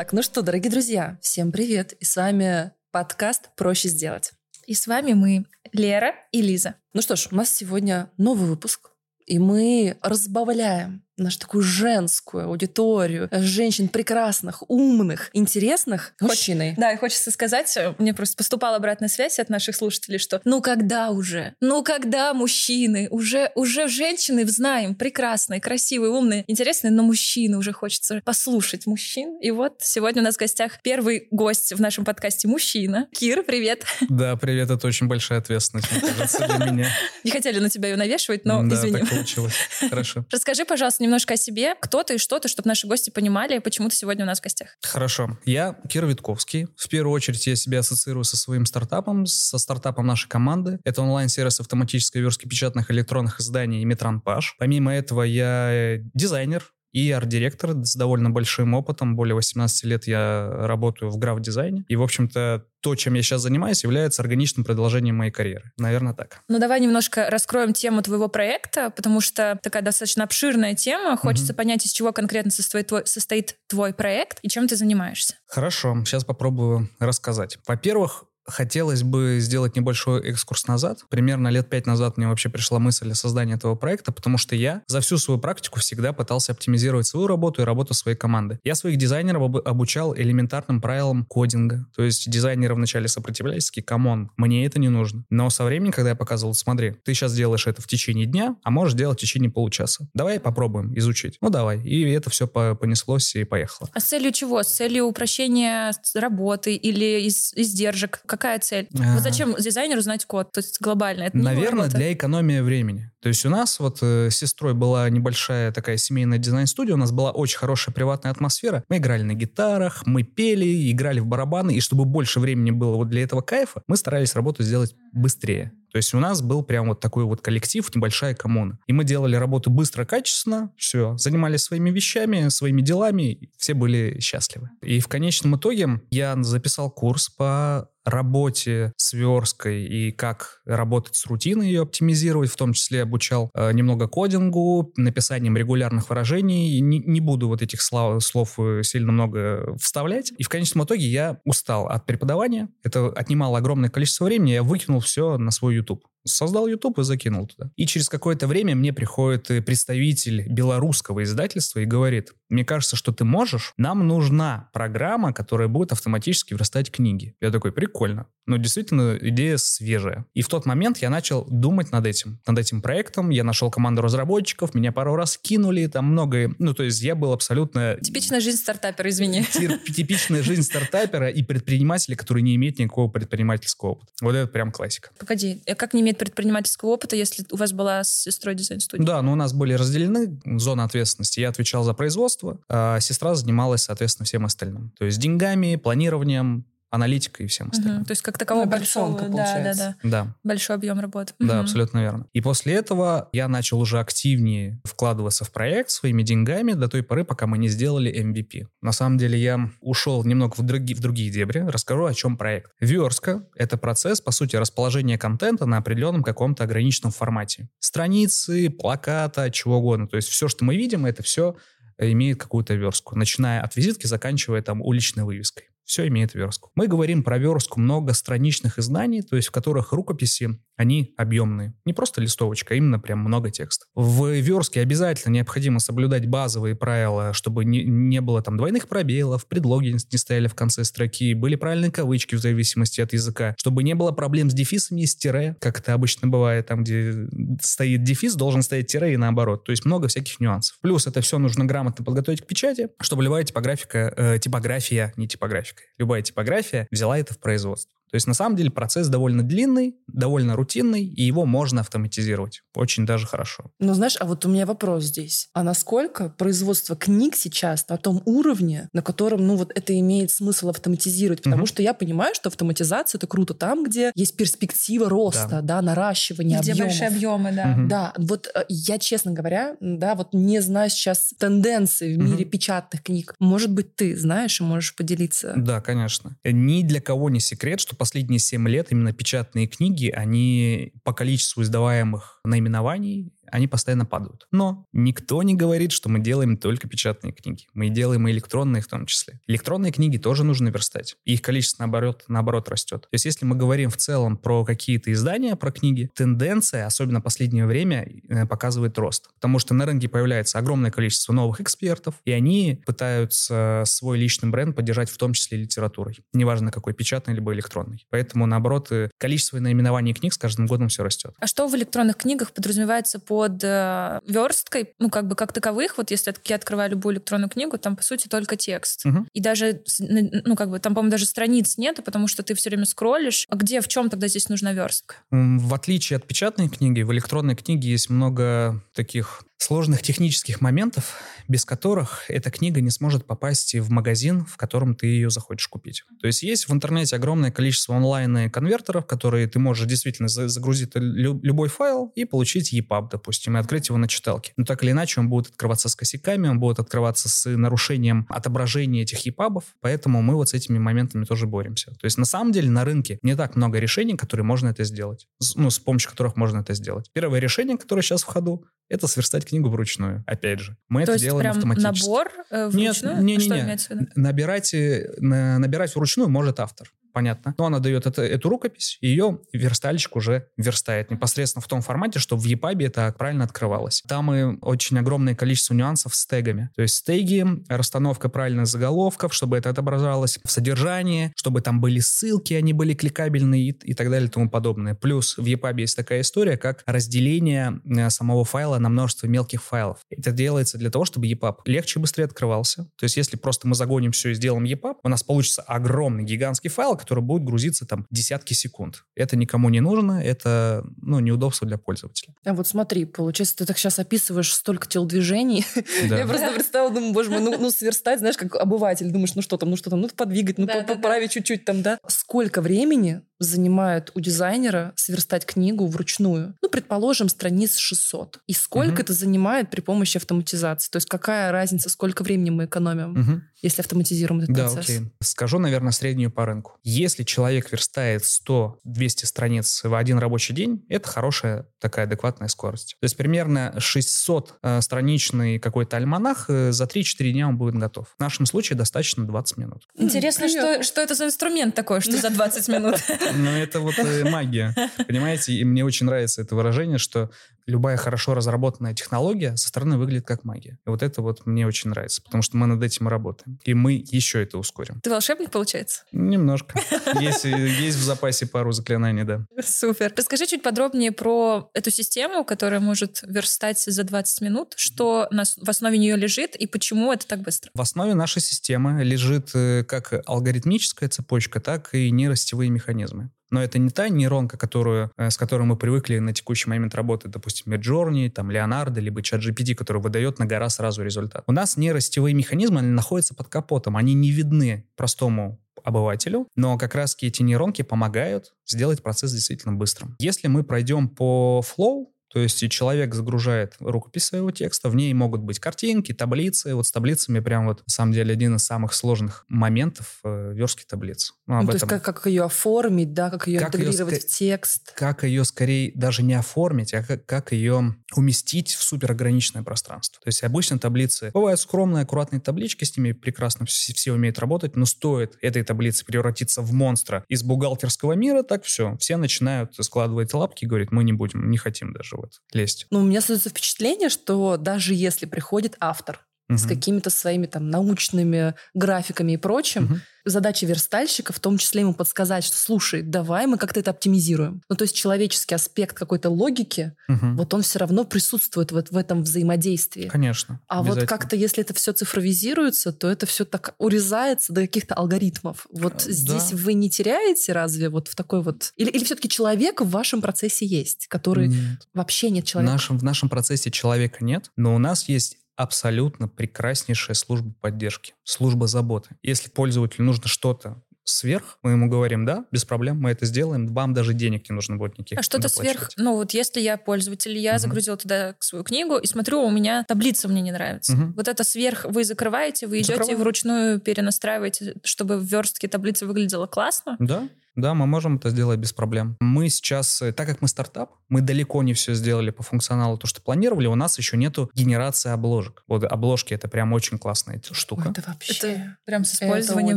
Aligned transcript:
Так, 0.00 0.14
ну 0.14 0.22
что, 0.22 0.40
дорогие 0.40 0.70
друзья, 0.70 1.18
всем 1.20 1.52
привет. 1.52 1.92
И 1.92 2.06
с 2.06 2.16
вами 2.16 2.72
подкаст 2.90 3.50
«Проще 3.54 3.90
сделать». 3.90 4.32
И 4.64 4.72
с 4.72 4.86
вами 4.86 5.12
мы, 5.12 5.44
Лера 5.74 6.14
и 6.32 6.40
Лиза. 6.40 6.76
Ну 6.94 7.02
что 7.02 7.16
ж, 7.16 7.28
у 7.30 7.34
нас 7.34 7.50
сегодня 7.50 8.10
новый 8.16 8.48
выпуск, 8.48 8.92
и 9.26 9.38
мы 9.38 9.98
разбавляем 10.00 11.04
нашу 11.24 11.38
такую 11.38 11.62
женскую 11.62 12.46
аудиторию, 12.46 13.28
женщин 13.30 13.88
прекрасных, 13.88 14.62
умных, 14.68 15.30
интересных 15.32 16.14
мужчиной. 16.20 16.74
Да, 16.76 16.92
и 16.92 16.96
хочется 16.96 17.30
сказать, 17.30 17.74
э, 17.76 17.94
мне 17.98 18.14
просто 18.14 18.36
поступала 18.36 18.76
обратная 18.76 19.08
связь 19.08 19.38
от 19.38 19.48
наших 19.48 19.76
слушателей, 19.76 20.18
что 20.18 20.40
ну 20.44 20.60
когда 20.60 21.10
уже? 21.10 21.54
Ну 21.60 21.82
когда 21.82 22.34
мужчины? 22.34 23.08
Уже, 23.10 23.50
уже 23.54 23.88
женщины 23.88 24.46
знаем, 24.46 24.94
прекрасные, 24.94 25.60
красивые, 25.60 26.10
умные, 26.10 26.44
интересные, 26.46 26.90
но 26.90 27.02
мужчины 27.02 27.56
уже 27.56 27.72
хочется 27.72 28.20
послушать 28.24 28.86
мужчин. 28.86 29.38
И 29.40 29.50
вот 29.50 29.78
сегодня 29.80 30.22
у 30.22 30.24
нас 30.24 30.36
в 30.36 30.38
гостях 30.38 30.80
первый 30.82 31.28
гость 31.30 31.72
в 31.72 31.80
нашем 31.80 32.04
подкасте 32.04 32.48
мужчина. 32.48 33.08
Кир, 33.12 33.42
привет. 33.42 33.84
Да, 34.08 34.36
привет, 34.36 34.70
это 34.70 34.86
очень 34.86 35.06
большая 35.06 35.38
ответственность, 35.38 35.90
мне 35.90 36.00
кажется, 36.00 36.46
для 36.46 36.66
меня. 36.66 36.88
Не 37.24 37.30
хотели 37.30 37.58
на 37.58 37.70
тебя 37.70 37.90
ее 37.90 37.96
навешивать, 37.96 38.44
но 38.44 38.62
да, 38.62 38.76
извини. 38.76 39.00
так 39.00 39.08
получилось. 39.10 39.54
Хорошо. 39.88 40.24
Расскажи, 40.30 40.64
пожалуйста, 40.64 41.02
немножко 41.10 41.34
о 41.34 41.36
себе, 41.36 41.74
кто 41.80 42.04
ты 42.04 42.14
и 42.14 42.18
что 42.18 42.38
ты, 42.38 42.48
чтобы 42.48 42.68
наши 42.68 42.86
гости 42.86 43.10
понимали, 43.10 43.58
почему 43.58 43.88
ты 43.88 43.96
сегодня 43.96 44.24
у 44.24 44.26
нас 44.28 44.38
в 44.38 44.42
гостях. 44.44 44.68
Хорошо. 44.82 45.38
Я 45.44 45.76
Кир 45.88 46.06
Витковский. 46.06 46.68
В 46.76 46.88
первую 46.88 47.12
очередь 47.12 47.46
я 47.48 47.56
себя 47.56 47.80
ассоциирую 47.80 48.22
со 48.24 48.36
своим 48.36 48.64
стартапом, 48.64 49.26
со 49.26 49.58
стартапом 49.58 50.06
нашей 50.06 50.28
команды. 50.28 50.78
Это 50.84 51.02
онлайн-сервис 51.02 51.58
автоматической 51.60 52.22
верстки 52.22 52.46
печатных 52.46 52.90
электронных 52.92 53.40
изданий 53.40 53.84
Метран 53.84 54.20
Паш. 54.20 54.54
Помимо 54.58 54.94
этого 54.94 55.22
я 55.22 55.98
дизайнер, 56.14 56.72
и 56.92 57.10
арт-директор 57.10 57.72
с 57.84 57.94
довольно 57.94 58.30
большим 58.30 58.74
опытом. 58.74 59.16
Более 59.16 59.34
18 59.34 59.84
лет 59.84 60.06
я 60.06 60.48
работаю 60.50 61.10
в 61.10 61.18
граф-дизайне. 61.18 61.84
И, 61.88 61.96
в 61.96 62.02
общем-то, 62.02 62.64
то, 62.80 62.94
чем 62.94 63.14
я 63.14 63.22
сейчас 63.22 63.42
занимаюсь, 63.42 63.84
является 63.84 64.22
органичным 64.22 64.64
продолжением 64.64 65.16
моей 65.16 65.30
карьеры. 65.30 65.72
Наверное, 65.76 66.14
так. 66.14 66.40
Ну, 66.48 66.58
давай 66.58 66.80
немножко 66.80 67.28
раскроем 67.28 67.72
тему 67.72 68.02
твоего 68.02 68.28
проекта, 68.28 68.90
потому 68.90 69.20
что 69.20 69.58
такая 69.62 69.82
достаточно 69.82 70.24
обширная 70.24 70.74
тема. 70.74 71.16
Хочется 71.16 71.52
mm-hmm. 71.52 71.56
понять, 71.56 71.86
из 71.86 71.92
чего 71.92 72.12
конкретно 72.12 72.50
состоит 72.50 72.86
твой, 72.86 73.06
состоит 73.06 73.56
твой 73.68 73.92
проект 73.92 74.38
и 74.42 74.48
чем 74.48 74.66
ты 74.66 74.76
занимаешься. 74.76 75.34
Хорошо, 75.46 75.96
сейчас 76.04 76.24
попробую 76.24 76.88
рассказать. 76.98 77.58
Во-первых, 77.66 78.24
Хотелось 78.46 79.02
бы 79.02 79.38
сделать 79.40 79.76
небольшой 79.76 80.22
экскурс 80.28 80.66
назад. 80.66 81.00
Примерно 81.08 81.48
лет 81.48 81.68
пять 81.68 81.86
назад 81.86 82.16
мне 82.16 82.26
вообще 82.28 82.48
пришла 82.48 82.78
мысль 82.78 83.10
о 83.12 83.14
создании 83.14 83.54
этого 83.54 83.74
проекта, 83.74 84.12
потому 84.12 84.38
что 84.38 84.56
я 84.56 84.82
за 84.86 85.00
всю 85.00 85.18
свою 85.18 85.38
практику 85.38 85.78
всегда 85.80 86.12
пытался 86.12 86.52
оптимизировать 86.52 87.06
свою 87.06 87.26
работу 87.26 87.62
и 87.62 87.64
работу 87.64 87.94
своей 87.94 88.16
команды. 88.16 88.58
Я 88.64 88.74
своих 88.74 88.96
дизайнеров 88.98 89.42
об- 89.42 89.68
обучал 89.68 90.16
элементарным 90.16 90.80
правилам 90.80 91.24
кодинга. 91.26 91.86
То 91.94 92.02
есть 92.02 92.30
дизайнеры 92.30 92.74
вначале 92.74 93.08
сопротивлялись, 93.08 93.66
такие, 93.66 93.82
come 93.82 94.09
on, 94.09 94.30
мне 94.36 94.66
это 94.66 94.78
не 94.78 94.88
нужно. 94.88 95.24
Но 95.30 95.50
со 95.50 95.64
временем, 95.64 95.92
когда 95.92 96.10
я 96.10 96.16
показывал, 96.16 96.54
смотри, 96.54 96.96
ты 97.04 97.14
сейчас 97.14 97.34
делаешь 97.34 97.66
это 97.66 97.82
в 97.82 97.86
течение 97.86 98.26
дня, 98.26 98.56
а 98.64 98.70
можешь 98.70 98.94
делать 98.94 99.18
в 99.18 99.20
течение 99.20 99.50
получаса. 99.50 100.08
Давай 100.14 100.40
попробуем 100.40 100.96
изучить. 100.98 101.36
Ну 101.40 101.50
давай. 101.50 101.80
И 101.82 102.08
это 102.10 102.30
все 102.30 102.46
понеслось 102.48 103.34
и 103.36 103.44
поехало. 103.44 103.88
А 103.92 104.00
с 104.00 104.04
целью 104.04 104.32
чего? 104.32 104.62
С 104.62 104.68
целью 104.68 105.04
упрощения 105.04 105.92
работы 106.14 106.74
или 106.74 107.22
из 107.26 107.52
издержек? 107.54 108.22
Как 108.26 108.39
какая 108.40 108.58
цель? 108.58 108.88
А... 108.98 109.14
Вот 109.14 109.22
зачем 109.22 109.54
дизайнеру 109.54 110.00
знать 110.00 110.24
код? 110.24 110.50
То 110.52 110.58
есть 110.58 110.80
глобально 110.80 111.24
это 111.24 111.36
Наверное, 111.36 111.88
для 111.88 112.12
экономии 112.12 112.60
времени. 112.60 113.10
То 113.20 113.28
есть 113.28 113.44
у 113.44 113.50
нас 113.50 113.78
вот 113.78 113.98
э, 114.00 114.30
с 114.30 114.36
сестрой 114.36 114.72
была 114.74 115.08
небольшая 115.10 115.72
такая 115.72 115.98
семейная 115.98 116.38
дизайн-студия, 116.38 116.94
у 116.94 116.98
нас 116.98 117.12
была 117.12 117.32
очень 117.32 117.58
хорошая 117.58 117.94
приватная 117.94 118.32
атмосфера. 118.32 118.82
Мы 118.88 118.96
играли 118.96 119.22
на 119.22 119.34
гитарах, 119.34 120.06
мы 120.06 120.22
пели, 120.22 120.90
играли 120.90 121.20
в 121.20 121.26
барабаны, 121.26 121.74
и 121.74 121.80
чтобы 121.80 122.06
больше 122.06 122.40
времени 122.40 122.70
было 122.70 122.96
вот 122.96 123.08
для 123.08 123.22
этого 123.22 123.42
кайфа, 123.42 123.82
мы 123.86 123.96
старались 123.96 124.34
работу 124.34 124.62
сделать 124.62 124.94
быстрее. 125.12 125.72
То 125.92 125.96
есть 125.96 126.14
у 126.14 126.18
нас 126.18 126.42
был 126.42 126.62
прям 126.62 126.88
вот 126.88 127.00
такой 127.00 127.24
вот 127.24 127.40
коллектив, 127.40 127.88
небольшая 127.94 128.34
коммуна. 128.34 128.78
И 128.86 128.92
мы 128.92 129.04
делали 129.04 129.36
работу 129.36 129.70
быстро, 129.70 130.04
качественно, 130.04 130.72
все, 130.76 131.16
занимались 131.16 131.62
своими 131.62 131.90
вещами, 131.90 132.48
своими 132.48 132.82
делами, 132.82 133.50
все 133.56 133.74
были 133.74 134.18
счастливы. 134.20 134.70
И 134.82 135.00
в 135.00 135.08
конечном 135.08 135.56
итоге 135.56 136.00
я 136.10 136.36
записал 136.42 136.90
курс 136.90 137.28
по 137.28 137.88
работе 138.04 138.92
с 138.96 139.12
версткой 139.12 139.84
и 139.84 140.10
как 140.12 140.60
работать 140.64 141.16
с 141.16 141.26
рутиной 141.26 141.66
ее 141.66 141.82
оптимизировать, 141.82 142.50
в 142.50 142.56
том 142.56 142.72
числе 142.72 143.02
обучал 143.02 143.50
э, 143.54 143.72
немного 143.72 144.08
кодингу, 144.08 144.92
написанием 144.96 145.56
регулярных 145.56 146.08
выражений. 146.08 146.80
Не, 146.80 146.98
не 146.98 147.20
буду 147.20 147.48
вот 147.48 147.62
этих 147.62 147.82
слов, 147.82 148.24
слов 148.24 148.58
э, 148.58 148.82
сильно 148.82 149.12
много 149.12 149.76
вставлять. 149.78 150.32
И 150.38 150.42
в 150.42 150.48
конечном 150.48 150.84
итоге 150.84 151.06
я 151.06 151.38
устал 151.44 151.86
от 151.86 152.06
преподавания. 152.06 152.68
Это 152.82 153.08
отнимало 153.08 153.58
огромное 153.58 153.90
количество 153.90 154.24
времени. 154.24 154.52
Я 154.52 154.62
выкинул 154.62 155.00
все 155.00 155.36
на 155.36 155.50
свой 155.50 155.79
YouTube. 155.80 156.09
Создал 156.24 156.66
YouTube 156.66 156.98
и 156.98 157.02
закинул 157.02 157.46
туда. 157.46 157.70
И 157.76 157.86
через 157.86 158.08
какое-то 158.08 158.46
время 158.46 158.74
мне 158.74 158.92
приходит 158.92 159.50
э, 159.50 159.62
представитель 159.62 160.46
белорусского 160.48 161.22
издательства 161.22 161.80
и 161.80 161.84
говорит, 161.84 162.32
мне 162.48 162.64
кажется, 162.64 162.96
что 162.96 163.12
ты 163.12 163.24
можешь, 163.24 163.72
нам 163.76 164.06
нужна 164.06 164.68
программа, 164.72 165.32
которая 165.32 165.68
будет 165.68 165.92
автоматически 165.92 166.52
вырастать 166.52 166.90
книги. 166.90 167.34
Я 167.40 167.50
такой, 167.50 167.72
прикольно. 167.72 168.26
Но 168.46 168.56
действительно 168.56 169.16
идея 169.20 169.56
свежая. 169.56 170.26
И 170.34 170.42
в 170.42 170.48
тот 170.48 170.66
момент 170.66 170.98
я 170.98 171.10
начал 171.10 171.46
думать 171.48 171.92
над 171.92 172.06
этим, 172.06 172.40
над 172.46 172.58
этим 172.58 172.82
проектом. 172.82 173.30
Я 173.30 173.44
нашел 173.44 173.70
команду 173.70 174.02
разработчиков, 174.02 174.74
меня 174.74 174.90
пару 174.90 175.14
раз 175.14 175.38
кинули, 175.38 175.86
там 175.86 176.06
многое. 176.06 176.52
Ну, 176.58 176.74
то 176.74 176.82
есть 176.82 177.00
я 177.02 177.14
был 177.14 177.32
абсолютно... 177.32 177.96
Типичная 178.02 178.40
жизнь 178.40 178.58
стартапера, 178.58 179.08
извини. 179.08 179.44
Типичная 179.94 180.42
жизнь 180.42 180.62
стартапера 180.62 181.28
и 181.28 181.42
предпринимателя, 181.44 182.16
который 182.16 182.42
не 182.42 182.56
имеет 182.56 182.78
никакого 182.80 183.08
предпринимательского 183.08 183.90
опыта. 183.90 184.12
Вот 184.20 184.34
это 184.34 184.50
прям 184.50 184.72
классика. 184.72 185.10
Погоди, 185.18 185.62
а 185.68 185.74
как 185.76 185.94
не 185.94 186.02
имеет 186.10 186.18
предпринимательского 186.18 186.90
опыта, 186.90 187.16
если 187.16 187.44
у 187.50 187.56
вас 187.56 187.72
была 187.72 188.04
с 188.04 188.22
сестрой 188.22 188.54
дизайн-студия? 188.54 189.06
Да, 189.06 189.22
но 189.22 189.32
у 189.32 189.36
нас 189.36 189.52
были 189.52 189.74
разделены 189.74 190.40
зоны 190.58 190.82
ответственности. 190.82 191.40
Я 191.40 191.48
отвечал 191.48 191.84
за 191.84 191.94
производство, 191.94 192.58
а 192.68 193.00
сестра 193.00 193.34
занималась, 193.34 193.82
соответственно, 193.82 194.26
всем 194.26 194.44
остальным. 194.44 194.92
То 194.98 195.04
есть 195.04 195.18
деньгами, 195.18 195.76
планированием, 195.76 196.66
аналитика 196.90 197.42
и 197.42 197.46
всем 197.46 197.70
остальным. 197.70 197.98
Угу, 197.98 198.06
то 198.06 198.10
есть 198.10 198.22
как 198.22 198.36
такового 198.36 198.64
ну, 198.64 198.70
большого, 198.70 199.20
да, 199.20 199.28
да, 199.28 199.74
да, 199.74 199.96
да. 200.02 200.36
Большой 200.42 200.76
объем 200.76 200.98
работы. 200.98 201.32
Да, 201.38 201.54
угу. 201.54 201.62
абсолютно 201.62 201.98
верно. 202.00 202.26
И 202.32 202.40
после 202.40 202.74
этого 202.74 203.28
я 203.32 203.48
начал 203.48 203.80
уже 203.80 204.00
активнее 204.00 204.80
вкладываться 204.84 205.44
в 205.44 205.52
проект 205.52 205.90
своими 205.90 206.22
деньгами 206.22 206.72
до 206.72 206.88
той 206.88 207.02
поры, 207.02 207.24
пока 207.24 207.46
мы 207.46 207.58
не 207.58 207.68
сделали 207.68 208.12
MVP. 208.12 208.66
На 208.82 208.92
самом 208.92 209.18
деле 209.18 209.38
я 209.38 209.70
ушел 209.80 210.24
немного 210.24 210.54
в, 210.56 210.62
други, 210.62 210.94
в 210.94 211.00
другие 211.00 211.30
дебри. 211.30 211.60
Расскажу, 211.60 212.04
о 212.04 212.14
чем 212.14 212.36
проект. 212.36 212.72
Верстка— 212.80 213.44
это 213.54 213.76
процесс, 213.78 214.20
по 214.20 214.32
сути, 214.32 214.56
расположения 214.56 215.16
контента 215.16 215.66
на 215.66 215.78
определенном 215.78 216.22
каком-то 216.22 216.64
ограниченном 216.64 217.12
формате. 217.12 217.68
Страницы, 217.78 218.68
плаката, 218.68 219.50
чего 219.50 219.78
угодно. 219.78 220.08
То 220.08 220.16
есть 220.16 220.28
все, 220.28 220.48
что 220.48 220.64
мы 220.64 220.76
видим, 220.76 221.06
это 221.06 221.22
все 221.22 221.54
имеет 221.98 222.40
какую-то 222.40 222.74
верстку, 222.74 223.16
начиная 223.16 223.60
от 223.60 223.76
визитки, 223.76 224.06
заканчивая 224.06 224.62
там 224.62 224.80
уличной 224.80 225.24
вывеской 225.24 225.69
все 225.90 226.06
имеет 226.06 226.34
верстку. 226.34 226.70
Мы 226.76 226.86
говорим 226.86 227.24
про 227.24 227.36
верстку 227.36 227.80
многостраничных 227.80 228.78
изданий, 228.78 229.22
то 229.22 229.34
есть 229.34 229.48
в 229.48 229.50
которых 229.50 229.92
рукописи, 229.92 230.60
они 230.76 231.12
объемные. 231.16 231.74
Не 231.84 231.92
просто 231.92 232.20
листовочка, 232.20 232.74
а 232.74 232.76
именно 232.76 233.00
прям 233.00 233.18
много 233.18 233.50
текста. 233.50 233.86
В 233.94 234.30
верстке 234.30 234.80
обязательно 234.80 235.32
необходимо 235.32 235.80
соблюдать 235.80 236.26
базовые 236.26 236.76
правила, 236.76 237.32
чтобы 237.32 237.64
не, 237.64 237.82
не 237.84 238.20
было 238.20 238.40
там 238.40 238.56
двойных 238.56 238.88
пробелов, 238.88 239.46
предлоги 239.46 239.88
не 239.90 240.18
стояли 240.18 240.46
в 240.46 240.54
конце 240.54 240.84
строки, 240.84 241.34
были 241.34 241.56
правильные 241.56 241.90
кавычки 241.90 242.36
в 242.36 242.40
зависимости 242.40 243.00
от 243.00 243.12
языка, 243.12 243.54
чтобы 243.58 243.82
не 243.82 243.94
было 243.94 244.12
проблем 244.12 244.48
с 244.48 244.54
дефисами 244.54 245.02
и 245.02 245.06
с 245.06 245.16
тире, 245.16 245.56
как 245.60 245.80
это 245.80 245.92
обычно 245.92 246.28
бывает, 246.28 246.66
там, 246.66 246.84
где 246.84 247.26
стоит 247.60 248.04
дефис, 248.04 248.36
должен 248.36 248.62
стоять 248.62 248.86
тире 248.86 249.14
и 249.14 249.16
наоборот. 249.16 249.64
То 249.64 249.72
есть 249.72 249.84
много 249.84 250.06
всяких 250.06 250.38
нюансов. 250.38 250.78
Плюс 250.80 251.06
это 251.08 251.20
все 251.20 251.38
нужно 251.38 251.64
грамотно 251.64 252.04
подготовить 252.04 252.42
к 252.42 252.46
печати, 252.46 252.88
чтобы 253.00 253.24
любая 253.24 253.42
типографика, 253.42 254.14
э, 254.16 254.38
типография, 254.38 255.12
не 255.16 255.26
типографика, 255.26 255.79
любая 255.98 256.22
типография 256.22 256.86
взяла 256.90 257.18
это 257.18 257.34
в 257.34 257.38
производство. 257.38 257.99
То 258.10 258.16
есть 258.16 258.26
на 258.26 258.34
самом 258.34 258.56
деле 258.56 258.70
процесс 258.70 259.08
довольно 259.08 259.42
длинный, 259.42 259.96
довольно 260.06 260.56
рутинный, 260.56 261.04
и 261.04 261.22
его 261.22 261.46
можно 261.46 261.80
автоматизировать. 261.80 262.62
Очень 262.74 263.06
даже 263.06 263.26
хорошо. 263.26 263.70
Ну, 263.78 263.94
знаешь, 263.94 264.16
а 264.18 264.24
вот 264.24 264.44
у 264.44 264.48
меня 264.48 264.66
вопрос 264.66 265.04
здесь. 265.04 265.48
А 265.54 265.62
насколько 265.62 266.28
производство 266.28 266.96
книг 266.96 267.36
сейчас 267.36 267.88
на 267.88 267.96
том 267.96 268.22
уровне, 268.24 268.88
на 268.92 269.02
котором, 269.02 269.46
ну, 269.46 269.56
вот 269.56 269.72
это 269.74 269.98
имеет 269.98 270.30
смысл 270.30 270.70
автоматизировать? 270.70 271.42
Потому 271.42 271.62
угу. 271.62 271.66
что 271.66 271.82
я 271.82 271.94
понимаю, 271.94 272.34
что 272.34 272.48
автоматизация— 272.48 273.18
это 273.20 273.26
круто 273.26 273.54
там, 273.54 273.84
где 273.84 274.12
есть 274.14 274.36
перспектива 274.36 275.08
роста, 275.08 275.48
да, 275.48 275.62
да 275.62 275.82
наращивания 275.82 276.60
где 276.60 276.72
объемов. 276.72 276.90
большие 276.90 277.08
объемы, 277.08 277.52
да. 277.52 277.76
Угу. 277.78 277.88
Да, 277.88 278.12
вот 278.18 278.50
э, 278.54 278.64
я, 278.68 278.98
честно 278.98 279.32
говоря, 279.32 279.76
да, 279.80 280.14
вот 280.14 280.32
не 280.32 280.60
знаю 280.60 280.90
сейчас 280.90 281.32
тенденции 281.38 282.14
в 282.14 282.18
мире 282.18 282.44
угу. 282.44 282.50
печатных 282.50 283.02
книг. 283.02 283.34
Может 283.38 283.72
быть, 283.72 283.94
ты 283.94 284.16
знаешь 284.16 284.60
и 284.60 284.64
можешь 284.64 284.94
поделиться? 284.94 285.54
Да, 285.56 285.80
конечно. 285.80 286.36
Ни 286.44 286.82
для 286.82 287.00
кого 287.00 287.30
не 287.30 287.40
секрет, 287.40 287.80
что 287.80 287.96
последние 288.00 288.38
7 288.38 288.66
лет 288.66 288.92
именно 288.92 289.12
печатные 289.12 289.66
книги, 289.66 290.08
они 290.08 290.94
по 291.04 291.12
количеству 291.12 291.62
издаваемых 291.62 292.40
наименований, 292.46 293.30
они 293.52 293.68
постоянно 293.68 294.06
падают. 294.06 294.46
Но 294.50 294.86
никто 294.92 295.42
не 295.42 295.54
говорит, 295.54 295.92
что 295.92 296.08
мы 296.08 296.20
делаем 296.20 296.56
только 296.56 296.88
печатные 296.88 297.32
книги. 297.32 297.66
Мы 297.74 297.88
делаем 297.88 298.26
и 298.28 298.32
электронные 298.32 298.82
в 298.82 298.86
том 298.86 299.06
числе. 299.06 299.40
Электронные 299.46 299.92
книги 299.92 300.18
тоже 300.18 300.44
нужно 300.44 300.68
верстать. 300.68 301.16
их 301.24 301.42
количество, 301.42 301.82
наоборот, 301.82 302.24
наоборот 302.28 302.68
растет. 302.68 303.02
То 303.02 303.14
есть 303.14 303.24
если 303.24 303.44
мы 303.44 303.56
говорим 303.56 303.90
в 303.90 303.96
целом 303.96 304.36
про 304.36 304.64
какие-то 304.64 305.12
издания, 305.12 305.56
про 305.56 305.72
книги, 305.72 306.10
тенденция, 306.14 306.86
особенно 306.86 307.20
последнее 307.20 307.66
время, 307.66 308.08
э, 308.28 308.46
показывает 308.46 308.96
рост. 308.98 309.30
Потому 309.34 309.58
что 309.58 309.74
на 309.74 309.86
рынке 309.86 310.08
появляется 310.08 310.58
огромное 310.58 310.90
количество 310.90 311.32
новых 311.32 311.60
экспертов, 311.60 312.16
и 312.24 312.32
они 312.32 312.82
пытаются 312.86 313.82
свой 313.86 314.18
личный 314.18 314.50
бренд 314.50 314.76
поддержать 314.76 315.10
в 315.10 315.18
том 315.18 315.32
числе 315.32 315.58
литературой. 315.58 316.18
Неважно, 316.32 316.70
какой, 316.70 316.94
печатный 316.94 317.34
либо 317.34 317.52
электронный. 317.52 318.06
Поэтому, 318.10 318.46
наоборот, 318.46 318.90
э, 318.90 319.10
количество 319.18 319.58
наименований 319.58 320.14
книг 320.14 320.32
с 320.32 320.38
каждым 320.38 320.66
годом 320.66 320.88
все 320.88 321.02
растет. 321.02 321.34
А 321.38 321.46
что 321.46 321.66
в 321.66 321.74
электронных 321.76 322.16
книгах 322.16 322.52
подразумевается 322.52 323.18
под 323.40 323.64
э, 323.64 324.20
версткой? 324.26 324.92
Ну, 324.98 325.08
как 325.08 325.26
бы 325.26 325.34
как 325.34 325.54
таковых, 325.54 325.96
вот 325.96 326.10
если 326.10 326.34
я 326.44 326.56
открываю 326.56 326.90
любую 326.90 327.14
электронную 327.14 327.48
книгу, 327.48 327.78
там, 327.78 327.96
по 327.96 328.02
сути, 328.02 328.28
только 328.28 328.56
текст. 328.56 329.06
Угу. 329.06 329.28
И 329.32 329.40
даже, 329.40 329.80
ну, 329.98 330.56
как 330.56 330.68
бы, 330.68 330.78
там, 330.78 330.94
по-моему, 330.94 331.10
даже 331.10 331.24
страниц 331.24 331.78
нет, 331.78 332.04
потому 332.04 332.28
что 332.28 332.42
ты 332.42 332.54
все 332.54 332.68
время 332.68 332.84
скроллишь. 332.84 333.46
А 333.48 333.56
где, 333.56 333.80
в 333.80 333.88
чем 333.88 334.10
тогда 334.10 334.28
здесь 334.28 334.50
нужна 334.50 334.74
верстка? 334.74 335.14
В 335.30 335.72
отличие 335.72 336.18
от 336.18 336.26
печатной 336.26 336.68
книги, 336.68 337.00
в 337.00 337.10
электронной 337.14 337.56
книге 337.56 337.88
есть 337.88 338.10
много 338.10 338.82
таких 338.92 339.42
сложных 339.62 340.02
технических 340.02 340.60
моментов, 340.60 341.16
без 341.46 341.64
которых 341.64 342.30
эта 342.30 342.50
книга 342.50 342.80
не 342.80 342.90
сможет 342.90 343.26
попасть 343.26 343.74
в 343.74 343.90
магазин, 343.90 344.46
в 344.46 344.56
котором 344.56 344.94
ты 344.94 345.06
ее 345.06 345.28
захочешь 345.28 345.68
купить. 345.68 346.02
То 346.20 346.26
есть 346.26 346.42
есть 346.42 346.68
в 346.68 346.72
интернете 346.72 347.16
огромное 347.16 347.50
количество 347.50 347.92
онлайн-конвертеров, 347.92 349.06
которые 349.06 349.46
ты 349.48 349.58
можешь 349.58 349.86
действительно 349.86 350.28
загрузить 350.28 350.92
любой 350.94 351.68
файл 351.68 352.10
и 352.14 352.24
получить 352.24 352.72
EPUB, 352.72 353.08
допустим, 353.12 353.56
и 353.56 353.60
открыть 353.60 353.88
его 353.88 353.98
на 353.98 354.08
читалке. 354.08 354.52
Но 354.56 354.64
так 354.64 354.82
или 354.82 354.92
иначе 354.92 355.20
он 355.20 355.28
будет 355.28 355.48
открываться 355.48 355.88
с 355.90 355.94
косяками, 355.94 356.48
он 356.48 356.58
будет 356.58 356.78
открываться 356.78 357.28
с 357.28 357.48
нарушением 357.48 358.26
отображения 358.30 359.02
этих 359.02 359.26
EPUB, 359.26 359.62
поэтому 359.80 360.22
мы 360.22 360.36
вот 360.36 360.48
с 360.48 360.54
этими 360.54 360.78
моментами 360.78 361.24
тоже 361.24 361.46
боремся. 361.46 361.90
То 362.00 362.06
есть 362.06 362.16
на 362.16 362.24
самом 362.24 362.52
деле 362.52 362.70
на 362.70 362.84
рынке 362.86 363.18
не 363.22 363.36
так 363.36 363.56
много 363.56 363.78
решений, 363.78 364.16
которые 364.16 364.44
можно 364.44 364.68
это 364.68 364.84
сделать, 364.84 365.26
ну, 365.54 365.68
с 365.68 365.78
помощью 365.78 366.10
которых 366.10 366.36
можно 366.36 366.60
это 366.60 366.72
сделать. 366.72 367.10
Первое 367.12 367.40
решение, 367.40 367.76
которое 367.76 368.02
сейчас 368.02 368.22
в 368.22 368.26
ходу, 368.26 368.64
это 368.90 369.06
сверстать 369.06 369.46
книгу 369.46 369.70
вручную, 369.70 370.22
опять 370.26 370.60
же. 370.60 370.76
Мы 370.88 371.06
То 371.06 371.12
это 371.12 371.20
делаем 371.20 371.40
прям 371.44 371.56
автоматически. 371.56 372.06
набор 372.06 372.30
э, 372.50 372.66
вручную? 372.68 373.22
Нет, 373.22 373.38
не, 373.40 373.46
не, 373.46 373.46
не. 373.48 373.76
виду? 373.88 374.06
Набирать, 374.16 374.74
на- 375.18 375.58
набирать 375.58 375.94
вручную 375.94 376.28
может 376.28 376.60
автор 376.60 376.92
понятно. 377.12 377.54
Но 377.58 377.66
она 377.66 377.78
дает 377.78 378.06
это, 378.06 378.22
эту 378.22 378.48
рукопись, 378.48 378.98
и 379.00 379.08
ее 379.08 379.40
верстальщик 379.52 380.16
уже 380.16 380.48
верстает 380.56 381.10
непосредственно 381.10 381.62
в 381.62 381.68
том 381.68 381.80
формате, 381.80 382.18
что 382.18 382.36
в 382.36 382.46
EPUB 382.46 382.84
это 382.84 383.14
правильно 383.16 383.44
открывалось. 383.44 384.02
Там 384.06 384.32
и 384.32 384.58
очень 384.60 384.98
огромное 384.98 385.34
количество 385.34 385.74
нюансов 385.74 386.14
с 386.14 386.26
тегами. 386.26 386.70
То 386.74 386.82
есть 386.82 387.04
теги, 387.04 387.46
расстановка 387.68 388.28
правильных 388.28 388.66
заголовков, 388.66 389.34
чтобы 389.34 389.56
это 389.56 389.70
отображалось 389.70 390.38
в 390.44 390.50
содержании, 390.50 391.32
чтобы 391.36 391.60
там 391.60 391.80
были 391.80 392.00
ссылки, 392.00 392.54
они 392.54 392.72
были 392.72 392.94
кликабельные 392.94 393.68
и, 393.68 393.70
и 393.70 393.94
так 393.94 394.10
далее 394.10 394.28
и 394.28 394.30
тому 394.30 394.50
подобное. 394.50 394.94
Плюс 394.94 395.36
в 395.36 395.44
EPUB 395.44 395.80
есть 395.80 395.96
такая 395.96 396.20
история, 396.20 396.56
как 396.56 396.82
разделение 396.86 397.80
э, 397.84 398.10
самого 398.10 398.44
файла 398.44 398.78
на 398.78 398.88
множество 398.88 399.26
мелких 399.26 399.62
файлов. 399.62 399.98
Это 400.10 400.32
делается 400.32 400.78
для 400.78 400.90
того, 400.90 401.04
чтобы 401.04 401.26
EPUB 401.28 401.56
легче 401.66 401.98
и 401.98 402.02
быстрее 402.02 402.24
открывался. 402.24 402.84
То 402.96 403.04
есть 403.04 403.16
если 403.16 403.36
просто 403.36 403.66
мы 403.66 403.74
загоним 403.74 404.12
все 404.12 404.30
и 404.30 404.34
сделаем 404.34 404.64
EPUB, 404.64 404.96
у 405.02 405.08
нас 405.08 405.22
получится 405.22 405.62
огромный 405.62 406.24
гигантский 406.24 406.70
файл, 406.70 406.96
который 407.00 407.22
будет 407.24 407.44
грузиться 407.44 407.86
там 407.86 408.06
десятки 408.10 408.54
секунд. 408.54 409.04
Это 409.16 409.36
никому 409.36 409.68
не 409.70 409.80
нужно, 409.80 410.22
это 410.22 410.84
ну, 411.00 411.20
неудобство 411.20 411.66
для 411.66 411.78
пользователя. 411.78 412.34
А 412.44 412.52
вот 412.54 412.66
смотри, 412.68 413.04
получается, 413.04 413.56
ты 413.56 413.66
так 413.66 413.78
сейчас 413.78 413.98
описываешь 413.98 414.52
столько 414.54 414.86
телодвижений. 414.88 415.64
Да. 416.08 416.18
Я 416.18 416.26
просто 416.26 416.50
представила, 416.52 416.90
думаю, 416.90 417.12
боже 417.12 417.30
мой, 417.30 417.40
ну, 417.40 417.56
ну 417.58 417.70
сверстать, 417.70 418.20
знаешь, 418.20 418.36
как 418.36 418.56
обыватель, 418.56 419.10
думаешь, 419.10 419.34
ну 419.34 419.42
что 419.42 419.56
там, 419.56 419.70
ну 419.70 419.76
что 419.76 419.90
там, 419.90 420.00
ну 420.00 420.08
подвигать, 420.08 420.58
ну 420.58 420.66
Да, 420.66 420.80
да, 420.80 420.94
поправить 420.94 421.32
чуть-чуть 421.32 421.64
там, 421.64 421.82
да. 421.82 421.98
Сколько 422.06 422.60
времени 422.62 423.22
занимает 423.38 424.10
у 424.14 424.20
дизайнера 424.20 424.92
сверстать 424.96 425.44
книгу 425.46 425.86
вручную? 425.86 426.54
Ну, 426.62 426.68
предположим, 426.68 427.28
страниц 427.28 427.76
600. 427.76 428.40
И 428.46 428.52
сколько 428.52 428.92
Мгм. 428.92 429.00
это 429.02 429.12
занимает 429.12 429.70
при 429.70 429.80
помощи 429.80 430.16
автоматизации? 430.18 430.90
То 430.90 430.96
есть 430.96 431.08
какая 431.08 431.50
разница, 431.52 431.88
сколько 431.90 432.22
времени 432.22 432.50
мы 432.50 432.64
экономим, 432.66 433.12
Мгм. 433.12 433.42
если 433.62 433.80
автоматизируем 433.82 434.42
этот 434.42 434.54
Да, 434.56 434.64
процесс? 434.64 434.84
окей. 434.96 435.10
Скажу, 435.22 435.58
наверное, 435.58 435.92
среднюю 435.92 436.30
по 436.30 436.44
рынку. 436.46 436.72
Если 436.92 437.22
человек 437.22 437.70
верстает 437.70 438.22
100-200 438.22 439.24
страниц 439.24 439.84
в 439.84 439.94
один 439.94 440.18
рабочий 440.18 440.52
день, 440.52 440.84
это 440.88 441.08
хорошая 441.08 441.68
такая 441.78 442.06
адекватная 442.06 442.48
скорость. 442.48 442.96
То 442.98 443.04
есть 443.04 443.16
примерно 443.16 443.72
600-страничный 443.76 445.60
какой-то 445.60 445.96
альманах 445.96 446.46
э, 446.48 446.72
за 446.72 446.84
3-4 446.86 447.30
дня 447.30 447.46
он 447.46 447.58
будет 447.58 447.76
готов. 447.76 448.08
В 448.16 448.20
нашем 448.20 448.44
случае 448.44 448.76
достаточно 448.76 449.24
20 449.24 449.56
минут. 449.58 449.86
Интересно, 449.94 450.48
что, 450.48 450.82
что 450.82 451.00
это 451.00 451.14
за 451.14 451.26
инструмент 451.26 451.76
такой, 451.76 452.00
что 452.00 452.16
за 452.16 452.30
20 452.30 452.66
минут? 452.66 452.96
Но 453.36 453.56
это 453.56 453.78
вот 453.78 453.96
э, 453.96 454.28
магия, 454.28 454.74
понимаете? 455.06 455.52
И 455.52 455.62
мне 455.62 455.84
очень 455.84 456.06
нравится 456.06 456.42
это 456.42 456.56
выражение, 456.56 456.98
что 456.98 457.30
любая 457.66 457.96
хорошо 457.96 458.34
разработанная 458.34 458.94
технология 458.94 459.56
со 459.56 459.68
стороны 459.68 459.98
выглядит 459.98 460.26
как 460.26 460.44
магия. 460.44 460.78
И 460.86 460.90
вот 460.90 461.02
это 461.02 461.22
вот 461.22 461.46
мне 461.46 461.66
очень 461.66 461.90
нравится, 461.90 462.22
потому 462.22 462.42
что 462.42 462.56
мы 462.56 462.66
над 462.66 462.82
этим 462.82 463.08
работаем. 463.08 463.58
И 463.64 463.74
мы 463.74 463.92
еще 464.10 464.42
это 464.42 464.58
ускорим. 464.58 465.00
Ты 465.02 465.10
волшебник, 465.10 465.50
получается? 465.50 466.04
Немножко. 466.12 466.80
Есть, 467.20 467.44
есть 467.44 467.98
в 467.98 468.02
запасе 468.02 468.46
пару 468.46 468.72
заклинаний, 468.72 469.24
да. 469.24 469.44
Супер. 469.62 470.12
Расскажи 470.16 470.46
чуть 470.46 470.62
подробнее 470.62 471.12
про 471.12 471.70
эту 471.74 471.90
систему, 471.90 472.44
которая 472.44 472.80
может 472.80 473.20
верстать 473.22 473.80
за 473.80 474.04
20 474.04 474.40
минут, 474.40 474.74
что 474.76 475.28
нас- 475.30 475.56
в 475.56 475.68
основе 475.68 475.98
нее 475.98 476.16
лежит 476.16 476.56
и 476.56 476.66
почему 476.66 477.12
это 477.12 477.26
так 477.26 477.40
быстро. 477.40 477.70
В 477.74 477.80
основе 477.80 478.14
нашей 478.14 478.40
системы 478.42 479.02
лежит 479.04 479.50
э, 479.54 479.84
как 479.84 480.12
алгоритмическая 480.26 481.08
цепочка, 481.08 481.60
так 481.60 481.94
и 481.94 482.10
нейросетевые 482.10 482.70
механизмы. 482.70 483.30
Но 483.50 483.62
это 483.62 483.78
не 483.78 483.90
та 483.90 484.08
нейронка, 484.08 484.56
которую, 484.56 485.10
э, 485.16 485.30
с 485.30 485.36
которой 485.36 485.62
мы 485.62 485.76
привыкли 485.76 486.18
на 486.18 486.32
текущий 486.32 486.68
момент 486.68 486.94
работать, 486.94 487.30
допустим, 487.30 487.72
Midjourney, 487.72 488.30
там, 488.30 488.50
Leonardo, 488.50 489.00
либо 489.00 489.20
ChatGPT, 489.20 489.74
который 489.74 490.00
выдает 490.00 490.38
на 490.38 490.46
гора 490.46 490.68
сразу 490.68 491.02
результат. 491.02 491.44
У 491.46 491.52
нас 491.52 491.76
нейросетевые 491.76 492.34
механизмы, 492.34 492.80
они 492.80 492.90
находятся 492.90 493.34
под 493.34 493.48
капотом, 493.48 493.96
они 493.96 494.14
не 494.14 494.30
видны 494.30 494.86
простому 494.96 495.60
обывателю, 495.82 496.46
но 496.56 496.78
как 496.78 496.94
раз 496.94 497.16
эти 497.20 497.42
нейронки 497.42 497.82
помогают 497.82 498.52
сделать 498.66 499.02
процесс 499.02 499.32
действительно 499.32 499.74
быстрым. 499.74 500.14
Если 500.18 500.48
мы 500.48 500.62
пройдем 500.62 501.08
по 501.08 501.62
flow, 501.64 502.06
то 502.32 502.38
есть 502.38 502.68
человек 502.70 503.14
загружает 503.14 503.74
рукопись 503.80 504.24
своего 504.24 504.50
текста, 504.52 504.88
в 504.88 504.94
ней 504.94 505.12
могут 505.14 505.40
быть 505.40 505.58
картинки, 505.58 506.12
таблицы. 506.12 506.74
Вот 506.74 506.86
с 506.86 506.92
таблицами 506.92 507.40
прям 507.40 507.66
вот, 507.66 507.82
на 507.86 507.92
самом 507.92 508.12
деле, 508.12 508.32
один 508.32 508.54
из 508.56 508.64
самых 508.64 508.94
сложных 508.94 509.44
моментов 509.48 510.20
э, 510.22 510.52
верстки 510.54 510.84
таблиц. 510.86 511.34
Ну, 511.46 511.56
об 511.56 511.62
Ну, 511.62 511.66
то 511.68 511.72
есть 511.74 511.84
этом. 511.84 512.00
как, 512.00 512.16
как 512.16 512.26
ее 512.26 512.44
оформить, 512.44 513.12
да, 513.12 513.30
как 513.30 513.48
ее 513.48 513.58
Как 513.58 513.74
интегрировать 513.74 514.14
ска- 514.14 514.20
в 514.20 514.38
текст. 514.38 514.92
Как 514.94 515.24
ее 515.24 515.44
скорее 515.44 515.90
даже 515.96 516.22
не 516.22 516.34
оформить, 516.34 516.94
а 516.94 517.02
как, 517.02 517.26
как 517.26 517.52
ее 517.52 517.96
уместить 518.14 518.74
в 518.74 518.82
суперограниченное 518.82 519.64
пространство. 519.64 520.20
То 520.22 520.28
есть 520.28 520.44
обычно 520.44 520.78
таблицы 520.78 521.30
бывают 521.34 521.58
скромные, 521.58 522.02
аккуратные 522.02 522.40
таблички, 522.40 522.84
с 522.84 522.96
ними 522.96 523.12
прекрасно 523.12 523.66
все, 523.66 523.92
все 523.92 524.12
умеют 524.12 524.38
работать, 524.38 524.76
но 524.76 524.86
стоит 524.86 525.36
этой 525.40 525.64
таблице 525.64 526.04
превратиться 526.04 526.62
в 526.62 526.72
монстра 526.72 527.24
из 527.28 527.42
бухгалтерского 527.42 528.12
мира, 528.12 528.42
так 528.44 528.62
все. 528.64 528.96
Все 528.98 529.16
начинают 529.16 529.74
складывать 529.80 530.32
лапки 530.32 530.64
и 530.64 530.68
говорить, 530.68 530.92
мы 530.92 531.02
не 531.02 531.12
будем, 531.12 531.50
не 531.50 531.58
хотим 531.58 531.92
даже 531.92 532.19
вот 532.20 532.40
лезть. 532.52 532.86
Но 532.90 533.00
у 533.00 533.02
меня 533.02 533.20
создается 533.20 533.50
впечатление, 533.50 534.08
что 534.08 534.56
даже 534.56 534.94
если 534.94 535.26
приходит 535.26 535.76
автор 535.80 536.26
с 536.56 536.62
Мгм. 536.62 536.68
какими-то 536.68 537.10
своими 537.10 537.46
там 537.46 537.70
научными 537.70 538.54
графиками 538.74 539.32
и 539.32 539.36
прочим, 539.36 539.84
Мгм. 539.84 540.00
задача 540.26 540.66
верстальщика 540.66 541.32
в 541.32 541.40
том 541.40 541.56
числе 541.58 541.80
ему 541.80 541.94
подсказать, 541.94 542.44
что 542.44 542.56
слушай, 542.56 543.02
давай 543.02 543.46
мы 543.46 543.56
как-то 543.56 543.80
это 543.80 543.90
оптимизируем. 543.92 544.60
Ну, 544.68 544.76
то 544.76 544.82
есть 544.82 544.94
человеческий 544.94 545.54
аспект 545.54 545.96
какой-то 545.96 546.28
логики, 546.28 546.92
Мгм. 547.08 547.36
вот 547.36 547.54
он 547.54 547.62
все 547.62 547.78
равно 547.78 548.04
присутствует 548.04 548.72
вот 548.72 548.90
в 548.90 548.96
этом 548.96 549.22
взаимодействии. 549.22 550.08
Конечно. 550.08 550.60
А 550.68 550.82
вот 550.82 551.04
как-то, 551.04 551.36
если 551.36 551.62
это 551.62 551.72
все 551.74 551.92
цифровизируется, 551.92 552.92
то 552.92 553.08
это 553.08 553.26
все 553.26 553.44
так 553.44 553.74
урезается 553.78 554.52
до 554.52 554.62
каких-то 554.62 554.94
алгоритмов. 554.94 555.66
Вот 555.72 556.06
Э, 556.06 556.10
здесь 556.12 556.50
да. 556.50 556.56
вы 556.56 556.74
не 556.74 556.90
теряете 556.90 557.52
разве 557.52 557.88
вот 557.88 558.08
в 558.08 558.14
такой 558.14 558.42
вот... 558.42 558.72
Или, 558.76 558.90
или 558.90 559.04
все-таки 559.04 559.28
человек 559.28 559.80
в 559.80 559.88
вашем 559.90 560.20
процессе 560.20 560.66
есть, 560.66 561.06
который 561.06 561.48
Нет. 561.48 561.88
вообще 561.94 562.30
нет 562.30 562.44
В 562.44 562.48
человека? 562.48 562.72
нашем, 562.72 562.98
в 562.98 563.02
нашем 563.04 563.28
процессе 563.28 563.70
человека 563.70 564.24
нет, 564.24 564.50
но 564.56 564.74
у 564.74 564.78
нас 564.78 565.08
есть 565.08 565.38
абсолютно 565.62 566.26
прекраснейшая 566.26 567.14
служба 567.14 567.52
поддержки, 567.60 568.14
служба 568.24 568.66
заботы. 568.66 569.10
Если 569.22 569.50
пользователю 569.50 570.04
нужно 570.06 570.26
что-то 570.26 570.82
сверх, 571.04 571.58
мы 571.62 571.72
ему 571.72 571.88
говорим, 571.88 572.24
да, 572.24 572.44
без 572.52 572.64
проблем, 572.64 573.00
мы 573.00 573.10
это 573.10 573.26
сделаем, 573.26 573.66
вам 573.74 573.92
даже 573.94 574.14
денег 574.14 574.48
не 574.48 574.54
нужно 574.54 574.76
будет 574.76 574.96
никаких 574.96 575.18
А 575.18 575.22
что-то 575.22 575.48
сверх... 575.48 575.90
Ну 575.96 576.14
вот 576.14 576.32
если 576.32 576.60
я 576.60 576.76
пользователь, 576.76 577.36
я 577.36 577.52
Мгм. 577.52 577.58
загрузила 577.60 577.96
туда 577.96 578.36
свою 578.38 578.64
книгу 578.64 578.96
и 578.96 579.06
смотрю, 579.06 579.42
у 579.42 579.50
меня 579.50 579.84
таблица 579.88 580.28
мне 580.28 580.40
не 580.40 580.52
нравится. 580.52 580.92
Мгм. 580.94 581.12
Вот 581.14 581.26
это 581.28 581.42
сверх 581.44 581.84
вы 581.84 582.04
закрываете, 582.04 582.66
вы 582.66 582.78
идете 582.78 582.92
и 582.92 582.96
Закрываем. 582.96 583.18
вручную 583.20 583.80
перенастраиваете, 583.80 584.76
чтобы 584.84 585.16
в 585.18 585.24
верстке 585.24 585.68
таблица 585.68 586.06
выглядела 586.06 586.46
классно. 586.46 586.96
Да, 587.00 587.28
Да, 587.56 587.74
мы 587.74 587.86
можем 587.86 588.16
это 588.16 588.30
сделать 588.30 588.58
без 588.58 588.72
проблем. 588.72 589.16
Мы 589.20 589.48
сейчас, 589.48 590.02
э, 590.02 590.12
так 590.12 590.26
как 590.26 590.40
мы 590.40 590.48
стартап, 590.48 590.92
мы 591.08 591.20
далеко 591.20 591.62
не 591.62 591.74
все 591.74 591.94
сделали 591.94 592.30
по 592.30 592.42
функционалу, 592.42 592.96
то, 592.96 593.06
что 593.06 593.20
планировали, 593.20 593.66
у 593.66 593.74
нас 593.74 593.98
еще 593.98 594.16
нету 594.16 594.50
генерации 594.54 595.10
обложек. 595.10 595.64
Вот 595.66 595.84
обложки— 595.84 596.32
это 596.34 596.48
прям 596.48 596.72
очень 596.72 596.98
классная 596.98 597.40
штука. 597.50 597.90
Это 597.90 598.04
вообще... 598.06 598.34
Это 598.34 598.76
прям 598.84 599.04
с 599.04 599.14
использованием 599.14 599.76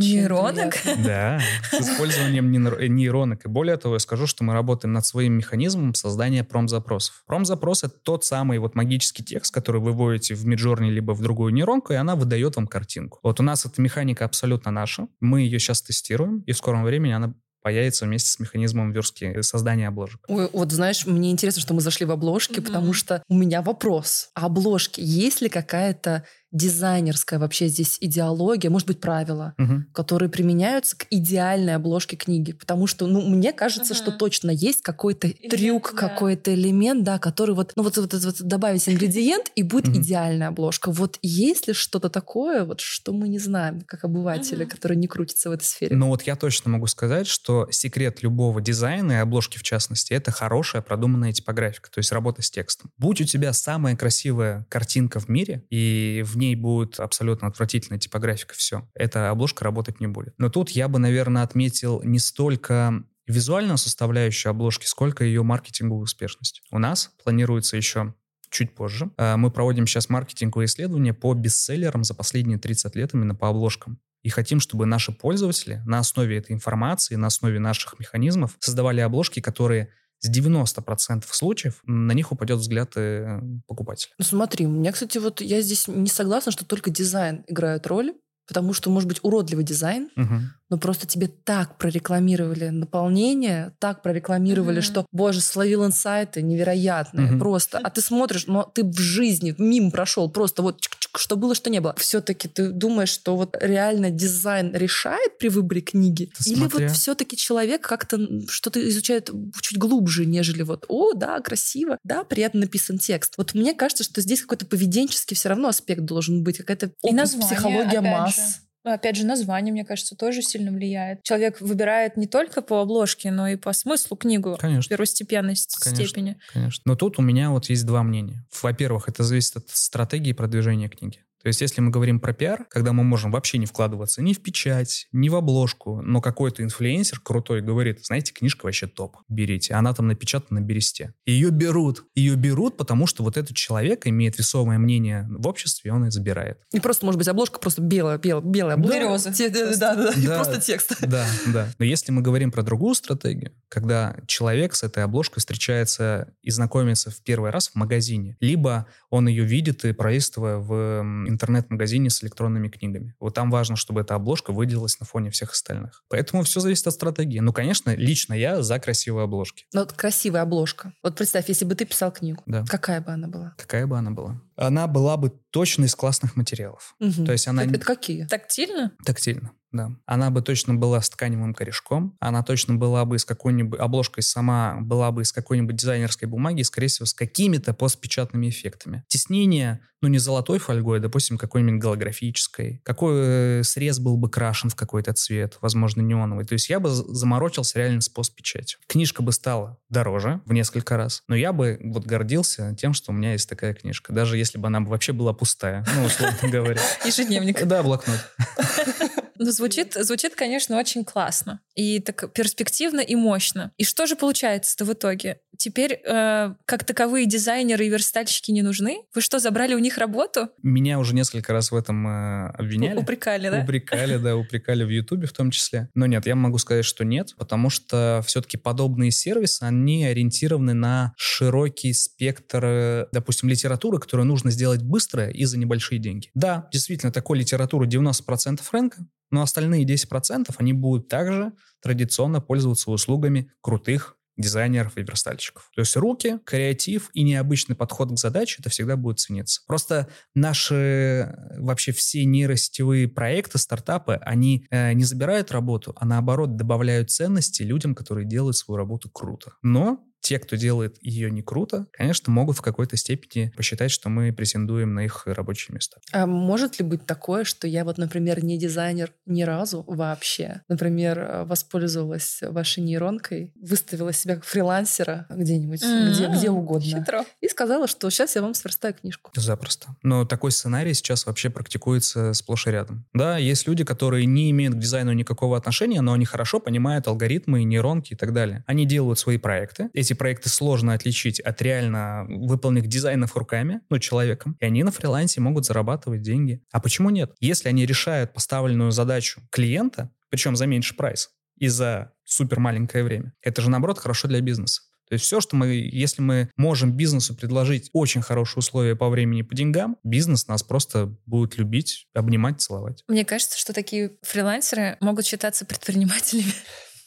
нейронок. 0.00 0.80
приятно. 0.80 1.04
Да, 1.04 1.40
с 1.72 1.80
использованием 1.80 2.52
э, 2.66 2.86
нейронок. 2.86 3.44
И 3.44 3.48
более 3.48 3.76
того, 3.76 3.94
я 3.94 3.98
скажу, 3.98 4.26
что 4.26 4.44
мы 4.44 4.54
работаем 4.54 4.92
над 4.92 5.04
своим 5.04 5.34
механизмом 5.34 5.94
создания 5.94 6.44
промзапросов. 6.44 7.24
Промзапрос— 7.26 7.82
это 7.84 7.94
тот 8.02 8.24
самый 8.24 8.58
вот 8.58 8.74
магический 8.74 9.24
текст, 9.24 9.52
который 9.52 9.80
вы 9.80 9.92
вводите 9.92 10.34
в 10.34 10.46
Midjourney 10.46 10.88
либо 10.90 11.12
в 11.12 11.20
другую 11.20 11.52
нейронку, 11.52 11.92
и 11.92 11.96
она 11.96 12.14
выдает 12.16 12.56
вам 12.56 12.66
картинку. 12.66 13.18
Вот 13.22 13.40
у 13.40 13.42
нас 13.42 13.66
эта 13.66 13.82
механика 13.82 14.24
абсолютно 14.24 14.70
наша. 14.70 15.08
Мы 15.20 15.42
ее 15.42 15.58
сейчас 15.58 15.82
тестируем, 15.82 16.40
и 16.40 16.52
в 16.52 16.56
скором 16.56 16.84
времени 16.84 17.12
она 17.12 17.34
появится 17.64 18.04
вместе 18.04 18.28
с 18.30 18.38
механизмом 18.38 18.92
верстки 18.92 19.40
создания 19.40 19.88
обложек. 19.88 20.20
Ой, 20.28 20.50
вот 20.52 20.70
знаешь, 20.70 21.06
мне 21.06 21.30
интересно, 21.30 21.62
что 21.62 21.72
мы 21.72 21.80
зашли 21.80 22.04
в 22.04 22.10
обложки, 22.10 22.60
Мгм. 22.60 22.64
потому 22.66 22.92
что 22.92 23.22
у 23.26 23.34
меня 23.34 23.62
вопрос. 23.62 24.28
А 24.34 24.46
обложки, 24.46 25.00
есть 25.00 25.40
ли 25.40 25.48
какая-то 25.48 26.24
дизайнерская 26.54 27.38
вообще 27.38 27.68
здесь 27.68 27.98
идеология, 28.00 28.70
может 28.70 28.88
быть, 28.88 29.00
правила, 29.00 29.54
Мгм. 29.58 29.88
которые 29.92 30.28
применяются 30.30 30.96
к 30.96 31.06
идеальной 31.10 31.74
обложке 31.74 32.16
книги? 32.16 32.52
Потому 32.52 32.86
что, 32.86 33.06
ну, 33.06 33.20
мне 33.28 33.52
кажется, 33.52 33.92
Ага. 33.92 34.02
что 34.02 34.12
точно 34.12 34.50
есть 34.50 34.80
какой-то 34.80 35.28
трюк, 35.50 35.92
да. 35.92 36.08
какой-то 36.08 36.54
элемент, 36.54 37.04
да, 37.04 37.18
который 37.18 37.54
вот, 37.54 37.72
ну, 37.76 37.82
вот, 37.82 37.96
вот, 37.98 38.12
вот 38.14 38.42
добавить 38.42 38.88
ингредиент, 38.88 39.50
и 39.56 39.62
будет 39.62 39.88
Мгм. 39.88 40.00
идеальная 40.00 40.48
обложка. 40.48 40.90
Вот 40.92 41.18
есть 41.22 41.66
ли 41.68 41.74
что-то 41.74 42.08
такое, 42.08 42.64
вот, 42.64 42.80
что 42.80 43.12
мы 43.12 43.28
не 43.28 43.38
знаем, 43.38 43.80
как 43.82 44.04
обыватели, 44.04 44.62
Мгм. 44.62 44.70
которые 44.70 44.96
не 44.96 45.08
крутятся 45.08 45.48
в 45.50 45.52
этой 45.52 45.64
сфере? 45.64 45.96
Но 45.96 46.08
вот 46.08 46.22
я 46.22 46.36
точно 46.36 46.70
могу 46.70 46.86
сказать, 46.86 47.26
что 47.26 47.66
секрет 47.70 48.22
любого 48.22 48.60
дизайна 48.60 49.12
и 49.12 49.16
обложки 49.16 49.58
в 49.58 49.62
частности, 49.64 50.12
это 50.12 50.30
хорошая 50.30 50.82
продуманная 50.82 51.32
типографика, 51.32 51.90
то 51.90 51.98
есть 51.98 52.12
работа 52.12 52.42
с 52.42 52.50
текстом. 52.50 52.90
Будь 52.98 53.20
у 53.20 53.24
тебя 53.24 53.52
самая 53.52 53.96
красивая 53.96 54.66
картинка 54.68 55.18
в 55.18 55.28
мире, 55.28 55.64
и 55.70 56.22
в 56.24 56.36
ней 56.36 56.43
будет 56.54 57.00
абсолютно 57.00 57.48
отвратительная 57.48 57.98
типографика, 57.98 58.54
все, 58.54 58.88
эта 58.94 59.30
обложка 59.30 59.64
работать 59.64 60.00
не 60.00 60.06
будет. 60.06 60.34
Но 60.38 60.50
тут 60.50 60.70
я 60.70 60.88
бы, 60.88 60.98
наверное, 60.98 61.42
отметил 61.42 62.02
не 62.02 62.18
столько 62.18 63.04
визуальную 63.26 63.78
составляющую 63.78 64.50
обложки, 64.50 64.84
сколько 64.86 65.24
ее 65.24 65.42
маркетинговую 65.42 66.02
успешность. 66.02 66.62
У 66.70 66.78
нас 66.78 67.10
планируется 67.22 67.76
еще 67.76 68.14
чуть 68.50 68.74
позже. 68.74 69.10
Э, 69.16 69.36
Мы 69.36 69.50
проводим 69.50 69.86
сейчас 69.86 70.08
маркетинговые 70.08 70.66
исследования 70.66 71.14
по 71.14 71.32
бестселлерам 71.34 72.04
за 72.04 72.14
последние 72.14 72.58
30 72.58 72.94
лет 72.96 73.14
именно 73.14 73.34
по 73.34 73.48
обложкам. 73.48 73.98
И 74.22 74.30
хотим, 74.30 74.60
чтобы 74.60 74.86
наши 74.86 75.12
пользователи 75.12 75.82
на 75.84 75.98
основе 75.98 76.38
этой 76.38 76.52
информации, 76.52 77.16
на 77.16 77.26
основе 77.26 77.58
наших 77.58 77.98
механизмов 77.98 78.56
создавали 78.58 79.00
обложки, 79.00 79.40
которые 79.40 79.90
с 80.24 80.30
90% 80.30 81.24
случаев 81.30 81.80
на 81.84 82.12
них 82.12 82.32
упадет 82.32 82.58
взгляд 82.58 82.92
э, 82.96 83.40
покупателя. 83.66 84.12
Ну, 84.18 84.24
смотри, 84.24 84.66
у 84.66 84.70
меня, 84.70 84.90
кстати, 84.92 85.18
вот 85.18 85.40
я 85.40 85.60
здесь 85.60 85.86
не 85.86 86.08
согласна, 86.08 86.50
что 86.50 86.64
только 86.64 86.90
дизайн 86.90 87.44
играет 87.46 87.86
роль, 87.86 88.14
потому 88.46 88.72
что, 88.72 88.90
может 88.90 89.08
быть, 89.08 89.20
уродливый 89.22 89.64
дизайн, 89.64 90.08
Мгм. 90.16 90.52
Но 90.70 90.78
просто 90.78 91.06
тебе 91.06 91.28
так 91.28 91.78
прорекламировали 91.78 92.68
наполнение, 92.70 93.72
так 93.78 94.02
прорекламировали, 94.02 94.76
Мгм. 94.76 94.82
что, 94.82 95.06
боже, 95.12 95.40
словил 95.40 95.84
инсайты 95.84 96.42
невероятные, 96.42 97.26
Мгм. 97.32 97.38
просто. 97.38 97.78
А 97.82 97.90
ты 97.90 98.00
смотришь, 98.00 98.46
но 98.46 98.62
ты 98.74 98.82
в 98.84 98.98
жизни 98.98 99.54
мимо 99.58 99.90
прошел, 99.90 100.30
просто 100.30 100.62
вот 100.62 100.80
чик-чик, 100.80 101.18
что 101.18 101.36
было, 101.36 101.54
что 101.54 101.70
не 101.70 101.80
было. 101.80 101.94
Все-таки 101.98 102.48
ты 102.48 102.70
думаешь, 102.70 103.10
что 103.10 103.36
вот 103.36 103.56
реально 103.60 104.10
дизайн 104.10 104.74
решает 104.74 105.38
при 105.38 105.48
выборе 105.48 105.80
книги? 105.80 106.30
Да 106.38 106.50
Или 106.50 106.60
смотря. 106.60 106.88
вот 106.88 106.96
все-таки 106.96 107.36
человек 107.36 107.82
как-то 107.86 108.18
что-то 108.48 108.86
изучает 108.88 109.30
чуть 109.60 109.78
глубже, 109.78 110.26
нежели 110.26 110.62
вот, 110.62 110.86
о, 110.88 111.12
да, 111.12 111.38
красиво, 111.40 111.98
да, 112.04 112.24
приятно 112.24 112.60
написан 112.60 112.98
текст. 112.98 113.34
Вот 113.36 113.54
мне 113.54 113.74
кажется, 113.74 114.02
что 114.02 114.20
здесь 114.20 114.40
какой-то 114.40 114.66
поведенческий 114.66 115.36
все 115.36 115.50
равно 115.50 115.68
аспект 115.68 116.02
должен 116.02 116.42
быть, 116.42 116.56
какая-то 116.58 116.90
И 117.04 117.12
название, 117.12 117.48
психология 117.48 117.98
опять 117.98 118.10
масс. 118.12 118.34
же. 118.36 118.42
Ну, 118.84 118.92
Опять 118.92 119.16
же, 119.16 119.24
название, 119.24 119.72
мне 119.72 119.84
кажется, 119.84 120.14
тоже 120.14 120.42
сильно 120.42 120.70
влияет. 120.70 121.22
Человек 121.22 121.60
выбирает 121.60 122.16
не 122.18 122.26
только 122.26 122.60
по 122.60 122.82
обложке, 122.82 123.30
но 123.30 123.48
и 123.48 123.56
по 123.56 123.72
смыслу 123.72 124.16
книгу. 124.16 124.56
Конечно. 124.60 124.90
Первостепенной 124.90 125.54
Конечно. 125.54 126.04
степени. 126.04 126.38
Конечно. 126.52 126.82
Но 126.84 126.94
тут 126.94 127.18
у 127.18 127.22
меня 127.22 127.50
вот 127.50 127.70
есть 127.70 127.86
два 127.86 128.02
мнения. 128.02 128.44
Во-первых, 128.62 129.08
это 129.08 129.22
зависит 129.22 129.56
от 129.56 129.70
стратегии 129.70 130.32
продвижения 130.32 130.88
книги. 130.88 131.20
То 131.44 131.48
есть, 131.48 131.60
если 131.60 131.82
мы 131.82 131.90
говорим 131.90 132.20
про 132.20 132.32
пиар, 132.32 132.64
когда 132.70 132.94
мы 132.94 133.04
можем 133.04 133.30
вообще 133.30 133.58
не 133.58 133.66
вкладываться 133.66 134.22
ни 134.22 134.32
в 134.32 134.40
печать, 134.40 135.08
ни 135.12 135.28
в 135.28 135.34
обложку, 135.36 136.00
но 136.00 136.22
какой-то 136.22 136.62
инфлюенсер 136.62 137.20
крутой 137.20 137.60
говорит, 137.60 138.02
знаете, 138.02 138.32
книжка 138.32 138.64
вообще 138.64 138.86
топ, 138.86 139.18
берите. 139.28 139.74
Она 139.74 139.92
там 139.92 140.06
напечатана 140.08 140.60
на 140.60 140.64
бересте. 140.64 141.12
Ее 141.26 141.50
берут. 141.50 142.04
Ее 142.14 142.36
берут, 142.36 142.78
потому 142.78 143.06
что 143.06 143.22
вот 143.22 143.36
этот 143.36 143.54
человек 143.54 144.06
имеет 144.06 144.38
весомое 144.38 144.78
мнение 144.78 145.28
в 145.30 145.46
обществе, 145.46 145.90
и 145.90 145.92
он 145.92 146.06
ее 146.06 146.10
забирает. 146.10 146.60
Не 146.72 146.80
просто, 146.80 147.04
может 147.04 147.18
быть, 147.18 147.28
обложка 147.28 147.58
просто 147.60 147.82
белая, 147.82 148.16
белая, 148.16 148.42
белая 148.42 148.74
обложка. 148.76 148.98
Береза. 148.98 149.32
Те- 149.34 149.50
да, 149.50 149.74
да, 149.76 149.94
да, 149.96 150.12
и 150.12 150.26
Да. 150.26 150.36
просто 150.36 150.60
текст. 150.62 150.96
Да, 151.06 151.26
да. 151.48 151.68
Но 151.78 151.84
если 151.84 152.10
мы 152.10 152.22
говорим 152.22 152.52
про 152.52 152.62
другую 152.62 152.94
стратегию, 152.94 153.52
когда 153.68 154.16
человек 154.26 154.74
с 154.74 154.82
этой 154.82 155.04
обложкой 155.04 155.40
встречается 155.40 156.32
и 156.42 156.50
знакомится 156.50 157.10
в 157.10 157.20
первый 157.22 157.50
раз 157.50 157.68
в 157.68 157.74
магазине, 157.74 158.38
либо 158.40 158.86
он 159.10 159.28
ее 159.28 159.44
видит 159.44 159.84
и 159.84 159.92
пролистывая 159.92 160.56
в 160.56 161.04
интернет-магазине 161.34 162.08
с 162.10 162.22
электронными 162.24 162.68
книгами. 162.68 163.14
Вот 163.20 163.34
там 163.34 163.50
важно, 163.50 163.76
чтобы 163.76 164.00
эта 164.00 164.14
обложка 164.14 164.52
выделилась 164.52 164.98
на 165.00 165.06
фоне 165.06 165.30
всех 165.30 165.52
остальных. 165.52 166.02
Поэтому 166.08 166.42
все 166.44 166.60
зависит 166.60 166.86
от 166.86 166.94
стратегии. 166.94 167.40
Ну, 167.40 167.52
конечно, 167.52 167.94
лично 167.94 168.34
я 168.34 168.62
за 168.62 168.78
красивые 168.78 169.24
обложки. 169.24 169.66
Ну, 169.74 169.80
вот 169.80 169.92
красивая 169.92 170.42
обложка. 170.42 170.92
Вот 171.02 171.16
представь, 171.16 171.48
если 171.48 171.64
бы 171.64 171.74
ты 171.74 171.84
писал 171.84 172.12
книгу, 172.12 172.42
Да. 172.46 172.64
какая 172.66 173.00
бы 173.00 173.12
она 173.12 173.28
была? 173.28 173.54
Какая 173.58 173.86
бы 173.86 173.98
она 173.98 174.10
была? 174.10 174.40
Она 174.56 174.86
была 174.86 175.16
бы 175.16 175.32
точно 175.50 175.84
из 175.84 175.94
классных 175.94 176.36
материалов. 176.36 176.94
Мгм. 177.00 177.26
То 177.26 177.32
есть 177.32 177.46
она 177.48 177.62
это, 177.62 177.70
не- 177.72 177.76
это 177.76 177.84
какие? 177.86 178.26
Тактильно? 178.26 178.92
Тактильно, 179.04 179.50
да. 179.74 179.90
Она 180.06 180.30
бы 180.30 180.40
точно 180.40 180.74
была 180.74 181.00
с 181.00 181.10
тканевым 181.10 181.52
корешком, 181.52 182.16
она 182.20 182.42
точно 182.42 182.76
была 182.76 183.04
бы 183.04 183.16
из 183.16 183.24
какой-нибудь, 183.24 183.78
обложкой 183.78 184.22
сама 184.22 184.78
была 184.80 185.10
бы 185.10 185.22
из 185.22 185.32
какой-нибудь 185.32 185.76
дизайнерской 185.76 186.28
бумаги, 186.28 186.62
скорее 186.62 186.86
всего, 186.86 187.06
с 187.06 187.12
какими-то 187.12 187.74
постпечатными 187.74 188.48
эффектами. 188.48 189.04
Теснение, 189.08 189.80
ну, 190.00 190.08
не 190.08 190.18
золотой 190.18 190.58
фольгой, 190.58 190.98
а, 190.98 191.00
допустим, 191.00 191.38
какой-нибудь 191.38 191.80
голографической. 191.80 192.80
Какой 192.84 193.14
э, 193.16 193.62
срез 193.64 193.98
был 193.98 194.16
бы 194.16 194.30
крашен 194.30 194.70
в 194.70 194.76
какой-то 194.76 195.12
цвет, 195.12 195.58
возможно, 195.60 196.02
неоновый. 196.02 196.44
То 196.44 196.52
есть 196.52 196.68
я 196.68 196.78
бы 196.78 196.90
заморочился 196.90 197.78
реально 197.78 198.00
с 198.00 198.08
постпечатью. 198.08 198.78
Книжка 198.86 199.22
бы 199.22 199.32
стала 199.32 199.78
дороже 199.88 200.40
в 200.44 200.52
несколько 200.52 200.96
раз, 200.96 201.22
но 201.26 201.34
я 201.34 201.52
бы 201.52 201.80
вот 201.82 202.06
гордился 202.06 202.76
тем, 202.76 202.92
что 202.92 203.10
у 203.10 203.14
меня 203.14 203.32
есть 203.32 203.48
такая 203.48 203.74
книжка, 203.74 204.12
даже 204.12 204.36
если 204.36 204.58
бы 204.58 204.68
она 204.68 204.80
вообще 204.80 205.12
была 205.12 205.32
пустая, 205.32 205.84
ну, 205.96 206.04
условно 206.04 206.38
говоря. 206.48 206.80
Ежедневник. 207.04 207.64
Да, 207.64 207.82
блокнот. 207.82 208.20
Ну, 209.38 209.50
звучит, 209.50 209.94
звучит, 209.94 210.34
конечно, 210.34 210.78
очень 210.78 211.04
классно. 211.04 211.60
И 211.74 212.00
так 212.00 212.32
перспективно 212.32 213.00
и 213.00 213.14
мощно. 213.14 213.72
И 213.76 213.84
что 213.84 214.06
же 214.06 214.16
получается-то 214.16 214.84
в 214.84 214.92
итоге? 214.92 215.40
Теперь 215.58 216.00
э, 216.04 216.54
как 216.64 216.84
таковые 216.84 217.26
дизайнеры 217.26 217.86
и 217.86 217.88
верстальщики 217.88 218.50
не 218.50 218.62
нужны? 218.62 219.02
Вы 219.14 219.20
что, 219.20 219.38
забрали 219.38 219.74
у 219.74 219.78
них 219.78 219.98
работу? 219.98 220.48
Меня 220.62 220.98
уже 220.98 221.14
несколько 221.14 221.52
раз 221.52 221.70
в 221.70 221.76
этом 221.76 222.06
э, 222.06 222.50
обвиняли. 222.50 222.98
Упрекали, 222.98 223.50
да? 223.50 223.62
Упрекали, 223.62 224.16
да, 224.16 224.36
упрекали 224.36 224.84
в 224.84 224.88
Ютубе 224.88 225.26
в 225.26 225.32
том 225.32 225.50
числе. 225.50 225.88
Но 225.94 226.06
нет, 226.06 226.26
я 226.26 226.34
могу 226.34 226.58
сказать, 226.58 226.84
что 226.84 227.04
нет, 227.04 227.34
потому 227.36 227.70
что 227.70 228.22
все-таки 228.26 228.56
подобные 228.56 229.10
сервисы, 229.10 229.62
они 229.62 230.04
ориентированы 230.04 230.74
на 230.74 231.12
широкий 231.16 231.92
спектр, 231.92 232.64
э, 232.64 233.06
допустим, 233.12 233.48
литературы, 233.48 233.98
которую 233.98 234.26
нужно 234.26 234.50
сделать 234.50 234.82
быстро 234.82 235.28
и 235.28 235.44
за 235.44 235.58
небольшие 235.58 235.98
деньги. 235.98 236.30
Да, 236.34 236.68
действительно, 236.72 237.12
такой 237.12 237.38
литературы 237.38 237.86
90% 237.86 238.60
рынка, 238.72 239.06
но 239.34 239.42
остальные 239.42 239.84
10% 239.84 240.54
они 240.58 240.72
будут 240.72 241.08
также 241.08 241.52
традиционно 241.82 242.40
пользоваться 242.40 242.92
услугами 242.92 243.50
крутых 243.62 244.16
дизайнеров 244.36 244.96
и 244.96 245.02
верстальщиков. 245.02 245.70
То 245.74 245.80
есть 245.80 245.96
руки, 245.96 246.38
креатив 246.44 247.10
и 247.14 247.22
необычный 247.24 247.74
подход 247.74 248.12
к 248.12 248.18
задаче 248.18 248.56
это 248.60 248.70
всегда 248.70 248.96
будет 248.96 249.18
цениться. 249.18 249.62
Просто 249.66 250.08
наши 250.34 250.74
э, 250.74 251.60
вообще 251.60 251.90
все 251.90 252.24
нейросетевые 252.24 253.08
проекты, 253.08 253.58
стартапы, 253.58 254.14
они 254.22 254.66
э, 254.70 254.92
не 254.92 255.02
забирают 255.02 255.50
работу, 255.50 255.94
а 255.96 256.04
наоборот 256.04 256.56
добавляют 256.56 257.10
ценности 257.10 257.62
людям, 257.62 257.96
которые 257.96 258.26
делают 258.26 258.56
свою 258.56 258.76
работу 258.76 259.10
круто. 259.10 259.54
Но 259.62 260.04
те, 260.24 260.38
кто 260.38 260.56
делает 260.56 260.96
ее 261.02 261.30
не 261.30 261.42
круто, 261.42 261.86
конечно, 261.92 262.32
могут 262.32 262.56
в 262.56 262.62
какой-то 262.62 262.96
степени 262.96 263.52
посчитать, 263.56 263.90
что 263.90 264.08
мы 264.08 264.32
претендуем 264.32 264.94
на 264.94 265.04
их 265.04 265.26
рабочие 265.26 265.74
места. 265.74 265.98
А 266.12 266.26
может 266.26 266.78
ли 266.78 266.84
быть 266.84 267.04
такое, 267.04 267.44
что 267.44 267.68
я 267.68 267.84
вот, 267.84 267.98
например, 267.98 268.42
не 268.42 268.58
дизайнер 268.58 269.12
ни 269.26 269.42
разу 269.42 269.84
вообще? 269.86 270.62
Например, 270.68 271.18
э, 271.18 271.44
воспользовалась 271.44 272.38
вашей 272.40 272.82
нейронкой, 272.82 273.52
выставила 273.54 274.14
себя 274.14 274.36
как 274.36 274.44
фрилансера 274.44 275.26
где-нибудь, 275.28 275.82
mm-hmm. 275.82 276.12
где, 276.12 276.28
где 276.28 276.50
угодно. 276.50 277.00
Хитро. 277.00 277.24
И 277.42 277.48
сказала, 277.48 277.86
что 277.86 278.08
сейчас 278.08 278.34
я 278.34 278.40
вам 278.40 278.54
сверстаю 278.54 278.94
книжку. 278.94 279.30
Запросто. 279.34 279.94
Но 280.02 280.24
такой 280.24 280.52
сценарий 280.52 280.94
сейчас 280.94 281.26
вообще 281.26 281.50
практикуется 281.50 282.32
сплошь 282.32 282.66
и 282.66 282.70
рядом. 282.70 283.04
Да, 283.12 283.36
есть 283.36 283.68
люди, 283.68 283.84
которые 283.84 284.24
не 284.24 284.50
имеют 284.52 284.74
к 284.74 284.78
дизайну 284.78 285.12
никакого 285.12 285.58
отношения, 285.58 286.00
но 286.00 286.14
они 286.14 286.24
хорошо 286.24 286.60
понимают 286.60 287.08
алгоритмы, 287.08 287.62
нейронки 287.64 288.14
и 288.14 288.16
так 288.16 288.32
далее. 288.32 288.64
Они 288.66 288.86
делают 288.86 289.18
свои 289.18 289.36
проекты. 289.36 289.90
Эти 289.92 290.13
проекты 290.14 290.48
сложно 290.48 290.94
отличить 290.94 291.40
от 291.40 291.60
реально 291.62 292.26
выполненных 292.28 292.86
дизайнов 292.86 293.36
руками, 293.36 293.80
ну, 293.90 293.98
человеком. 293.98 294.56
И 294.60 294.64
они 294.64 294.82
на 294.82 294.90
фрилансе 294.90 295.40
могут 295.40 295.66
зарабатывать 295.66 296.22
деньги. 296.22 296.62
А 296.72 296.80
почему 296.80 297.10
нет? 297.10 297.34
Если 297.40 297.68
они 297.68 297.86
решают 297.86 298.32
поставленную 298.32 298.90
задачу 298.90 299.42
клиента, 299.50 300.10
причем 300.30 300.56
за 300.56 300.66
меньший 300.66 300.96
прайс, 300.96 301.30
и 301.56 301.68
за 301.68 302.12
супер 302.24 302.58
маленькое 302.58 303.04
время, 303.04 303.32
это 303.40 303.62
же, 303.62 303.70
наоборот, 303.70 303.98
хорошо 303.98 304.28
для 304.28 304.40
бизнеса. 304.40 304.82
То 305.08 305.14
есть 305.14 305.26
все, 305.26 305.40
что 305.40 305.54
мы, 305.54 305.66
если 305.68 306.22
мы 306.22 306.50
можем 306.56 306.96
бизнесу 306.96 307.36
предложить 307.36 307.90
очень 307.92 308.22
хорошие 308.22 308.60
условия 308.60 308.96
по 308.96 309.10
времени 309.10 309.42
по 309.42 309.54
деньгам, 309.54 309.98
бизнес 310.02 310.48
нас 310.48 310.62
просто 310.62 311.14
будет 311.26 311.58
любить, 311.58 312.08
обнимать, 312.14 312.60
целовать. 312.60 313.04
Мне 313.06 313.24
кажется, 313.24 313.58
что 313.58 313.72
такие 313.72 314.12
фрилансеры 314.22 314.96
могут 315.00 315.26
считаться 315.26 315.66
предпринимателями. 315.66 316.52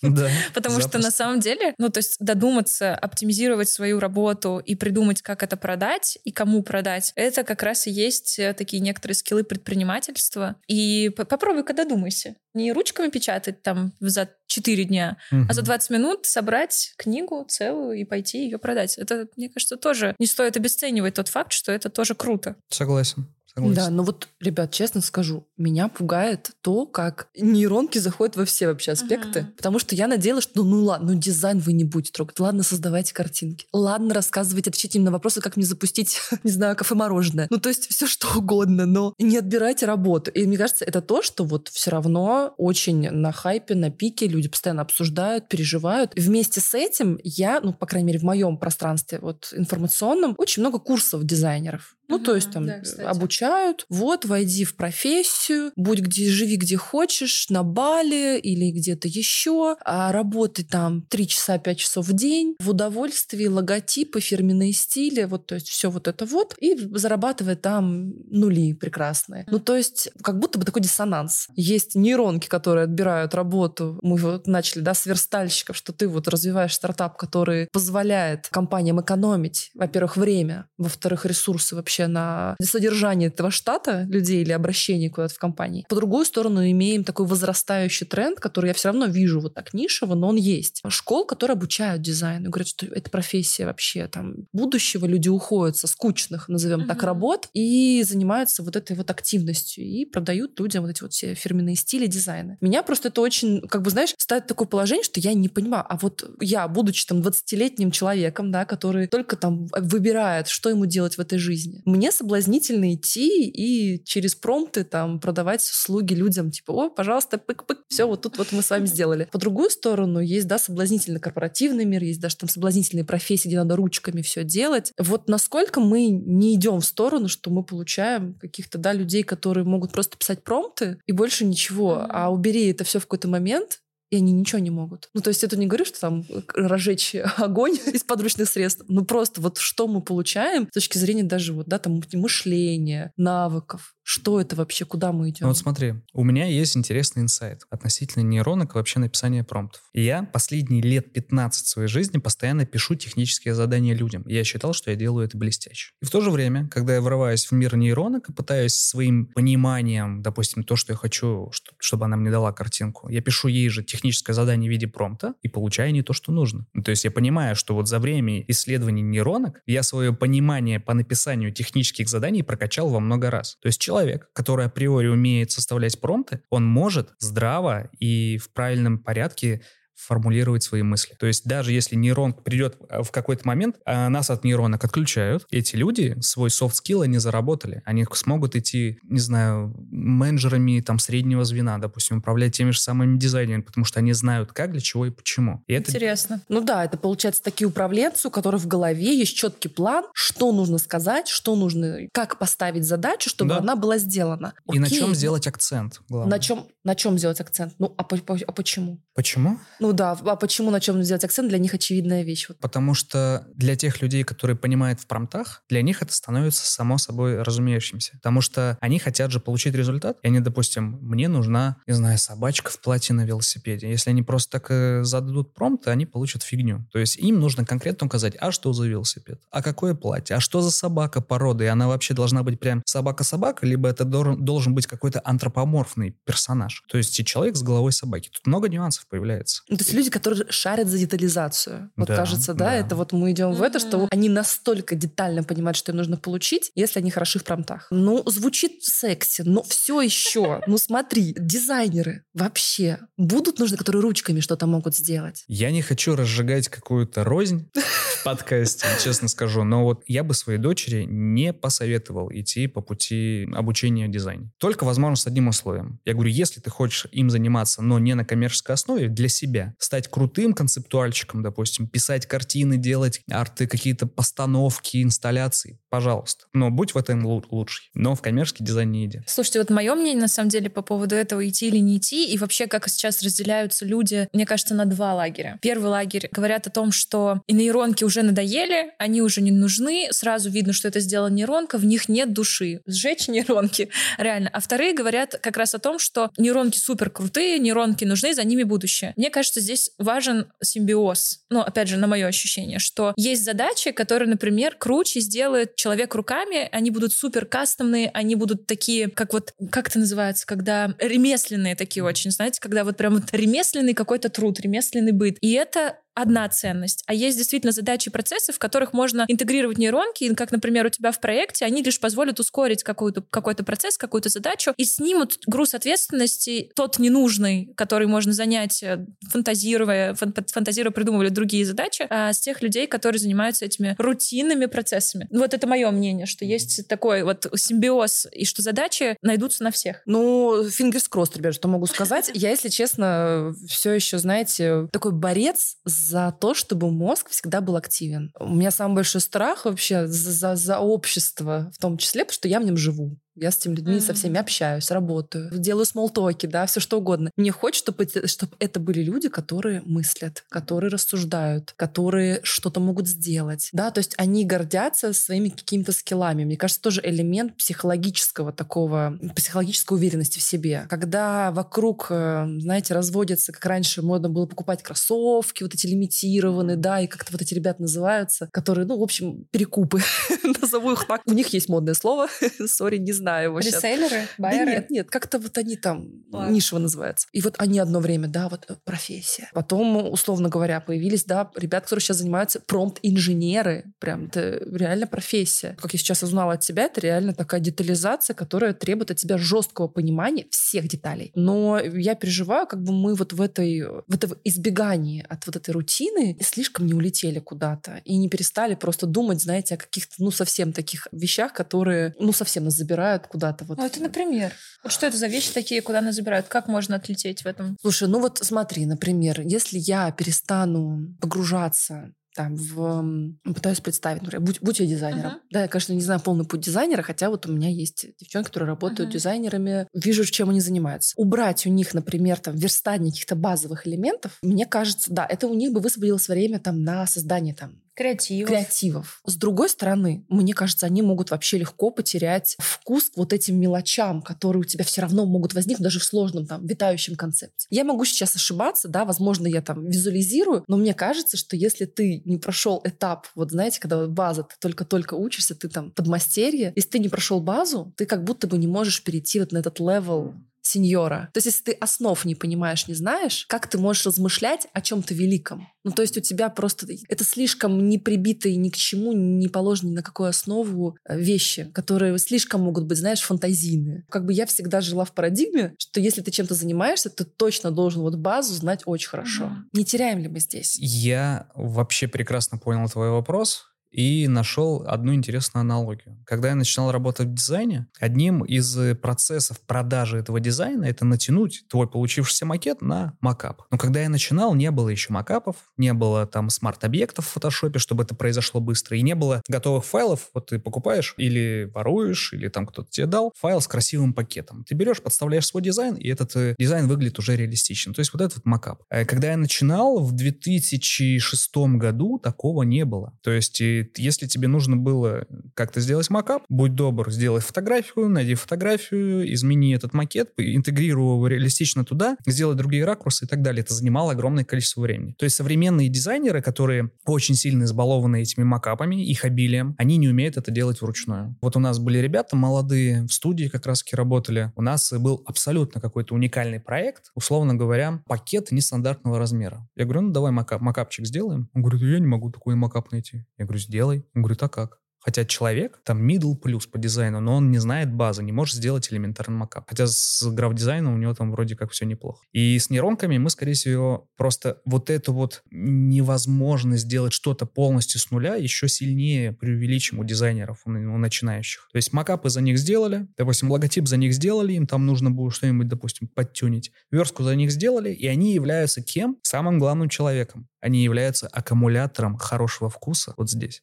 Да, 0.18 0.30
Потому 0.54 0.80
что 0.80 1.00
на 1.00 1.12
самом 1.12 1.40
деле, 1.40 1.74
ну, 1.78 1.90
то 1.90 2.00
есть 2.00 2.18
додуматься, 2.20 2.96
оптимизировать 2.96 3.70
свою 3.70 4.00
работу 4.00 4.62
и 4.64 4.76
придумать, 4.76 5.22
как 5.22 5.44
это 5.44 5.58
продать 5.58 6.18
и 6.24 6.32
кому 6.32 6.64
продать, 6.64 7.14
это 7.16 7.44
как 7.44 7.64
раз 7.64 7.88
и 7.88 7.92
есть 7.92 8.40
э, 8.40 8.54
такие 8.54 8.80
некоторые 8.80 9.16
скиллы 9.16 9.44
предпринимательства. 9.44 10.56
И 10.68 11.10
попробуй-ка 11.10 11.74
додумайся. 11.74 12.36
Не 12.54 12.74
ручками 12.74 13.10
печатать 13.10 13.62
там 13.64 13.94
за 14.00 14.30
4 14.48 14.84
дня, 14.86 15.18
угу. 15.32 15.46
а 15.50 15.54
за 15.54 15.62
20 15.62 15.90
минут 15.90 16.26
собрать 16.26 16.94
книгу 16.98 17.46
целую 17.48 18.00
и 18.00 18.06
пойти 18.06 18.44
ее 18.44 18.58
продать. 18.58 18.98
Это, 18.98 19.28
мне 19.36 19.50
кажется, 19.50 19.78
тоже 19.78 20.16
не 20.20 20.26
стоит 20.26 20.58
обесценивать 20.58 21.16
тот 21.16 21.28
факт, 21.28 21.52
что 21.52 21.72
это 21.72 21.90
тоже 21.90 22.16
круто. 22.16 22.56
Согласен. 22.70 23.28
Согласен. 23.58 23.76
Да, 23.76 23.90
но 23.90 24.04
вот, 24.04 24.28
ребят, 24.40 24.72
честно 24.72 25.02
скажу, 25.02 25.48
меня 25.58 25.88
пугает 25.88 26.52
то, 26.62 26.86
как 26.86 27.30
нейронки 27.36 27.98
заходят 27.98 28.36
во 28.36 28.46
все 28.46 28.68
вообще 28.68 28.92
аспекты. 28.92 29.40
Uh-huh. 29.40 29.56
Потому 29.58 29.80
что 29.80 29.96
я 29.96 30.06
надеялась, 30.08 30.44
что 30.44 30.64
ну 30.64 30.84
ладно, 30.84 31.14
ну 31.14 31.20
дизайн 31.20 31.58
вы 31.58 31.74
не 31.74 31.84
будете 31.84 32.12
трогать. 32.12 32.40
Ладно, 32.40 32.62
создавайте 32.62 33.16
картинки. 33.16 33.66
Ладно, 33.74 34.14
рассказывайте, 34.14 34.70
отвечайте 34.70 35.00
на 35.00 35.10
вопросы, 35.10 35.42
как 35.42 35.58
мне 35.58 35.66
запустить, 35.66 36.20
не 36.44 36.52
знаю, 36.52 36.76
кафе-мороженое. 36.76 37.48
Ну 37.50 37.58
то 37.58 37.70
есть 37.70 37.90
все 37.90 38.06
что 38.06 38.28
угодно, 38.38 38.86
но 38.86 39.16
не 39.18 39.38
отбирайте 39.38 39.88
работу. 39.88 40.30
И 40.30 40.46
мне 40.46 40.58
кажется, 40.58 40.86
это 40.86 41.02
то, 41.02 41.24
что 41.24 41.44
вот 41.44 41.70
все 41.70 41.90
равно 41.90 42.54
очень 42.58 43.10
на 43.10 43.32
хайпе, 43.32 43.74
на 43.74 43.90
пике 43.90 44.28
люди 44.28 44.50
постоянно 44.50 44.84
обсуждают, 44.84 45.50
переживают. 45.50 46.14
Вместе 46.16 46.62
с 46.62 46.76
этим 46.76 47.20
я, 47.24 47.60
ну, 47.62 47.74
по 47.74 47.88
крайней 47.88 48.06
мере, 48.06 48.20
в 48.20 48.24
моем 48.24 48.58
пространстве 48.58 49.18
вот 49.20 49.52
информационном, 49.52 50.36
очень 50.38 50.62
много 50.62 50.78
курсов 50.78 51.24
дизайнеров. 51.24 51.97
Ну, 52.08 52.18
угу, 52.18 52.26
то 52.26 52.36
есть 52.36 52.52
там 52.52 52.66
да, 52.66 52.82
обучают. 53.06 53.86
Вот, 53.90 54.26
войди 54.26 54.64
в 54.66 54.76
профессию, 54.76 55.72
будь 55.76 56.00
где, 56.00 56.30
живи 56.30 56.56
где 56.56 56.78
хочешь, 56.78 57.50
на 57.50 57.64
Бали 57.64 58.40
или 58.40 58.72
где-то 58.72 59.08
еще, 59.08 59.76
а 59.84 60.12
работай 60.12 60.66
там 60.66 61.02
3 61.04 61.28
часа, 61.28 61.58
5 61.58 61.78
часов 61.78 62.08
в 62.08 62.14
день, 62.14 62.56
в 62.60 62.70
удовольствии, 62.70 63.48
логотипы, 63.48 64.20
фирменные 64.20 64.74
стили, 64.74 65.24
вот, 65.24 65.48
то 65.48 65.56
есть 65.56 65.68
все 65.68 65.90
вот 65.90 66.08
это 66.08 66.26
вот, 66.26 66.56
и 66.60 66.76
зарабатывай 66.76 67.56
там 67.56 68.14
нули 68.30 68.74
прекрасные. 68.74 69.46
Ну, 69.48 69.60
то 69.60 69.76
есть 69.76 70.10
как 70.24 70.40
будто 70.40 70.60
бы 70.60 70.66
такой 70.66 70.82
диссонанс. 70.82 71.48
Есть 71.56 71.96
нейронки, 71.96 72.48
которые 72.48 72.84
отбирают 72.84 73.34
работу. 73.36 74.00
Мы 74.02 74.18
вот 74.18 74.48
начали, 74.48 74.82
да, 74.82 74.94
с 74.94 75.06
верстальщиков, 75.06 75.76
что 75.76 75.94
ты 75.94 76.08
вот 76.08 76.28
развиваешь 76.28 76.74
стартап, 76.74 77.18
который 77.18 77.68
позволяет 77.72 78.48
компаниям 78.50 79.02
экономить, 79.02 79.72
во-первых, 79.74 80.18
время, 80.18 80.70
во-вторых, 80.78 81.26
ресурсы 81.26 81.76
вообще 81.76 81.97
вообще 81.98 82.08
на 82.08 82.56
содержание 82.62 83.30
этого 83.30 83.52
штата 83.52 84.06
людей 84.10 84.42
или 84.42 84.52
обращение 84.52 85.10
куда-то 85.10 85.34
в 85.34 85.40
компании. 85.40 85.86
По 85.90 85.96
другую 85.96 86.26
сторону, 86.26 86.70
имеем 86.70 87.04
такой 87.04 87.26
возрастающий 87.26 88.06
тренд, 88.06 88.40
который 88.40 88.68
я 88.68 88.74
все 88.74 88.90
равно 88.90 89.06
вижу 89.06 89.40
вот 89.40 89.54
так 89.54 89.74
нишево, 89.74 90.16
но 90.16 90.30
он 90.30 90.36
есть. 90.36 90.82
Школ, 90.88 91.26
которые 91.26 91.54
обучают 91.54 92.02
дизайну, 92.02 92.50
говорят, 92.50 92.68
что 92.68 92.86
это 92.86 93.10
профессия 93.10 93.66
вообще 93.66 94.08
там 94.08 94.36
будущего. 94.54 95.06
Люди 95.06 95.30
уходят 95.30 95.78
со 95.78 95.88
скучных, 95.88 96.50
назовем 96.50 96.82
uh-huh. 96.82 96.88
так, 96.88 97.04
работ 97.04 97.50
и 97.54 98.04
занимаются 98.08 98.64
вот 98.64 98.76
этой 98.76 98.96
вот 98.96 99.10
активностью 99.10 99.84
и 99.84 100.06
продают 100.06 100.60
людям 100.60 100.84
вот 100.84 100.92
эти 100.92 101.02
вот 101.02 101.14
все 101.14 101.34
фирменные 101.34 101.76
стили 101.76 102.08
дизайна. 102.08 102.58
Меня 102.62 102.84
просто 102.84 103.08
это 103.08 103.22
очень, 103.22 103.62
как 103.68 103.82
бы, 103.82 103.90
знаешь, 103.90 104.14
ставит 104.18 104.48
такое 104.48 104.68
положение, 104.68 105.04
что 105.04 105.20
я 105.20 105.34
не 105.34 105.50
понимаю, 105.50 105.86
а 105.88 105.98
вот 105.98 106.30
я, 106.42 106.68
будучи 106.68 107.06
там 107.06 107.20
20-летним 107.20 107.92
человеком, 107.92 108.52
да, 108.52 108.66
который 108.66 109.08
только 109.08 109.36
там 109.36 109.68
выбирает, 109.72 110.48
что 110.48 110.70
ему 110.70 110.86
делать 110.86 111.18
в 111.18 111.22
этой 111.22 111.38
жизни, 111.38 111.82
мне 111.88 112.12
соблазнительно 112.12 112.94
идти 112.94 113.50
и 113.50 114.04
через 114.04 114.36
промпты 114.36 114.84
там 114.84 115.20
продавать 115.20 115.62
услуги 115.62 116.14
людям, 116.14 116.52
типа, 116.52 116.72
о, 116.72 116.90
пожалуйста, 116.90 117.38
пык-пык, 117.38 117.80
все, 117.88 118.06
вот 118.06 118.22
тут 118.22 118.38
вот 118.38 118.52
мы 118.52 118.62
с 118.62 118.70
вами 118.70 118.86
сделали. 118.86 119.28
По 119.32 119.40
другую 119.40 119.70
сторону 119.70 120.20
есть, 120.20 120.48
да, 120.48 120.60
соблазнительный 120.60 121.20
корпоративный 121.20 121.86
мир, 121.86 122.04
есть 122.04 122.20
даже 122.20 122.38
там 122.38 122.50
соблазнительные 122.50 123.06
профессии, 123.06 123.48
где 123.48 123.58
надо 123.58 123.76
ручками 123.76 124.22
все 124.22 124.44
делать. 124.44 124.92
Вот 125.00 125.30
насколько 125.30 125.80
мы 125.80 126.10
не 126.10 126.56
идем 126.56 126.82
в 126.82 126.86
сторону, 126.86 127.30
что 127.30 127.50
мы 127.50 127.64
получаем 127.64 128.34
каких-то, 128.36 128.78
да, 128.78 128.94
людей, 128.94 129.24
которые 129.24 129.64
могут 129.64 129.94
просто 129.94 130.18
писать 130.18 130.44
промпты 130.44 131.00
и 131.06 131.14
больше 131.14 131.46
ничего, 131.46 132.06
а 132.10 132.30
убери 132.30 132.70
это 132.70 132.84
все 132.84 133.00
в 133.00 133.04
какой-то 133.04 133.30
момент, 133.30 133.80
и 134.10 134.18
они 134.18 134.32
ничего 134.32 134.60
не 134.60 134.70
могут. 134.70 135.10
Ну, 135.14 135.22
то 135.22 135.30
есть 135.30 135.44
это 135.44 135.58
не 135.58 135.68
говорю, 135.68 135.86
что 135.86 136.00
там 136.00 136.26
э, 136.30 136.42
разжечь 136.54 137.16
огонь 137.38 137.76
из 137.94 138.04
подручных 138.04 138.48
средств, 138.50 138.84
ну 138.88 139.06
просто 139.06 139.42
вот 139.42 139.58
что 139.58 139.88
мы 139.88 140.02
получаем 140.02 140.68
с 140.70 140.74
точки 140.74 140.98
зрения 140.98 141.24
даже 141.24 141.54
вот, 141.54 141.68
да, 141.68 141.80
там 141.80 142.02
мышления, 142.14 143.12
навыков, 143.18 143.96
что 144.10 144.40
это 144.40 144.56
вообще, 144.56 144.86
куда 144.86 145.12
мы 145.12 145.32
идем? 145.32 145.40
Ну 145.42 145.48
вот 145.50 145.58
смотри, 145.58 145.96
у 146.14 146.24
меня 146.24 146.46
есть 146.46 146.78
интересный 146.78 147.24
инсайт 147.24 147.64
относительно 147.70 148.24
нейронок 148.24 148.74
и 148.74 148.78
вообще 148.78 149.00
написания 149.00 149.44
промптов. 149.44 149.82
Я 149.94 150.24
последние 150.24 150.82
лет 150.82 151.12
15 151.12 151.68
своей 151.68 151.90
жизни 151.90 152.18
постоянно 152.18 152.66
пишу 152.66 152.96
технические 152.96 153.54
задания 153.54 153.94
людям. 153.94 154.24
Я 154.26 154.46
считал, 154.46 154.72
что 154.72 154.92
я 154.92 154.96
делаю 154.96 155.26
это 155.26 155.38
блестяще. 155.38 155.92
И 156.02 156.06
в 156.06 156.10
то 156.10 156.22
же 156.22 156.32
время, 156.32 156.70
когда 156.70 156.96
я 156.96 157.02
врываюсь 157.02 157.48
в 157.48 157.52
мир 157.52 157.76
нейронок 157.76 158.30
и 158.30 158.34
пытаюсь 158.34 158.76
своим 158.76 159.26
пониманием, 159.26 160.22
допустим, 160.22 160.64
то, 160.64 160.78
что 160.78 160.94
я 160.94 160.98
хочу, 160.98 161.52
чтобы 161.78 162.06
она 162.06 162.16
мне 162.16 162.32
дала 162.32 162.54
картинку, 162.54 163.10
я 163.10 163.20
пишу 163.20 163.50
ей 163.50 163.68
же 163.68 163.84
техническое 163.84 164.32
задание 164.32 164.70
в 164.70 164.72
виде 164.72 164.88
промпта 164.88 165.34
и 165.42 165.50
получаю 165.50 165.92
не 165.92 166.02
то, 166.02 166.14
что 166.14 166.32
нужно. 166.32 166.66
Ну, 166.72 166.82
то 166.82 166.92
есть 166.92 167.04
я 167.04 167.12
понимаю, 167.12 167.58
что 167.58 167.76
вот 167.76 167.90
за 167.90 168.00
время 168.00 168.42
исследований 168.48 169.02
нейронок 169.02 169.62
я 169.66 169.84
свое 169.84 170.14
понимание 170.14 170.80
по 170.80 170.94
написанию 170.94 171.52
технических 171.52 172.08
заданий 172.08 172.42
прокачал 172.42 172.88
во 172.88 173.02
много 173.02 173.30
раз. 173.30 173.58
То 173.62 173.68
есть 173.68 173.82
человек 173.82 173.97
человек, 173.98 174.30
который 174.34 174.66
априори 174.66 175.08
умеет 175.08 175.52
составлять 175.52 176.00
промпты, 176.00 176.42
он 176.50 176.66
может 176.66 177.14
здраво 177.20 177.90
и 178.00 178.38
в 178.38 178.54
правильном 178.54 179.00
порядке 179.00 179.62
формулировать 179.98 180.64
свои 180.64 180.84
мысли. 180.84 181.16
То 181.20 181.26
есть 181.26 181.46
даже 181.46 181.72
если 181.72 181.96
нейрон 181.96 182.34
придет 182.34 182.78
э, 182.90 183.02
в 183.02 183.12
какой-то 183.12 183.48
момент, 183.48 183.78
а 183.86 184.10
нас 184.10 184.30
от 184.30 184.44
нейронок 184.44 184.84
отключают, 184.84 185.46
эти 185.50 185.76
люди 185.76 186.16
свой 186.22 186.50
soft 186.50 186.73
skill 186.73 187.02
они 187.02 187.18
заработали. 187.18 187.82
Они 187.86 188.06
смогут 188.14 188.56
идти, 188.56 189.00
не 189.04 189.20
знаю, 189.20 189.76
менеджерами 189.90 190.82
там 190.82 191.00
среднего 191.00 191.44
звена, 191.44 191.78
допустим, 191.80 192.18
управлять 192.18 192.56
теми 192.56 192.72
же 192.72 192.80
самыми 192.80 193.18
дизайнерами, 193.18 193.62
потому 193.62 193.86
что 193.86 194.00
они 194.00 194.14
знают 194.14 194.54
как, 194.54 194.72
для 194.72 194.82
чего 194.82 195.08
и 195.08 195.10
почему. 195.10 195.64
И 195.68 195.74
это... 195.74 195.92
Интересно. 195.92 196.42
Ну 196.48 196.62
да, 196.62 196.86
это 196.86 196.98
получается 196.98 197.42
такие 197.42 197.68
управленцы, 197.68 198.28
у 198.28 198.32
которых 198.32 198.62
в 198.62 198.68
голове 198.68 199.18
есть 199.18 199.36
четкий 199.36 199.70
план, 199.70 200.06
что 200.14 200.52
нужно 200.52 200.78
сказать, 200.78 201.28
что 201.28 201.56
нужно, 201.56 202.02
как 202.14 202.38
поставить 202.38 202.86
задачу, 202.86 203.30
чтобы 203.30 203.50
да. 203.50 203.58
она 203.58 203.76
была 203.76 203.98
сделана. 203.98 204.54
И 204.68 204.78
Окей. 204.78 204.80
на 204.80 204.90
чем 204.90 205.16
сделать 205.16 205.48
акцент, 205.48 206.02
главное. 206.08 206.38
На 206.38 206.40
чем, 206.40 206.68
на 206.84 206.96
чем 206.96 207.18
сделать 207.18 207.42
акцент? 207.42 207.74
Ну, 207.80 207.94
а, 207.98 208.04
по, 208.04 208.18
а 208.18 208.52
почему? 208.52 209.02
Почему? 209.14 209.60
Ну, 209.80 209.87
ну 209.88 209.94
да, 209.94 210.18
а 210.26 210.36
почему 210.36 210.70
на 210.70 210.82
чем 210.82 211.02
сделать 211.02 211.24
акцент? 211.24 211.48
Для 211.48 211.60
них 211.60 211.74
очевидная 211.74 212.24
вещь. 212.24 212.50
Потому 212.60 212.94
что 212.94 213.48
для 213.56 213.78
тех 213.78 214.02
людей, 214.02 214.26
которые 214.26 214.58
понимают 214.58 215.00
в 215.00 215.08
промтах, 215.08 215.64
для 215.70 215.82
них 215.82 216.02
это 216.02 216.14
становится 216.14 216.70
само 216.70 216.98
собой 216.98 217.42
разумеющимся. 217.42 218.12
Потому 218.18 218.42
что 218.42 218.78
они 218.82 219.00
хотят 219.00 219.32
же 219.32 219.40
получить 219.40 219.76
результат. 219.76 220.18
И 220.24 220.28
они, 220.28 220.42
допустим, 220.42 221.00
мне 221.02 221.30
нужна, 221.30 221.78
не 221.88 221.94
знаю, 221.94 222.18
собачка 222.18 222.70
в 222.70 222.82
платье 222.82 223.16
на 223.16 223.24
велосипеде. 223.24 223.90
Если 223.90 224.10
они 224.10 224.24
просто 224.24 224.60
так 224.60 224.70
э, 224.72 225.06
зададут 225.06 225.54
промпт, 225.54 225.88
они 225.88 226.06
получат 226.06 226.44
фигню. 226.44 226.86
То 226.92 227.00
есть 227.00 227.16
им 227.16 227.40
нужно 227.40 227.64
конкретно 227.64 228.08
указать, 228.08 228.36
а 228.38 228.52
что 228.52 228.74
за 228.74 228.88
велосипед, 228.88 229.40
а 229.52 229.62
какое 229.62 229.96
платье, 229.96 230.36
а 230.36 230.42
что 230.42 230.60
за 230.60 230.72
собака 230.72 231.22
породы, 231.22 231.64
и 231.64 231.68
она 231.68 231.88
вообще 231.88 232.14
должна 232.14 232.44
быть 232.44 232.60
прям 232.60 232.84
собака-собака, 232.86 233.66
либо 233.66 233.88
это 233.88 234.04
должен 234.04 234.76
быть 234.76 234.86
какой-то 234.86 235.22
антропоморфный 235.24 236.12
персонаж. 236.26 236.84
То 236.90 236.98
есть 236.98 237.26
человек 237.26 237.56
с 237.56 237.64
головой 237.64 237.94
собаки. 237.94 238.30
Тут 238.34 238.46
много 238.48 238.68
нюансов 238.68 239.08
появляется. 239.08 239.64
Ну, 239.78 239.84
то 239.84 239.84
есть 239.84 239.94
люди, 239.94 240.10
которые 240.10 240.44
шарят 240.50 240.88
за 240.88 240.98
детализацию. 240.98 241.92
Вот 241.96 242.08
Да, 242.08 242.16
кажется, 242.16 242.56
да, 242.56 242.66
да. 242.66 242.76
это 242.76 242.96
вот 242.96 243.12
мы 243.14 243.32
идем 243.32 243.52
в 243.52 243.62
это, 243.62 243.78
что 243.78 244.08
они 244.10 244.28
настолько 244.28 244.96
детально 244.96 245.44
понимают, 245.44 245.78
что 245.78 245.92
им 245.92 245.98
нужно 245.98 246.18
получить, 246.18 246.72
если 246.74 246.98
они 246.98 247.12
хороши 247.12 247.38
в 247.38 247.44
промтах. 247.44 247.86
Ну, 247.92 248.24
звучит 248.26 248.82
секси, 248.82 249.44
но 249.46 249.62
все 249.62 250.02
еще, 250.02 250.62
ну 250.66 250.80
смотри, 250.80 251.36
дизайнеры 251.38 252.24
вообще 252.34 252.98
будут 253.18 253.60
нужны, 253.60 253.78
которые 253.78 254.02
ручками 254.02 254.40
что-то 254.40 254.66
могут 254.66 254.96
сделать? 254.96 255.44
Я 255.48 255.70
не 255.70 255.84
хочу 255.84 256.16
разжигать 256.16 256.70
какую-то 256.70 257.24
рознь 257.24 257.70
в 257.76 258.24
подкасте, 258.24 258.88
честно 259.04 259.28
скажу, 259.28 259.64
но 259.64 259.84
вот 259.84 260.02
я 260.08 260.24
бы 260.24 260.34
своей 260.34 260.58
дочери 260.58 261.04
не 261.04 261.54
посоветовал 261.54 262.32
идти 262.34 262.66
по 262.66 262.82
пути 262.82 263.48
обучения 263.54 264.08
дизайну. 264.08 264.50
Только, 264.58 264.86
возможно, 264.86 265.18
с 265.18 265.28
одним 265.28 265.50
условием. 265.50 266.00
Я 266.04 266.14
говорю, 266.14 266.32
если 266.32 266.62
ты 266.62 266.72
хочешь 266.72 267.06
им 267.12 267.30
заниматься, 267.30 267.84
но 267.84 268.00
не 268.00 268.16
на 268.16 268.26
коммерческой 268.26 268.74
основе, 268.74 269.08
для 269.08 269.28
себя, 269.28 269.67
стать 269.80 270.08
крутым 270.08 270.54
концептуальщиком, 270.54 271.44
допустим, 271.44 271.88
писать 271.88 272.26
картины, 272.26 272.78
делать 272.78 273.22
арты, 273.30 273.68
какие-то 273.68 274.08
постановки, 274.08 275.02
инсталляции, 275.04 275.80
пожалуйста. 275.90 276.46
Но 276.54 276.70
будь 276.70 276.94
в 276.94 276.98
этом 276.98 277.26
лу- 277.26 277.44
лучший. 277.52 277.90
Но 277.94 278.16
в 278.16 278.22
коммерческий 278.22 278.64
дизайн 278.64 278.92
не 278.92 279.06
иди. 279.06 279.22
Слушайте, 279.28 279.60
вот 279.60 279.70
мое 279.70 279.96
мнение 279.96 280.22
на 280.22 280.28
самом 280.28 280.50
деле 280.50 280.70
по 280.70 280.82
поводу 280.82 281.16
этого 281.16 281.48
идти 281.48 281.68
или 281.68 281.78
не 281.78 281.98
идти, 281.98 282.32
и 282.32 282.38
вообще 282.38 282.68
как 282.68 282.88
сейчас 282.90 283.22
разделяются 283.24 283.86
люди, 283.86 284.28
мне 284.34 284.46
кажется, 284.46 284.76
на 284.76 284.86
два 284.86 285.14
лагеря. 285.14 285.58
Первый 285.62 285.90
лагерь 285.90 286.30
говорят 286.32 286.68
о 286.68 286.70
том, 286.70 286.92
что 286.92 287.42
и 287.48 287.54
нейронки 287.54 288.04
уже 288.04 288.22
надоели, 288.22 288.92
они 289.00 289.22
уже 289.22 289.42
не 289.42 289.52
нужны, 289.52 290.08
сразу 290.12 290.50
видно, 290.50 290.74
что 290.74 290.88
это 290.88 291.00
сделала 291.00 291.28
нейронка, 291.30 291.78
в 291.78 291.86
них 291.86 292.10
нет 292.10 292.34
души. 292.34 292.82
Сжечь 292.86 293.28
нейронки, 293.28 293.90
реально. 294.18 294.50
А 294.54 294.60
вторые 294.60 294.94
говорят 294.94 295.38
как 295.42 295.58
раз 295.58 295.74
о 295.76 295.80
том, 295.80 296.00
что 296.00 296.32
нейронки 296.38 296.78
супер 296.78 297.10
крутые, 297.10 297.60
нейронки 297.60 298.06
нужны, 298.06 298.34
за 298.34 298.44
ними 298.44 298.64
будущее. 298.64 299.14
Мне 299.16 299.30
кажется, 299.30 299.57
здесь 299.60 299.92
важен 299.98 300.52
симбиоз. 300.64 301.46
Ну, 301.50 301.62
опять 301.62 301.88
же, 301.88 301.98
на 301.98 302.08
мое 302.08 302.28
ощущение, 302.28 302.80
что 302.80 303.14
есть 303.18 303.44
задачи, 303.44 303.92
которые, 303.92 304.30
например, 304.30 304.76
круче 304.76 305.20
сделает 305.20 305.76
человек 305.76 306.16
руками, 306.16 306.70
они 306.72 306.92
будут 306.92 307.14
супер 307.14 307.46
кастомные, 307.46 308.10
они 308.14 308.36
будут 308.36 308.68
такие, 308.68 309.10
как 309.10 309.34
вот, 309.34 309.54
как 309.72 309.88
это 309.90 310.00
называется, 310.00 310.46
когда 310.46 310.96
ремесленные 311.00 311.76
такие 311.76 312.04
очень, 312.04 312.32
знаете, 312.32 312.60
когда 312.60 312.84
вот 312.84 312.98
прям 312.98 313.16
вот 313.16 313.26
ремесленный 313.32 313.94
какой-то 313.94 314.30
труд, 314.30 314.60
ремесленный 314.60 315.12
быт. 315.12 315.38
И 315.42 315.52
это 315.54 315.98
одна 316.18 316.50
ценность. 316.50 317.04
А 317.06 317.14
есть 317.14 317.38
действительно 317.38 317.72
задачи 317.72 318.10
и 318.10 318.12
процессы, 318.12 318.52
в 318.52 318.60
которых 318.60 318.92
можно 318.92 319.26
интегрировать 319.28 319.78
нейронки, 319.78 320.24
и 320.24 320.34
как, 320.34 320.52
например, 320.52 320.88
у 320.88 320.90
тебя 320.90 321.12
в 321.12 321.20
проекте, 321.22 321.66
они 321.66 321.84
лишь 321.84 322.00
позволят 322.00 322.40
ускорить 322.40 322.84
какой-то 322.84 323.22
какой-то 323.22 323.64
процесс, 323.64 323.98
какую-то 323.98 324.30
задачу, 324.30 324.74
и 324.78 324.84
снимут 324.84 325.40
груз 325.46 325.76
ответственности, 325.76 326.72
тот 326.76 326.98
ненужный, 326.98 327.72
который 327.76 328.08
можно 328.08 328.34
занять, 328.34 328.82
э, 328.82 329.06
фантазируя, 329.30 330.16
фан- 330.16 330.34
фантазируя, 330.52 330.92
придумывали 330.92 331.30
другие 331.30 331.66
задачи, 331.66 332.08
а 332.10 332.34
с 332.34 332.40
тех 332.40 332.62
людей, 332.62 332.88
которые 332.88 333.20
занимаются 333.20 333.66
этими 333.66 333.96
рутинными 334.00 334.66
процессами. 334.66 335.28
Вот 335.32 335.54
это 335.54 335.68
мое 335.68 335.90
мнение, 335.92 336.26
что 336.26 336.46
есть 336.46 336.88
такой 336.88 337.24
вот 337.24 337.46
симбиоз, 337.56 338.28
и 338.32 338.46
что 338.46 338.64
задачи 338.64 339.18
найдутся 339.22 339.64
на 339.64 339.72
всех. 339.72 340.02
Ну, 340.06 340.68
фингерс 340.68 341.08
кросс, 341.08 341.36
ребят, 341.36 341.54
что 341.54 341.68
могу 341.68 341.86
сказать. 341.86 342.32
Я, 342.34 342.50
если 342.50 342.70
честно, 342.70 343.54
все 343.68 343.92
еще, 343.92 344.18
знаете, 344.18 344.88
такой 344.92 345.12
борец 345.12 345.78
за 346.08 346.36
то, 346.40 346.54
чтобы 346.54 346.92
мозг 346.92 347.30
всегда 347.30 347.62
был 347.62 347.76
активен. 347.76 348.32
У 348.40 348.56
меня 348.56 348.72
самый 348.72 348.96
большой 348.96 349.22
страх 349.22 349.66
вообще 349.66 350.08
за, 350.08 350.32
за, 350.32 350.56
за 350.56 350.80
общество 350.80 351.72
в 351.74 351.78
том 351.80 351.98
числе, 351.98 352.24
потому 352.24 352.34
что 352.34 352.48
я 352.48 352.60
в 352.60 352.66
нем 352.66 352.78
живу. 352.78 353.18
Я 353.40 353.52
с 353.52 353.58
этими 353.58 353.76
людьми 353.76 354.00
со 354.00 354.08
Мгм. 354.08 354.16
всеми 354.16 354.40
общаюсь, 354.40 354.90
работаю, 354.92 355.50
делаю 355.52 355.86
смолтоки, 355.86 356.48
да, 356.48 356.66
все 356.66 356.80
что 356.80 356.98
угодно. 356.98 357.30
Мне 357.38 357.52
хочется, 357.52 357.78
чтобы, 357.92 358.04
это- 358.04 358.28
чтобы 358.28 358.54
это 358.60 358.80
были 358.80 359.04
люди, 359.04 359.30
которые 359.30 359.82
мыслят, 359.86 360.44
которые 360.50 360.90
рассуждают, 360.90 361.74
которые 361.78 362.40
что-то 362.44 362.80
могут 362.80 363.08
сделать. 363.08 363.70
Да, 363.74 363.92
то 363.92 364.00
есть 364.00 364.16
они 364.18 364.44
гордятся 364.44 365.14
своими 365.14 365.50
какими-то 365.50 365.92
скиллами. 365.92 366.44
Мне 366.46 366.58
кажется, 366.58 366.82
тоже 366.82 367.02
элемент 367.04 367.56
психологического 367.58 368.52
такого, 368.52 369.18
психологической 369.36 369.96
уверенности 369.98 370.40
в 370.40 370.42
себе. 370.44 370.86
Когда 370.90 371.52
вокруг, 371.52 372.08
э, 372.10 372.48
знаете, 372.60 372.96
разводятся, 372.96 373.52
как 373.52 373.66
раньше 373.66 374.02
модно 374.02 374.30
было 374.30 374.48
покупать 374.48 374.82
кроссовки, 374.82 375.62
вот 375.64 375.76
эти 375.76 375.86
лимитированные, 375.86 376.76
да, 376.78 377.00
и 377.02 377.08
как-то 377.08 377.32
вот 377.32 377.42
эти 377.44 377.54
ребята 377.54 377.82
называются, 377.84 378.50
которые, 378.52 378.88
ну, 378.88 378.98
в 378.98 379.04
общем, 379.04 379.46
перекупы. 379.52 380.02
Назову 380.62 380.94
их 380.94 381.06
так. 381.08 381.22
У 381.28 381.34
них 381.34 381.48
есть 381.50 381.70
модное 381.70 381.94
слово. 381.94 382.28
Сори, 382.66 382.98
не 382.98 383.12
знаю 383.14 383.27
его 383.42 383.62
сейчас. 383.62 383.84
Реселлеры, 383.84 384.28
Да 384.38 384.50
байеры. 384.50 384.72
нет, 384.72 384.90
нет, 384.90 385.10
как-то 385.10 385.40
вот 385.40 385.58
они 385.58 385.76
там, 385.76 386.10
Ладно. 386.32 386.52
нишево 386.54 386.80
называется. 386.80 387.28
И 387.34 387.42
вот 387.42 387.56
они 387.58 387.80
одно 387.80 388.00
время, 388.00 388.28
да, 388.28 388.50
вот 388.50 388.66
э, 388.70 388.76
профессия. 388.84 389.50
Потом, 389.54 390.12
условно 390.12 390.50
говоря, 390.50 390.80
появились, 390.80 391.26
да, 391.26 391.50
ребята, 391.56 391.86
которые 391.86 392.02
сейчас 392.04 392.18
занимаются 392.18 392.60
промпт-инженеры. 393.08 393.86
Прям 394.00 394.26
это 394.26 394.60
реально 394.72 395.08
профессия. 395.08 395.76
Как 395.80 395.94
я 395.94 396.00
сейчас 396.00 396.24
узнала 396.24 396.54
от 396.54 396.62
тебя, 396.62 396.84
это 396.86 397.02
реально 397.02 397.34
такая 397.34 397.60
детализация, 397.60 398.34
которая 398.34 398.74
требует 398.74 399.12
от 399.12 399.18
тебя 399.18 399.38
жесткого 399.38 399.88
понимания 399.88 400.46
всех 400.52 400.88
деталей. 400.88 401.32
Но 401.36 401.80
я 401.80 402.16
переживаю, 402.16 402.68
как 402.68 402.82
бы 402.84 402.94
мы 402.94 403.16
вот 403.16 403.34
в 403.34 403.42
этой, 403.42 403.84
в 404.08 404.14
этом 404.14 404.34
избегании 404.44 405.26
от 405.28 405.46
вот 405.48 405.56
этой 405.56 405.72
рутины 405.72 406.38
слишком 406.42 406.86
не 406.86 406.94
улетели 406.94 407.40
куда-то 407.40 408.02
и 408.06 408.18
не 408.18 408.30
перестали 408.30 408.76
просто 408.76 409.06
думать, 409.06 409.42
знаете, 409.42 409.76
о 409.76 409.78
каких-то, 409.78 410.16
ну, 410.20 410.32
совсем 410.32 410.74
таких 410.74 411.08
вещах, 411.12 411.54
которые, 411.54 412.14
ну, 412.20 412.32
совсем 412.34 412.66
нас 412.66 412.74
забирают 412.76 413.17
куда-то. 413.26 413.66
Вот. 413.66 413.80
Ну, 413.80 413.86
это, 413.86 414.00
например. 414.00 414.54
Вот 414.84 414.92
что 414.92 415.08
это 415.08 415.18
за 415.18 415.26
вещи 415.26 415.52
такие, 415.52 415.82
куда 415.82 416.02
нас 416.02 416.14
забирают? 416.16 416.48
Как 416.48 416.68
можно 416.68 416.98
отлететь 416.98 417.42
в 417.42 417.48
этом? 417.48 417.76
Слушай, 417.82 418.08
ну 418.10 418.20
вот 418.20 418.38
смотри, 418.44 418.86
например, 418.86 419.42
если 419.42 419.80
я 419.80 420.12
перестану 420.12 421.16
погружаться 421.20 422.12
там 422.36 422.56
в... 422.56 422.80
м, 422.80 423.40
Пытаюсь 423.44 423.80
представить, 423.80 424.22
например, 424.22 424.46
будь, 424.46 424.62
будь 424.62 424.80
я 424.80 424.86
дизайнером. 424.86 425.32
Мгм. 425.32 425.42
Да, 425.50 425.62
я, 425.64 425.68
конечно, 425.68 425.94
не 425.94 426.02
знаю 426.02 426.20
полный 426.20 426.46
путь 426.46 426.60
дизайнера, 426.62 427.02
хотя 427.02 427.32
вот 427.32 427.48
у 427.48 427.52
меня 427.52 427.70
есть 427.70 428.06
девчонки, 428.20 428.48
которые 428.50 428.68
работают 428.68 429.10
Мгм. 429.10 429.14
дизайнерами, 429.14 429.88
вижу, 429.92 430.24
чем 430.24 430.52
они 430.52 430.62
занимаются. 430.62 431.14
Убрать 431.18 431.66
у 431.66 431.70
них, 431.72 431.96
например, 431.96 432.38
там, 432.40 432.56
верстание 432.56 433.12
каких-то 433.12 433.36
базовых 433.36 433.88
элементов, 433.88 434.38
мне 434.44 434.68
кажется, 434.68 435.12
да, 435.12 435.26
это 435.26 435.48
у 435.48 435.56
них 435.56 435.74
бы 435.74 435.80
высвободилось 435.80 436.28
время 436.30 436.60
там 436.60 436.84
на 436.84 437.08
создание 437.08 437.56
там 437.56 437.82
Креатив. 437.98 438.48
креативов. 438.48 439.22
С 439.26 439.36
другой 439.36 439.70
стороны, 439.70 440.24
мне 440.30 440.54
кажется, 440.54 440.86
они 440.86 441.02
могут 441.02 441.32
вообще 441.32 441.58
легко 441.58 441.90
потерять 441.90 442.56
вкус 442.60 443.10
к 443.10 443.18
вот 443.18 443.34
этим 443.34 443.60
мелочам, 443.60 444.22
которые 444.22 444.62
у 444.62 444.66
тебя 444.66 444.86
все 444.86 445.02
равно 445.02 445.26
могут 445.26 445.56
возникнуть 445.56 445.84
даже 445.84 446.00
в 446.00 446.04
сложном 446.04 446.46
там 446.46 446.64
витающем 446.68 447.16
концепте. 447.16 447.66
Я 447.72 447.84
могу 447.84 448.06
сейчас 448.06 448.36
ошибаться, 448.36 448.88
да, 448.88 449.04
возможно, 449.04 449.48
я 449.48 449.64
там 449.64 449.84
визуализирую, 449.88 450.64
но 450.68 450.78
мне 450.78 450.94
кажется, 450.94 451.38
что 451.38 451.56
если 451.56 451.86
ты 451.86 452.22
не 452.26 452.38
прошел 452.38 452.82
этап, 452.84 453.28
вот 453.34 453.50
знаете, 453.50 453.80
когда 453.80 454.06
база, 454.06 454.44
ты 454.44 454.54
только-только 454.60 455.16
учишься, 455.16 455.56
ты 455.56 455.68
там 455.68 455.90
подмастерье, 455.90 456.74
если 456.76 456.90
ты 456.92 457.00
не 457.00 457.10
прошел 457.10 457.42
базу, 457.42 457.94
ты 457.98 458.06
как 458.06 458.24
будто 458.24 458.46
бы 458.48 458.60
не 458.60 458.68
можешь 458.68 459.04
перейти 459.04 459.40
вот 459.40 459.52
на 459.52 459.58
этот 459.58 459.80
level 459.80 460.36
сеньора. 460.68 461.30
То 461.34 461.38
есть, 461.38 461.48
если 461.48 461.64
ты 461.64 461.72
основ 461.74 462.24
не 462.26 462.36
понимаешь, 462.36 462.88
не 462.88 462.94
знаешь, 462.94 463.46
как 463.48 463.68
ты 463.68 463.78
можешь 463.78 464.06
размышлять 464.06 464.68
о 464.74 464.82
чем-то 464.82 465.14
великом? 465.14 465.68
Ну, 465.84 465.92
то 465.92 466.02
есть 466.02 466.18
у 466.18 466.22
тебя 466.22 466.50
просто 466.50 466.86
это 467.08 467.24
слишком 467.24 467.88
не 467.88 467.98
прибитые 467.98 468.58
ни 468.58 468.70
к 468.70 468.76
чему, 468.76 469.14
не 469.14 469.48
положенные 469.48 469.96
на 469.96 470.04
какую 470.04 470.30
основу 470.30 470.98
э, 471.08 471.18
вещи, 471.18 471.72
которые 471.74 472.18
слишком 472.18 472.62
могут 472.62 472.86
быть, 472.86 472.98
знаешь, 472.98 473.22
фантазийные. 473.22 474.06
Как 474.10 474.26
бы 474.26 474.34
я 474.34 474.46
всегда 474.46 474.82
жила 474.82 475.06
в 475.06 475.14
парадигме, 475.14 475.76
что 475.80 476.02
если 476.02 476.22
ты 476.22 476.32
чем-то 476.32 476.56
занимаешься, 476.56 477.10
ты 477.10 477.24
точно 477.24 477.72
должен 477.72 478.02
вот 478.02 478.16
базу 478.16 478.54
знать 478.54 478.82
очень 478.86 479.10
хорошо. 479.10 479.46
Мгм. 479.46 479.70
Не 479.74 479.86
теряем 479.86 480.20
ли 480.20 480.28
мы 480.28 480.40
здесь? 480.40 480.78
Я 480.80 481.48
вообще 481.56 482.08
прекрасно 482.08 482.58
понял 482.58 482.90
твой 482.90 483.10
вопрос 483.10 483.68
и 483.98 484.28
нашел 484.28 484.84
одну 484.86 485.16
интересную 485.16 485.62
аналогию. 485.62 486.24
Когда 486.24 486.50
я 486.50 486.56
начинал 486.56 486.92
работать 486.92 487.28
в 487.28 487.34
дизайне, 487.34 487.88
одним 488.00 488.46
из 488.46 488.78
э, 488.78 488.94
процессов 488.94 489.60
продажи 489.62 490.20
этого 490.20 490.40
дизайна 490.40 490.86
это 490.86 491.04
натянуть 491.04 491.64
твой 491.68 491.90
получившийся 491.90 492.46
макет 492.46 492.84
на 492.84 493.18
mockup. 493.22 493.64
Но 493.72 493.80
когда 493.80 494.02
я 494.02 494.10
начинал, 494.10 494.54
не 494.54 494.70
было 494.70 494.90
еще 494.90 495.12
mockup 495.12 495.41
ов, 495.41 495.56
не 495.78 495.94
было 495.94 496.28
там 496.28 496.52
смарт-объектов 496.52 497.26
в 497.26 497.30
фотошопе, 497.30 497.80
чтобы 497.80 498.04
это 498.04 498.14
произошло 498.14 498.62
быстро, 498.62 498.96
и 498.98 499.02
не 499.02 499.16
было 499.16 499.42
готовых 499.48 499.84
файлов. 499.84 500.30
Вот 500.36 500.52
ты 500.52 500.60
покупаешь 500.60 501.16
или 501.18 501.68
воруешь, 501.74 502.34
или 502.34 502.50
там 502.50 502.68
кто-то 502.68 502.92
тебе 502.92 503.08
дал 503.08 503.34
файл 503.36 503.62
с 503.62 503.68
красивым 503.68 504.14
пакетом. 504.14 504.64
Ты 504.64 504.76
берешь, 504.76 505.02
подставляешь 505.02 505.48
свой 505.48 505.64
дизайн, 505.64 505.96
и 505.96 506.08
этот 506.08 506.36
э, 506.36 506.54
дизайн 506.60 506.88
выглядит 506.88 507.18
уже 507.18 507.36
реалистично. 507.36 507.96
То 507.96 508.02
есть 508.02 508.14
вот 508.14 508.22
этот 508.22 508.38
вот 508.38 508.46
mockup. 508.46 508.84
Э, 508.92 509.06
Когда 509.06 509.32
я 509.32 509.38
начинал 509.38 509.98
в 510.04 510.12
2006 510.12 511.58
году, 511.78 512.20
такого 512.20 512.62
не 512.62 512.86
было. 512.86 513.18
То 513.24 513.32
есть 513.32 513.60
говорит, 513.88 513.98
если 513.98 514.28
тебе 514.28 514.48
нужно 514.48 514.78
было 514.78 515.26
как-то 515.54 515.80
сделать 515.80 516.10
макап, 516.10 516.44
будь 516.50 516.76
добр, 516.76 517.12
сделай 517.12 517.42
фотографию, 517.42 518.10
найди 518.10 518.36
фотографию, 518.36 519.32
измени 519.34 519.76
этот 519.76 519.94
макет, 519.94 520.32
интегрируй 520.38 521.16
его 521.16 521.28
реалистично 521.28 521.84
туда, 521.86 522.18
сделай 522.26 522.56
другие 522.56 522.86
ракурсы 522.86 523.26
и 523.26 523.28
так 523.28 523.42
далее. 523.42 523.64
Это 523.64 523.74
занимало 523.74 524.12
огромное 524.12 524.44
количество 524.44 524.82
времени. 524.82 525.14
То 525.18 525.26
есть 525.26 525.36
современные 525.36 525.90
дизайнеры, 525.90 526.42
которые 526.42 526.92
очень 527.06 527.36
сильно 527.36 527.64
избалованы 527.64 528.22
этими 528.22 528.44
макапами, 528.44 529.04
их 529.04 529.26
обилием, 529.26 529.76
они 529.78 529.98
не 529.98 530.10
умеют 530.10 530.38
это 530.38 530.52
делать 530.52 530.82
вручную. 530.82 531.36
Вот 531.42 531.56
у 531.56 531.60
нас 531.60 531.80
были 531.80 532.00
ребята 532.00 532.36
молодые, 532.36 533.04
в 533.04 533.14
студии 533.14 533.48
как 533.48 533.66
раз-таки 533.66 533.96
работали. 533.96 534.52
У 534.56 534.62
нас 534.62 534.92
был 534.94 535.24
абсолютно 535.26 535.82
какой-то 535.82 536.14
уникальный 536.14 536.60
проект, 536.60 537.12
условно 537.16 537.56
говоря, 537.56 538.02
пакет 538.08 538.52
нестандартного 538.52 539.18
размера. 539.18 539.68
Я 539.76 539.86
говорю, 539.86 540.02
ну 540.02 540.12
давай 540.12 540.32
макап, 540.32 540.62
макапчик 540.62 541.06
сделаем. 541.06 541.50
Он 541.54 541.62
говорит, 541.62 541.82
я 541.82 542.00
не 542.00 542.08
могу 542.08 542.32
такой 542.32 542.56
макап 542.56 542.92
найти. 542.92 543.26
Я 543.38 543.46
говорю, 543.46 543.60
сделай. 543.68 544.06
Он 544.16 544.22
говорит, 544.24 544.42
а 544.44 544.50
как? 544.50 544.80
Хотя 545.08 545.24
человек, 545.24 545.80
там, 545.86 546.06
middle 546.06 546.36
плюс 546.36 546.68
по 546.68 546.78
дизайну, 546.78 547.22
но 547.22 547.38
он 547.38 547.50
не 547.50 547.60
знает 547.60 547.94
базы, 547.94 548.24
не 548.24 548.34
может 548.34 548.56
сделать 548.56 548.92
элементарный 548.92 549.38
макап. 549.38 549.64
Хотя 549.70 549.88
с 549.88 550.22
граф-дизайном 550.30 550.96
у 550.96 550.98
него 550.98 551.14
там 551.14 551.32
вроде 551.32 551.56
как 551.56 551.72
все 551.72 551.86
неплохо. 551.86 552.26
И 552.34 552.60
с 552.60 552.70
нейронками 552.70 553.18
мы, 553.18 553.30
скорее 553.30 553.54
всего, 553.54 554.10
просто 554.18 554.60
вот 554.66 554.90
эту 554.90 555.14
вот 555.14 555.44
невозможность 555.50 556.84
сделать 556.84 557.14
что-то 557.14 557.46
полностью 557.46 558.02
с 558.02 558.12
нуля 558.12 558.36
еще 558.36 558.68
сильнее 558.68 559.32
преувеличим 559.32 560.00
у 560.00 560.04
дизайнеров, 560.04 560.64
у, 560.66 560.72
начинающих. 560.72 561.70
То 561.72 561.78
есть 561.78 561.94
макапы 561.94 562.30
за 562.30 562.42
них 562.42 562.58
сделали, 562.58 563.08
допустим, 563.18 563.50
логотип 563.50 563.88
за 563.88 563.96
них 563.96 564.14
сделали, 564.14 564.56
им 564.56 564.68
там 564.68 564.86
нужно 564.86 565.10
было 565.10 565.32
что-нибудь, 565.32 565.70
допустим, 565.70 566.10
подтюнить. 566.10 566.74
Верстку 566.92 567.24
за 567.24 567.34
них 567.36 567.52
сделали, 567.52 567.94
и 567.94 568.08
они 568.08 568.34
являются 568.34 568.84
кем? 568.84 569.16
Самым 569.22 569.58
главным 569.58 569.88
человеком. 569.88 570.50
Они 570.62 570.84
являются 570.84 571.28
аккумулятором 571.28 572.18
хорошего 572.18 572.70
вкуса 572.70 573.14
вот 573.18 573.30
здесь. 573.30 573.62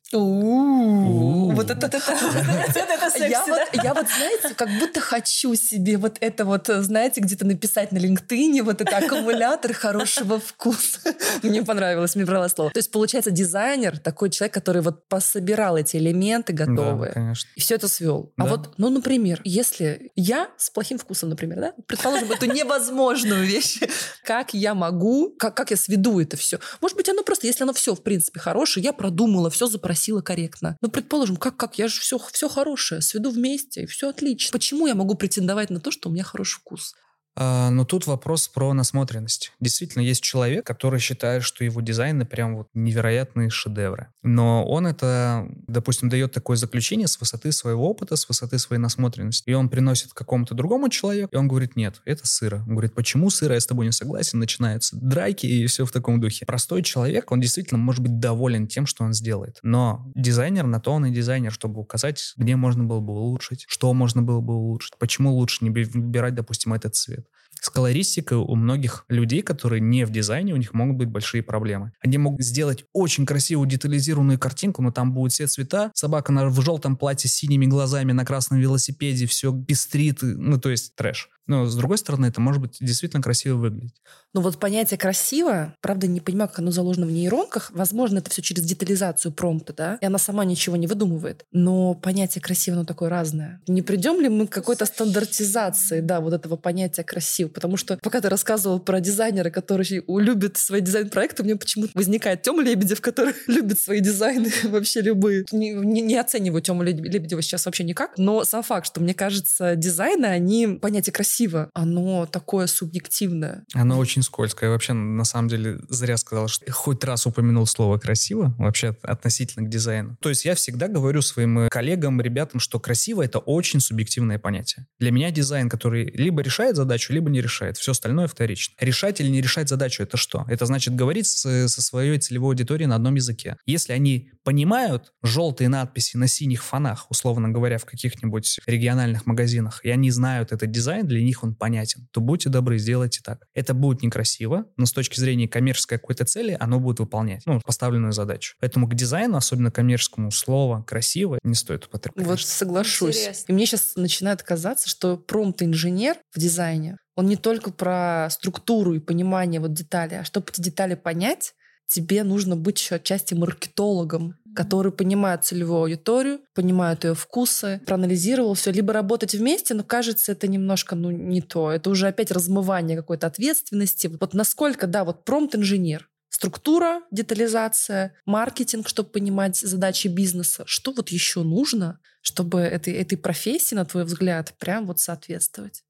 Вот 1.54 1.70
это... 1.70 1.86
Я 3.82 3.94
вот, 3.94 4.06
знаете, 4.08 4.54
как 4.54 4.68
будто 4.78 5.00
хочу 5.00 5.54
себе 5.54 5.96
вот 5.96 6.16
это 6.20 6.44
вот, 6.44 6.68
знаете, 6.68 7.20
где-то 7.20 7.46
написать 7.46 7.92
на 7.92 7.98
LinkedIn, 7.98 8.62
вот 8.62 8.80
это 8.80 8.96
аккумулятор 8.96 9.72
хорошего 9.72 10.38
вкуса. 10.38 11.14
Мне 11.42 11.62
понравилось, 11.62 12.14
мне 12.14 12.24
брало 12.24 12.48
слово. 12.48 12.70
То 12.70 12.78
есть, 12.78 12.90
получается, 12.90 13.30
дизайнер 13.30 13.98
такой 13.98 14.30
человек, 14.30 14.54
который 14.54 14.82
вот 14.82 15.08
пособирал 15.08 15.76
эти 15.76 15.96
элементы 15.96 16.52
готовые. 16.52 17.08
Да, 17.08 17.14
конечно. 17.14 17.48
И 17.54 17.60
все 17.60 17.74
это 17.74 17.88
свел. 17.88 18.32
А 18.36 18.46
вот, 18.46 18.74
ну, 18.78 18.88
например, 18.90 19.40
если 19.44 20.12
я 20.16 20.48
с 20.56 20.70
плохим 20.70 20.98
вкусом, 20.98 21.30
например, 21.30 21.60
да, 21.60 21.72
предположим, 21.86 22.30
эту 22.32 22.46
невозможную 22.46 23.44
вещь, 23.44 23.80
как 24.24 24.54
я 24.54 24.74
могу, 24.74 25.30
как, 25.38 25.56
как 25.56 25.70
я 25.70 25.76
сведу 25.76 26.20
это 26.20 26.36
все? 26.36 26.58
Может 26.84 26.98
быть, 26.98 27.08
оно 27.08 27.22
просто, 27.22 27.46
если 27.46 27.62
оно 27.62 27.72
все, 27.72 27.94
в 27.94 28.02
принципе, 28.02 28.38
хорошее, 28.38 28.84
я 28.84 28.92
продумала, 28.92 29.48
все 29.48 29.68
запросила 29.68 30.20
корректно. 30.20 30.76
Ну, 30.82 30.90
предположим, 30.90 31.38
как, 31.38 31.56
как, 31.56 31.78
я 31.78 31.88
же 31.88 31.98
все, 31.98 32.18
все 32.30 32.46
хорошее, 32.46 33.00
сведу 33.00 33.30
вместе, 33.30 33.84
и 33.84 33.86
все 33.86 34.10
отлично. 34.10 34.52
Почему 34.52 34.86
я 34.86 34.94
могу 34.94 35.14
претендовать 35.14 35.70
на 35.70 35.80
то, 35.80 35.90
что 35.90 36.10
у 36.10 36.12
меня 36.12 36.24
хороший 36.24 36.56
вкус? 36.56 36.94
А, 37.36 37.70
но 37.70 37.84
тут 37.84 38.06
вопрос 38.06 38.48
про 38.48 38.72
насмотренность. 38.72 39.52
Действительно, 39.60 40.02
есть 40.02 40.22
человек, 40.22 40.66
который 40.66 41.00
считает, 41.00 41.42
что 41.42 41.64
его 41.64 41.80
дизайны 41.80 42.24
прям 42.24 42.56
вот 42.56 42.68
невероятные 42.74 43.50
шедевры. 43.50 44.08
Но 44.22 44.64
он 44.64 44.86
это, 44.86 45.48
допустим, 45.66 46.08
дает 46.08 46.32
такое 46.32 46.56
заключение 46.56 47.08
с 47.08 47.18
высоты 47.18 47.52
своего 47.52 47.88
опыта, 47.88 48.16
с 48.16 48.28
высоты 48.28 48.58
своей 48.58 48.80
насмотренности. 48.80 49.48
И 49.50 49.52
он 49.52 49.68
приносит 49.68 50.12
какому-то 50.12 50.54
другому 50.54 50.88
человеку, 50.88 51.30
и 51.32 51.36
он 51.36 51.48
говорит, 51.48 51.76
нет, 51.76 52.00
это 52.04 52.26
сыро. 52.26 52.62
Он 52.66 52.74
говорит, 52.74 52.94
почему 52.94 53.30
сыро, 53.30 53.54
я 53.54 53.60
с 53.60 53.66
тобой 53.66 53.86
не 53.86 53.92
согласен. 53.92 54.38
Начинаются 54.38 54.96
драки 54.96 55.46
и 55.46 55.66
все 55.66 55.84
в 55.84 55.92
таком 55.92 56.20
духе. 56.20 56.46
Простой 56.46 56.82
человек, 56.82 57.32
он 57.32 57.40
действительно 57.40 57.78
может 57.78 58.02
быть 58.02 58.18
доволен 58.18 58.66
тем, 58.66 58.86
что 58.86 59.04
он 59.04 59.12
сделает. 59.12 59.58
Но 59.62 60.10
дизайнер 60.14 60.66
на 60.66 60.80
то 60.80 60.92
он 60.92 61.06
и 61.06 61.10
дизайнер, 61.10 61.52
чтобы 61.52 61.80
указать, 61.80 62.34
где 62.36 62.56
можно 62.56 62.84
было 62.84 63.00
бы 63.00 63.12
улучшить, 63.12 63.64
что 63.68 63.92
можно 63.92 64.22
было 64.22 64.40
бы 64.40 64.54
улучшить, 64.54 64.94
почему 64.98 65.32
лучше 65.34 65.64
не 65.64 65.70
выбирать, 65.70 66.34
допустим, 66.34 66.72
этот 66.72 66.94
цвет. 66.94 67.23
principe. 67.24 67.43
С 67.60 67.70
колористикой 67.70 68.38
у 68.38 68.54
многих 68.54 69.04
людей, 69.08 69.42
которые 69.42 69.80
не 69.80 70.04
в 70.04 70.10
дизайне, 70.10 70.52
у 70.52 70.56
них 70.56 70.74
могут 70.74 70.96
быть 70.96 71.08
большие 71.08 71.42
проблемы. 71.42 71.92
Они 72.00 72.18
могут 72.18 72.42
сделать 72.42 72.84
очень 72.92 73.26
красивую 73.26 73.68
детализированную 73.68 74.38
картинку, 74.38 74.82
но 74.82 74.90
там 74.90 75.12
будут 75.12 75.32
все 75.32 75.46
цвета. 75.46 75.90
Собака 75.94 76.32
на, 76.32 76.48
в 76.48 76.60
желтом 76.60 76.96
платье 76.96 77.28
с 77.30 77.34
синими 77.34 77.66
глазами 77.66 78.12
на 78.12 78.24
красном 78.24 78.60
велосипеде, 78.60 79.26
все 79.26 79.52
пестрит, 79.52 80.18
ну 80.22 80.58
то 80.58 80.70
есть 80.70 80.94
трэш. 80.94 81.30
Но, 81.46 81.66
с 81.66 81.76
другой 81.76 81.98
стороны, 81.98 82.26
это 82.26 82.40
может 82.40 82.62
быть 82.62 82.78
действительно 82.80 83.22
красиво 83.22 83.56
выглядеть. 83.56 83.94
Ну 84.32 84.40
вот 84.40 84.58
понятие 84.58 84.98
«красиво», 84.98 85.74
правда, 85.80 86.06
не 86.06 86.20
понимаю, 86.20 86.48
как 86.48 86.60
оно 86.60 86.70
заложено 86.70 87.06
в 87.06 87.10
нейронках. 87.10 87.70
Возможно, 87.72 88.18
это 88.18 88.30
все 88.30 88.42
через 88.42 88.64
детализацию 88.64 89.30
промпта, 89.30 89.72
да, 89.74 89.98
и 90.00 90.06
она 90.06 90.18
сама 90.18 90.44
ничего 90.44 90.76
не 90.76 90.86
выдумывает. 90.86 91.44
Но 91.52 91.94
понятие 91.94 92.42
«красиво», 92.42 92.78
оно 92.78 92.86
такое 92.86 93.10
разное. 93.10 93.60
Не 93.68 93.82
придем 93.82 94.20
ли 94.20 94.28
мы 94.28 94.46
к 94.46 94.52
какой-то 94.52 94.86
стандартизации, 94.86 96.00
да, 96.00 96.20
вот 96.20 96.32
этого 96.32 96.56
понятия 96.56 97.04
«красиво»? 97.04 97.43
Потому 97.48 97.76
что 97.76 97.98
пока 98.02 98.20
ты 98.20 98.28
рассказывал 98.28 98.80
про 98.80 99.00
дизайнера, 99.00 99.50
который 99.50 100.02
любит 100.06 100.56
свои 100.56 100.80
дизайн-проекты, 100.80 101.42
меня 101.42 101.56
почему-то 101.56 101.92
возникает 101.94 102.42
Тёма 102.42 102.62
Лебедев, 102.62 103.00
который 103.00 103.34
любит 103.46 103.80
свои 103.80 104.00
дизайны 104.00 104.50
вообще 104.64 105.00
любые. 105.00 105.44
Не, 105.52 105.70
не, 105.70 106.00
не 106.00 106.16
оцениваю 106.16 106.62
Тёму 106.62 106.82
Лебедева 106.82 107.42
сейчас 107.42 107.66
вообще 107.66 107.84
никак, 107.84 108.12
но 108.16 108.44
сам 108.44 108.62
факт, 108.62 108.86
что, 108.86 109.00
мне 109.00 109.14
кажется, 109.14 109.76
дизайны, 109.76 110.26
они, 110.26 110.78
понятие 110.80 111.12
«красиво», 111.12 111.70
оно 111.74 112.26
такое 112.26 112.66
субъективное. 112.66 113.64
Оно 113.74 113.98
очень 113.98 114.22
скользкое. 114.22 114.70
Вообще, 114.70 114.92
на 114.92 115.24
самом 115.24 115.48
деле, 115.48 115.78
зря 115.88 116.16
сказал, 116.16 116.48
что 116.48 116.70
хоть 116.72 117.04
раз 117.04 117.26
упомянул 117.26 117.66
слово 117.66 117.98
«красиво» 117.98 118.54
вообще 118.58 118.96
относительно 119.02 119.66
к 119.66 119.70
дизайну. 119.70 120.16
То 120.20 120.28
есть 120.28 120.44
я 120.44 120.54
всегда 120.54 120.88
говорю 120.88 121.22
своим 121.22 121.68
коллегам, 121.68 122.20
ребятам, 122.20 122.60
что 122.60 122.78
красиво— 122.80 123.22
это 123.24 123.38
очень 123.38 123.80
субъективное 123.80 124.38
понятие. 124.38 124.86
Для 124.98 125.10
меня 125.10 125.30
дизайн, 125.30 125.68
который 125.68 126.10
либо 126.10 126.42
решает 126.42 126.76
задачу, 126.76 127.12
либо 127.12 127.30
не 127.34 127.42
решает. 127.42 127.76
Все 127.76 127.92
остальное 127.92 128.26
вторично. 128.26 128.74
Решать 128.80 129.20
или 129.20 129.28
не 129.28 129.40
решать 129.40 129.68
задачу— 129.68 130.02
это 130.04 130.16
что? 130.16 130.44
Это 130.48 130.66
значит 130.66 130.94
говорить 130.94 131.26
с, 131.26 131.68
со 131.68 131.82
своей 131.82 132.18
целевой 132.18 132.54
аудиторией 132.54 132.88
на 132.88 132.96
одном 132.96 133.16
языке. 133.16 133.56
Если 133.66 133.92
они 133.92 134.30
понимают 134.42 135.12
желтые 135.22 135.68
надписи 135.68 136.16
на 136.16 136.28
синих 136.28 136.64
фонах, 136.64 137.10
условно 137.10 137.48
говоря, 137.48 137.78
в 137.78 137.84
каких-нибудь 137.84 138.60
региональных 138.66 139.26
магазинах, 139.26 139.84
и 139.84 139.90
они 139.90 140.10
знают 140.10 140.52
этот 140.52 140.70
дизайн, 140.70 141.06
для 141.06 141.22
них 141.22 141.42
он 141.42 141.54
понятен, 141.54 142.08
то 142.12 142.20
будьте 142.20 142.48
добры, 142.48 142.78
сделайте 142.78 143.20
так. 143.22 143.44
Это 143.54 143.74
будет 143.74 144.02
некрасиво, 144.02 144.66
но 144.76 144.86
с 144.86 144.92
точки 144.92 145.18
зрения 145.18 145.48
коммерческой 145.48 145.98
какой-то 145.98 146.24
цели 146.24 146.56
оно 146.58 146.80
будет 146.80 147.00
выполнять 147.00 147.42
ну, 147.46 147.60
поставленную 147.60 148.12
задачу. 148.12 148.56
Поэтому 148.60 148.88
к 148.88 148.94
дизайну, 148.94 149.36
особенно 149.36 149.70
коммерческому, 149.70 150.30
слово 150.30 150.82
«красиво» 150.82 151.38
не 151.42 151.54
стоит 151.54 151.86
употреблять. 151.86 152.26
Вот 152.26 152.40
соглашусь. 152.40 153.18
Интересно. 153.18 153.44
И 153.48 153.54
мне 153.54 153.66
сейчас 153.66 153.96
начинает 153.96 154.42
казаться, 154.42 154.88
что 154.88 155.16
промпт-инженер 155.16 156.16
в 156.32 156.38
дизайне, 156.38 156.98
он 157.16 157.26
не 157.26 157.36
только 157.36 157.70
про 157.70 158.28
структуру 158.30 158.94
и 158.94 159.00
понимание 159.00 159.60
вот 159.60 159.72
деталей, 159.72 160.20
а 160.20 160.24
чтобы 160.24 160.46
эти 160.50 160.60
детали 160.60 160.94
понять, 160.94 161.54
тебе 161.86 162.24
нужно 162.24 162.56
быть 162.56 162.80
еще 162.80 162.96
отчасти 162.96 163.34
маркетологом, 163.34 164.36
который 164.54 164.92
понимает 164.92 165.44
целевую 165.44 165.82
аудиторию, 165.82 166.40
понимает 166.54 167.04
ее 167.04 167.14
вкусы, 167.14 167.80
проанализировал 167.86 168.54
все, 168.54 168.70
либо 168.70 168.92
работать 168.92 169.34
вместе, 169.34 169.74
но 169.74 169.82
кажется, 169.82 170.32
это 170.32 170.48
немножко 170.48 170.94
ну, 170.94 171.10
не 171.10 171.42
то. 171.42 171.70
Это 171.70 171.90
уже 171.90 172.08
опять 172.08 172.30
размывание 172.30 172.96
какой-то 172.96 173.26
ответственности. 173.26 174.10
Вот 174.20 174.34
насколько, 174.34 174.86
да, 174.86 175.04
вот 175.04 175.24
промпт-инженер, 175.24 176.08
структура, 176.28 177.02
детализация, 177.10 178.14
маркетинг, 178.24 178.88
чтобы 178.88 179.10
понимать 179.10 179.56
задачи 179.56 180.08
бизнеса. 180.08 180.64
Что 180.66 180.92
вот 180.92 181.10
еще 181.10 181.42
нужно, 181.42 182.00
чтобы 182.22 182.60
этой, 182.60 182.94
этой 182.94 183.18
профессии, 183.18 183.74
на 183.74 183.84
твой 183.84 184.04
взгляд, 184.04 184.54
прям 184.58 184.86
вот 184.86 185.00
соответствовать? 185.00 185.84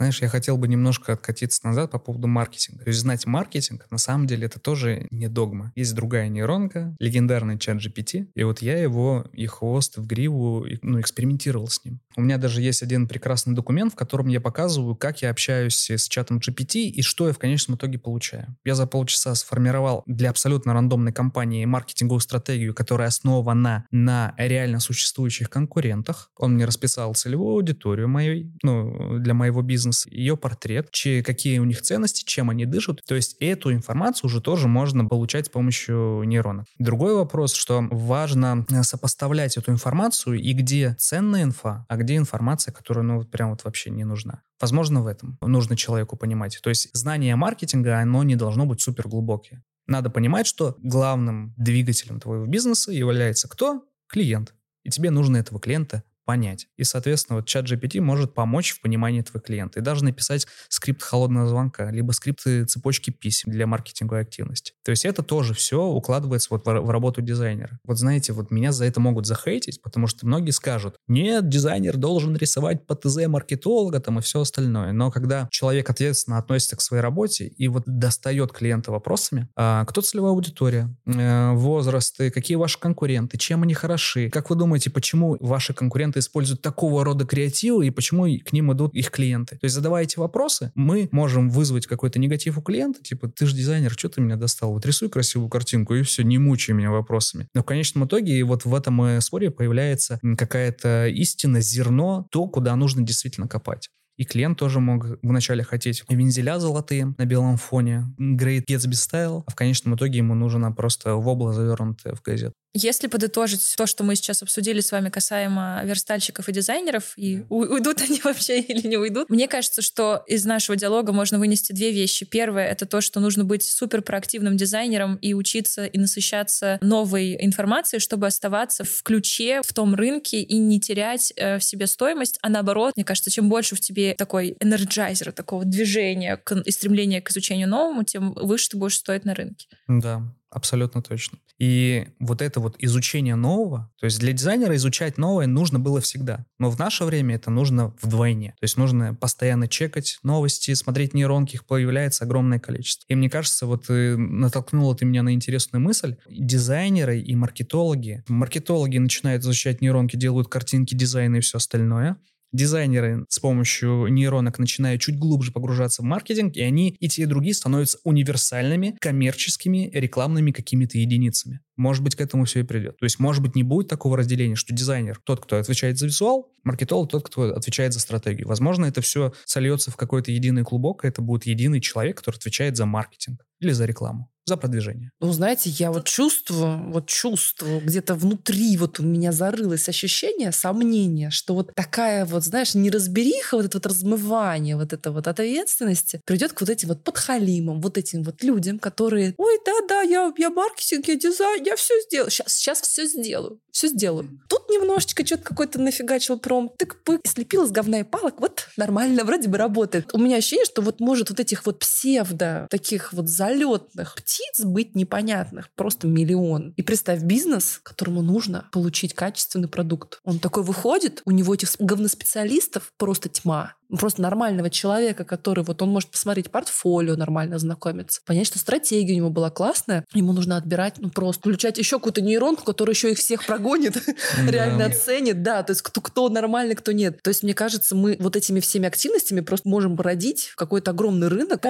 Знаешь, 0.00 0.22
я 0.22 0.28
хотел 0.28 0.56
бы 0.56 0.66
немножко 0.66 1.12
откатиться 1.12 1.60
назад 1.62 1.90
по 1.90 1.98
поводу 1.98 2.26
маркетинга. 2.26 2.84
То 2.84 2.88
есть 2.88 3.00
знать 3.00 3.26
маркетинг, 3.26 3.86
на 3.90 3.98
самом 3.98 4.26
деле, 4.26 4.46
это 4.46 4.58
тоже 4.58 5.06
не 5.10 5.28
догма. 5.28 5.72
Есть 5.76 5.94
другая 5.94 6.30
нейронка, 6.30 6.96
легендарный 6.98 7.58
чат 7.58 7.76
GPT, 7.76 8.28
и 8.34 8.42
вот 8.42 8.62
я 8.62 8.78
его 8.78 9.26
и 9.34 9.44
хвост 9.44 9.98
в 9.98 10.06
гриву, 10.06 10.64
ну, 10.80 10.98
экспериментировал 11.02 11.68
с 11.68 11.84
ним. 11.84 12.00
У 12.16 12.22
меня 12.22 12.38
даже 12.38 12.62
есть 12.62 12.82
один 12.82 13.08
прекрасный 13.08 13.54
документ, 13.54 13.92
в 13.92 13.96
котором 13.96 14.28
я 14.28 14.40
показываю, 14.40 14.96
как 14.96 15.20
я 15.20 15.28
общаюсь 15.28 15.90
с 15.90 16.08
чатом 16.08 16.38
GPT 16.38 16.84
и 16.84 17.02
что 17.02 17.26
я 17.26 17.34
в 17.34 17.38
конечном 17.38 17.76
итоге 17.76 17.98
получаю. 17.98 18.56
Я 18.64 18.76
за 18.76 18.86
полчаса 18.86 19.34
сформировал 19.34 20.02
для 20.06 20.30
абсолютно 20.30 20.72
рандомной 20.72 21.12
компании 21.12 21.66
маркетинговую 21.66 22.20
стратегию, 22.20 22.74
которая 22.74 23.08
основана 23.08 23.84
на 23.90 24.34
реально 24.38 24.80
существующих 24.80 25.50
конкурентах. 25.50 26.30
Он 26.38 26.54
мне 26.54 26.64
расписал 26.64 27.14
целевую 27.14 27.56
аудиторию 27.56 28.08
моей, 28.08 28.50
ну, 28.62 29.18
для 29.18 29.34
моего 29.34 29.60
бизнеса, 29.60 29.89
бизнес, 29.90 30.06
ее 30.06 30.36
портрет, 30.36 30.90
че, 30.90 31.22
какие 31.22 31.58
у 31.58 31.64
них 31.64 31.82
ценности, 31.82 32.24
чем 32.24 32.50
они 32.50 32.66
дышат. 32.66 33.00
То 33.06 33.14
есть 33.14 33.36
эту 33.40 33.72
информацию 33.72 34.28
уже 34.28 34.40
тоже 34.40 34.68
можно 34.68 35.04
получать 35.04 35.46
с 35.46 35.48
помощью 35.48 36.22
нейронов. 36.24 36.66
Другой 36.78 37.14
вопрос, 37.14 37.54
что 37.54 37.86
важно 37.90 38.64
э, 38.70 38.82
сопоставлять 38.82 39.56
эту 39.56 39.72
информацию 39.72 40.40
и 40.40 40.52
где 40.52 40.94
ценная 40.98 41.42
инфа, 41.42 41.86
а 41.88 41.96
где 41.96 42.16
информация, 42.16 42.72
которая 42.72 43.04
ну 43.04 43.18
вот 43.18 43.30
прям 43.30 43.50
вот 43.50 43.64
вообще 43.64 43.90
не 43.90 44.04
нужна. 44.04 44.42
Возможно, 44.60 45.02
в 45.02 45.06
этом 45.06 45.38
нужно 45.42 45.76
человеку 45.76 46.16
понимать. 46.16 46.58
То 46.62 46.70
есть 46.70 46.90
знание 46.92 47.36
маркетинга, 47.36 47.98
оно 47.98 48.22
не 48.22 48.36
должно 48.36 48.66
быть 48.66 48.80
супер 48.80 49.08
глубокое. 49.08 49.62
Надо 49.86 50.10
понимать, 50.10 50.46
что 50.46 50.76
главным 50.78 51.54
двигателем 51.56 52.20
твоего 52.20 52.46
бизнеса 52.46 52.92
является 52.92 53.48
кто? 53.48 53.82
Клиент. 54.06 54.54
И 54.84 54.90
тебе 54.90 55.10
нужно 55.10 55.36
этого 55.38 55.60
клиента 55.60 56.04
понять. 56.30 56.68
И, 56.76 56.84
соответственно, 56.84 57.38
вот 57.38 57.48
чат 57.48 57.64
GPT 57.64 58.00
может 58.00 58.34
помочь 58.34 58.70
в 58.70 58.80
понимании 58.80 59.20
твоего 59.20 59.40
клиента. 59.44 59.80
И 59.80 59.82
даже 59.82 60.04
написать 60.04 60.46
скрипт 60.68 61.02
холодного 61.02 61.48
звонка, 61.48 61.90
либо 61.90 62.12
скрипты 62.12 62.66
цепочки 62.66 63.10
писем 63.10 63.50
для 63.50 63.66
маркетинговой 63.66 64.22
активности. 64.22 64.74
То 64.84 64.92
есть 64.92 65.04
это 65.04 65.24
тоже 65.24 65.54
все 65.54 65.84
укладывается 65.84 66.46
вот 66.52 66.64
в, 66.64 66.88
работу 66.88 67.20
дизайнера. 67.20 67.80
Вот 67.82 67.98
знаете, 67.98 68.32
вот 68.32 68.52
меня 68.52 68.70
за 68.70 68.84
это 68.84 69.00
могут 69.00 69.26
захейтить, 69.26 69.82
потому 69.82 70.06
что 70.06 70.24
многие 70.24 70.52
скажут, 70.52 70.94
нет, 71.08 71.48
дизайнер 71.48 71.96
должен 71.96 72.36
рисовать 72.36 72.86
по 72.86 72.94
ТЗ 72.94 73.26
маркетолога 73.26 73.98
там 73.98 74.20
и 74.20 74.22
все 74.22 74.42
остальное. 74.42 74.92
Но 74.92 75.10
когда 75.10 75.48
человек 75.50 75.90
ответственно 75.90 76.38
относится 76.38 76.76
к 76.76 76.80
своей 76.80 77.02
работе 77.02 77.48
и 77.48 77.66
вот 77.66 77.82
достает 77.86 78.52
клиента 78.52 78.92
вопросами, 78.92 79.48
а, 79.56 79.84
кто 79.84 80.00
целевая 80.00 80.30
аудитория, 80.30 80.94
э, 81.06 81.50
возрасты, 81.54 82.30
какие 82.30 82.56
ваши 82.56 82.78
конкуренты, 82.78 83.36
чем 83.36 83.64
они 83.64 83.74
хороши, 83.74 84.30
как 84.30 84.48
вы 84.48 84.54
думаете, 84.54 84.90
почему 84.90 85.36
ваши 85.40 85.74
конкуренты 85.74 86.19
используют 86.20 86.62
такого 86.62 87.04
рода 87.04 87.26
креативы 87.26 87.86
и 87.86 87.90
почему 87.90 88.26
к 88.38 88.52
ним 88.52 88.72
идут 88.72 88.94
их 88.94 89.10
клиенты. 89.10 89.56
То 89.56 89.64
есть 89.64 89.74
задавая 89.74 90.04
эти 90.04 90.18
вопросы, 90.18 90.72
мы 90.74 91.08
можем 91.12 91.50
вызвать 91.50 91.86
какой-то 91.86 92.18
негатив 92.18 92.58
у 92.58 92.62
клиента, 92.62 93.02
типа, 93.02 93.28
ты 93.28 93.46
же 93.46 93.56
дизайнер, 93.56 93.92
что 93.92 94.08
ты 94.08 94.20
меня 94.20 94.36
достал? 94.36 94.72
Вот 94.72 94.86
рисуй 94.86 95.08
красивую 95.08 95.48
картинку 95.48 95.94
и 95.94 96.02
все, 96.02 96.22
не 96.22 96.38
мучай 96.38 96.74
меня 96.74 96.90
вопросами. 96.90 97.48
Но 97.54 97.62
в 97.62 97.64
конечном 97.64 98.06
итоге 98.06 98.42
вот 98.44 98.64
в 98.64 98.74
этом 98.74 99.20
споре 99.20 99.50
появляется 99.50 100.20
какая-то 100.38 101.08
истина, 101.08 101.60
зерно, 101.60 102.26
то, 102.30 102.46
куда 102.46 102.76
нужно 102.76 103.02
действительно 103.02 103.48
копать. 103.48 103.88
И 104.20 104.24
клиент 104.24 104.58
тоже 104.58 104.80
мог 104.80 105.06
вначале 105.22 105.64
хотеть 105.64 106.04
вензеля 106.10 106.58
золотые 106.58 107.14
на 107.16 107.24
белом 107.24 107.56
фоне, 107.56 108.04
Great 108.20 108.66
Gatsby 108.68 108.92
Style, 108.92 109.44
а 109.46 109.50
в 109.50 109.54
конечном 109.54 109.94
итоге 109.94 110.18
ему 110.18 110.34
нужно 110.34 110.72
просто 110.72 111.14
вобла 111.14 111.54
завернутая 111.54 112.14
в 112.14 112.20
газету. 112.20 112.52
Если 112.72 113.08
подытожить 113.08 113.74
то, 113.76 113.86
что 113.86 114.04
мы 114.04 114.14
сейчас 114.14 114.42
обсудили 114.42 114.80
с 114.80 114.92
вами 114.92 115.08
касаемо 115.08 115.82
верстальщиков 115.84 116.48
и 116.48 116.52
дизайнеров, 116.52 117.14
и 117.16 117.44
уйдут 117.48 118.00
они 118.02 118.20
вообще 118.24 118.60
или 118.60 118.86
не 118.86 118.96
уйдут, 118.96 119.28
мне 119.28 119.48
кажется, 119.48 119.82
что 119.82 120.22
из 120.26 120.44
нашего 120.44 120.76
диалога 120.76 121.12
можно 121.12 121.38
вынести 121.38 121.72
две 121.72 121.90
вещи. 121.90 122.24
Первое— 122.24 122.66
это 122.68 122.86
то, 122.86 123.00
что 123.00 123.18
нужно 123.20 123.44
быть 123.44 123.64
супер 123.64 124.02
проактивным 124.02 124.56
дизайнером 124.56 125.16
и 125.16 125.34
учиться 125.34 125.84
и 125.84 125.98
насыщаться 125.98 126.78
новой 126.80 127.36
информацией, 127.44 128.00
чтобы 128.00 128.26
оставаться 128.26 128.84
в 128.84 129.02
ключе 129.02 129.62
в 129.64 129.72
том 129.72 129.94
рынке 129.94 130.40
и 130.40 130.58
не 130.58 130.80
терять 130.80 131.32
э, 131.36 131.58
в 131.58 131.64
себе 131.64 131.86
стоимость, 131.86 132.38
а 132.42 132.48
наоборот, 132.48 132.92
мне 132.96 133.04
кажется, 133.04 133.30
чем 133.30 133.48
больше 133.48 133.74
в 133.74 133.80
тебе 133.80 134.14
такой 134.14 134.56
энерджайзер, 134.60 135.32
такого 135.32 135.64
движения 135.64 136.36
к, 136.36 136.54
и 136.54 136.70
стремления 136.70 137.20
к 137.20 137.30
изучению 137.30 137.68
новому, 137.68 138.04
тем 138.04 138.32
выше 138.34 138.70
ты 138.70 138.76
будешь 138.76 138.96
стоить 138.96 139.24
на 139.24 139.34
рынке. 139.34 139.66
Да, 139.88 140.22
Абсолютно 140.50 141.00
точно. 141.00 141.38
И 141.58 142.08
вот 142.18 142.42
это 142.42 142.58
вот 142.58 142.74
изучение 142.78 143.36
нового, 143.36 143.92
то 144.00 144.06
есть 144.06 144.18
для 144.18 144.32
дизайнера 144.32 144.74
изучать 144.76 145.16
новое 145.16 145.46
нужно 145.46 145.78
было 145.78 146.00
всегда. 146.00 146.46
Но 146.58 146.70
в 146.70 146.78
наше 146.78 147.04
время 147.04 147.36
это 147.36 147.50
нужно 147.50 147.94
вдвойне. 148.02 148.54
То 148.58 148.64
есть 148.64 148.76
нужно 148.76 149.14
постоянно 149.14 149.68
чекать 149.68 150.18
новости, 150.22 150.74
смотреть 150.74 151.14
нейронки, 151.14 151.54
их 151.54 151.66
появляется 151.66 152.24
огромное 152.24 152.58
количество. 152.58 153.04
И 153.08 153.14
мне 153.14 153.30
кажется, 153.30 153.66
вот 153.66 153.84
э, 153.90 154.16
натолкнула 154.16 154.96
ты 154.96 155.04
меня 155.04 155.22
на 155.22 155.32
интересную 155.32 155.82
мысль. 155.82 156.16
Дизайнеры 156.28 157.20
и 157.20 157.36
маркетологи. 157.36 158.24
Маркетологи 158.26 158.98
начинают 158.98 159.42
изучать 159.44 159.80
нейронки, 159.80 160.16
делают 160.16 160.48
картинки, 160.48 160.94
дизайны 160.94 161.36
и 161.36 161.40
все 161.40 161.58
остальное 161.58 162.16
дизайнеры 162.52 163.26
с 163.28 163.38
помощью 163.38 164.06
нейронок 164.08 164.58
начинают 164.58 165.00
чуть 165.00 165.18
глубже 165.18 165.52
погружаться 165.52 166.02
в 166.02 166.04
маркетинг, 166.04 166.56
и 166.56 166.62
они 166.62 166.90
и 166.90 167.08
те, 167.08 167.22
и 167.22 167.26
другие 167.26 167.54
становятся 167.54 167.98
универсальными, 168.04 168.96
коммерческими, 169.00 169.90
рекламными 169.92 170.50
какими-то 170.50 170.98
единицами. 170.98 171.60
Может 171.76 172.02
быть, 172.02 172.14
к 172.14 172.20
этому 172.20 172.44
все 172.44 172.60
и 172.60 172.62
придет. 172.62 172.98
То 172.98 173.04
есть, 173.04 173.18
может 173.18 173.42
быть, 173.42 173.54
не 173.54 173.62
будет 173.62 173.88
такого 173.88 174.16
разделения, 174.16 174.56
что 174.56 174.74
дизайнер 174.74 175.18
тот, 175.24 175.40
кто 175.40 175.56
отвечает 175.56 175.98
за 175.98 176.06
визуал, 176.06 176.52
маркетолог 176.62 177.10
тот, 177.10 177.26
кто 177.26 177.54
отвечает 177.54 177.92
за 177.94 178.00
стратегию. 178.00 178.48
Возможно, 178.48 178.84
это 178.84 179.00
все 179.00 179.32
сольется 179.44 179.90
в 179.90 179.96
какой-то 179.96 180.30
единый 180.30 180.64
клубок, 180.64 181.04
и 181.04 181.08
это 181.08 181.22
будет 181.22 181.46
единый 181.46 181.80
человек, 181.80 182.18
который 182.18 182.36
отвечает 182.36 182.76
за 182.76 182.86
маркетинг 182.86 183.44
или 183.60 183.72
за 183.72 183.86
рекламу 183.86 184.30
за 184.50 184.56
продвижение. 184.56 185.12
Ну, 185.20 185.32
знаете, 185.32 185.70
я 185.70 185.92
вот 185.92 186.06
чувствую, 186.06 186.90
вот 186.90 187.06
чувствую, 187.06 187.80
где-то 187.80 188.16
внутри 188.16 188.76
вот 188.76 188.98
у 188.98 189.04
меня 189.04 189.30
зарылось 189.30 189.88
ощущение, 189.88 190.50
сомнение, 190.50 191.30
что 191.30 191.54
вот 191.54 191.72
такая 191.74 192.26
вот, 192.26 192.42
знаешь, 192.44 192.74
неразбериха, 192.74 193.56
вот 193.56 193.66
это 193.66 193.78
вот 193.78 193.86
размывание 193.86 194.76
вот 194.76 194.92
это 194.92 195.12
вот 195.12 195.28
ответственности 195.28 196.20
придет 196.24 196.52
к 196.52 196.60
вот 196.62 196.70
этим 196.70 196.88
вот 196.88 197.04
подхалимам, 197.04 197.80
вот 197.80 197.96
этим 197.96 198.24
вот 198.24 198.42
людям, 198.42 198.80
которые, 198.80 199.34
ой, 199.38 199.58
да-да, 199.64 200.02
я, 200.02 200.32
я 200.36 200.50
маркетинг, 200.50 201.06
я 201.06 201.14
дизайн, 201.14 201.62
я 201.64 201.76
все 201.76 201.94
сделаю. 202.00 202.30
Сейчас, 202.30 202.52
сейчас 202.54 202.80
все 202.80 203.06
сделаю, 203.06 203.60
все 203.70 203.86
сделаю. 203.86 204.40
Тут 204.48 204.68
немножечко 204.68 205.24
что-то 205.24 205.44
какой-то 205.44 205.80
нафигачил 205.80 206.40
пром, 206.40 206.72
тык-пык, 206.76 207.20
слепил 207.24 207.64
из 207.64 207.70
говна 207.70 208.00
и 208.00 208.04
палок, 208.04 208.40
вот 208.40 208.68
нормально, 208.76 209.24
вроде 209.24 209.48
бы 209.48 209.58
работает. 209.58 210.12
У 210.12 210.18
меня 210.18 210.36
ощущение, 210.36 210.64
что 210.64 210.82
вот 210.82 210.98
может 210.98 211.30
вот 211.30 211.38
этих 211.38 211.66
вот 211.66 211.78
псевдо, 211.78 212.66
таких 212.68 213.12
вот 213.12 213.28
залетных 213.28 214.16
птиц 214.16 214.39
быть 214.64 214.94
непонятных, 214.94 215.70
просто 215.74 216.06
миллион. 216.06 216.74
И 216.76 216.82
представь 216.82 217.22
бизнес, 217.22 217.80
которому 217.82 218.22
нужно 218.22 218.68
получить 218.72 219.14
качественный 219.14 219.68
продукт. 219.68 220.20
Он 220.24 220.38
такой 220.38 220.62
выходит, 220.62 221.22
у 221.24 221.30
него 221.30 221.54
этих 221.54 221.74
говноспециалистов 221.78 222.92
просто 222.96 223.28
тьма 223.28 223.74
просто 223.98 224.22
нормального 224.22 224.70
человека, 224.70 225.24
который 225.24 225.64
вот 225.64 225.82
он 225.82 225.90
может 225.90 226.10
посмотреть 226.10 226.50
портфолио, 226.50 227.16
нормально 227.16 227.58
знакомиться, 227.58 228.20
понять, 228.24 228.46
что 228.46 228.58
стратегия 228.58 229.14
у 229.14 229.16
него 229.16 229.30
была 229.30 229.50
классная, 229.50 230.04
ему 230.14 230.32
нужно 230.32 230.56
отбирать, 230.56 230.94
ну 230.98 231.10
просто 231.10 231.40
включать 231.40 231.78
еще 231.78 231.98
какую-то 231.98 232.20
нейронку, 232.20 232.64
которая 232.64 232.94
еще 232.94 233.10
их 233.10 233.18
всех 233.18 233.44
прогонит, 233.44 233.96
реально 234.48 234.86
оценит, 234.86 235.42
да, 235.42 235.62
то 235.62 235.72
есть 235.72 235.82
кто, 235.82 236.00
кто 236.00 236.28
нормальный, 236.28 236.74
кто 236.74 236.92
нет. 236.92 237.20
То 237.22 237.28
есть 237.28 237.42
мне 237.42 237.54
кажется, 237.54 237.94
мы 237.94 238.16
вот 238.20 238.36
этими 238.36 238.60
всеми 238.60 238.86
активностями 238.86 239.40
просто 239.40 239.68
можем 239.68 239.96
породить 239.96 240.52
какой-то 240.56 240.92
огромный 240.92 241.28
рынок 241.28 241.60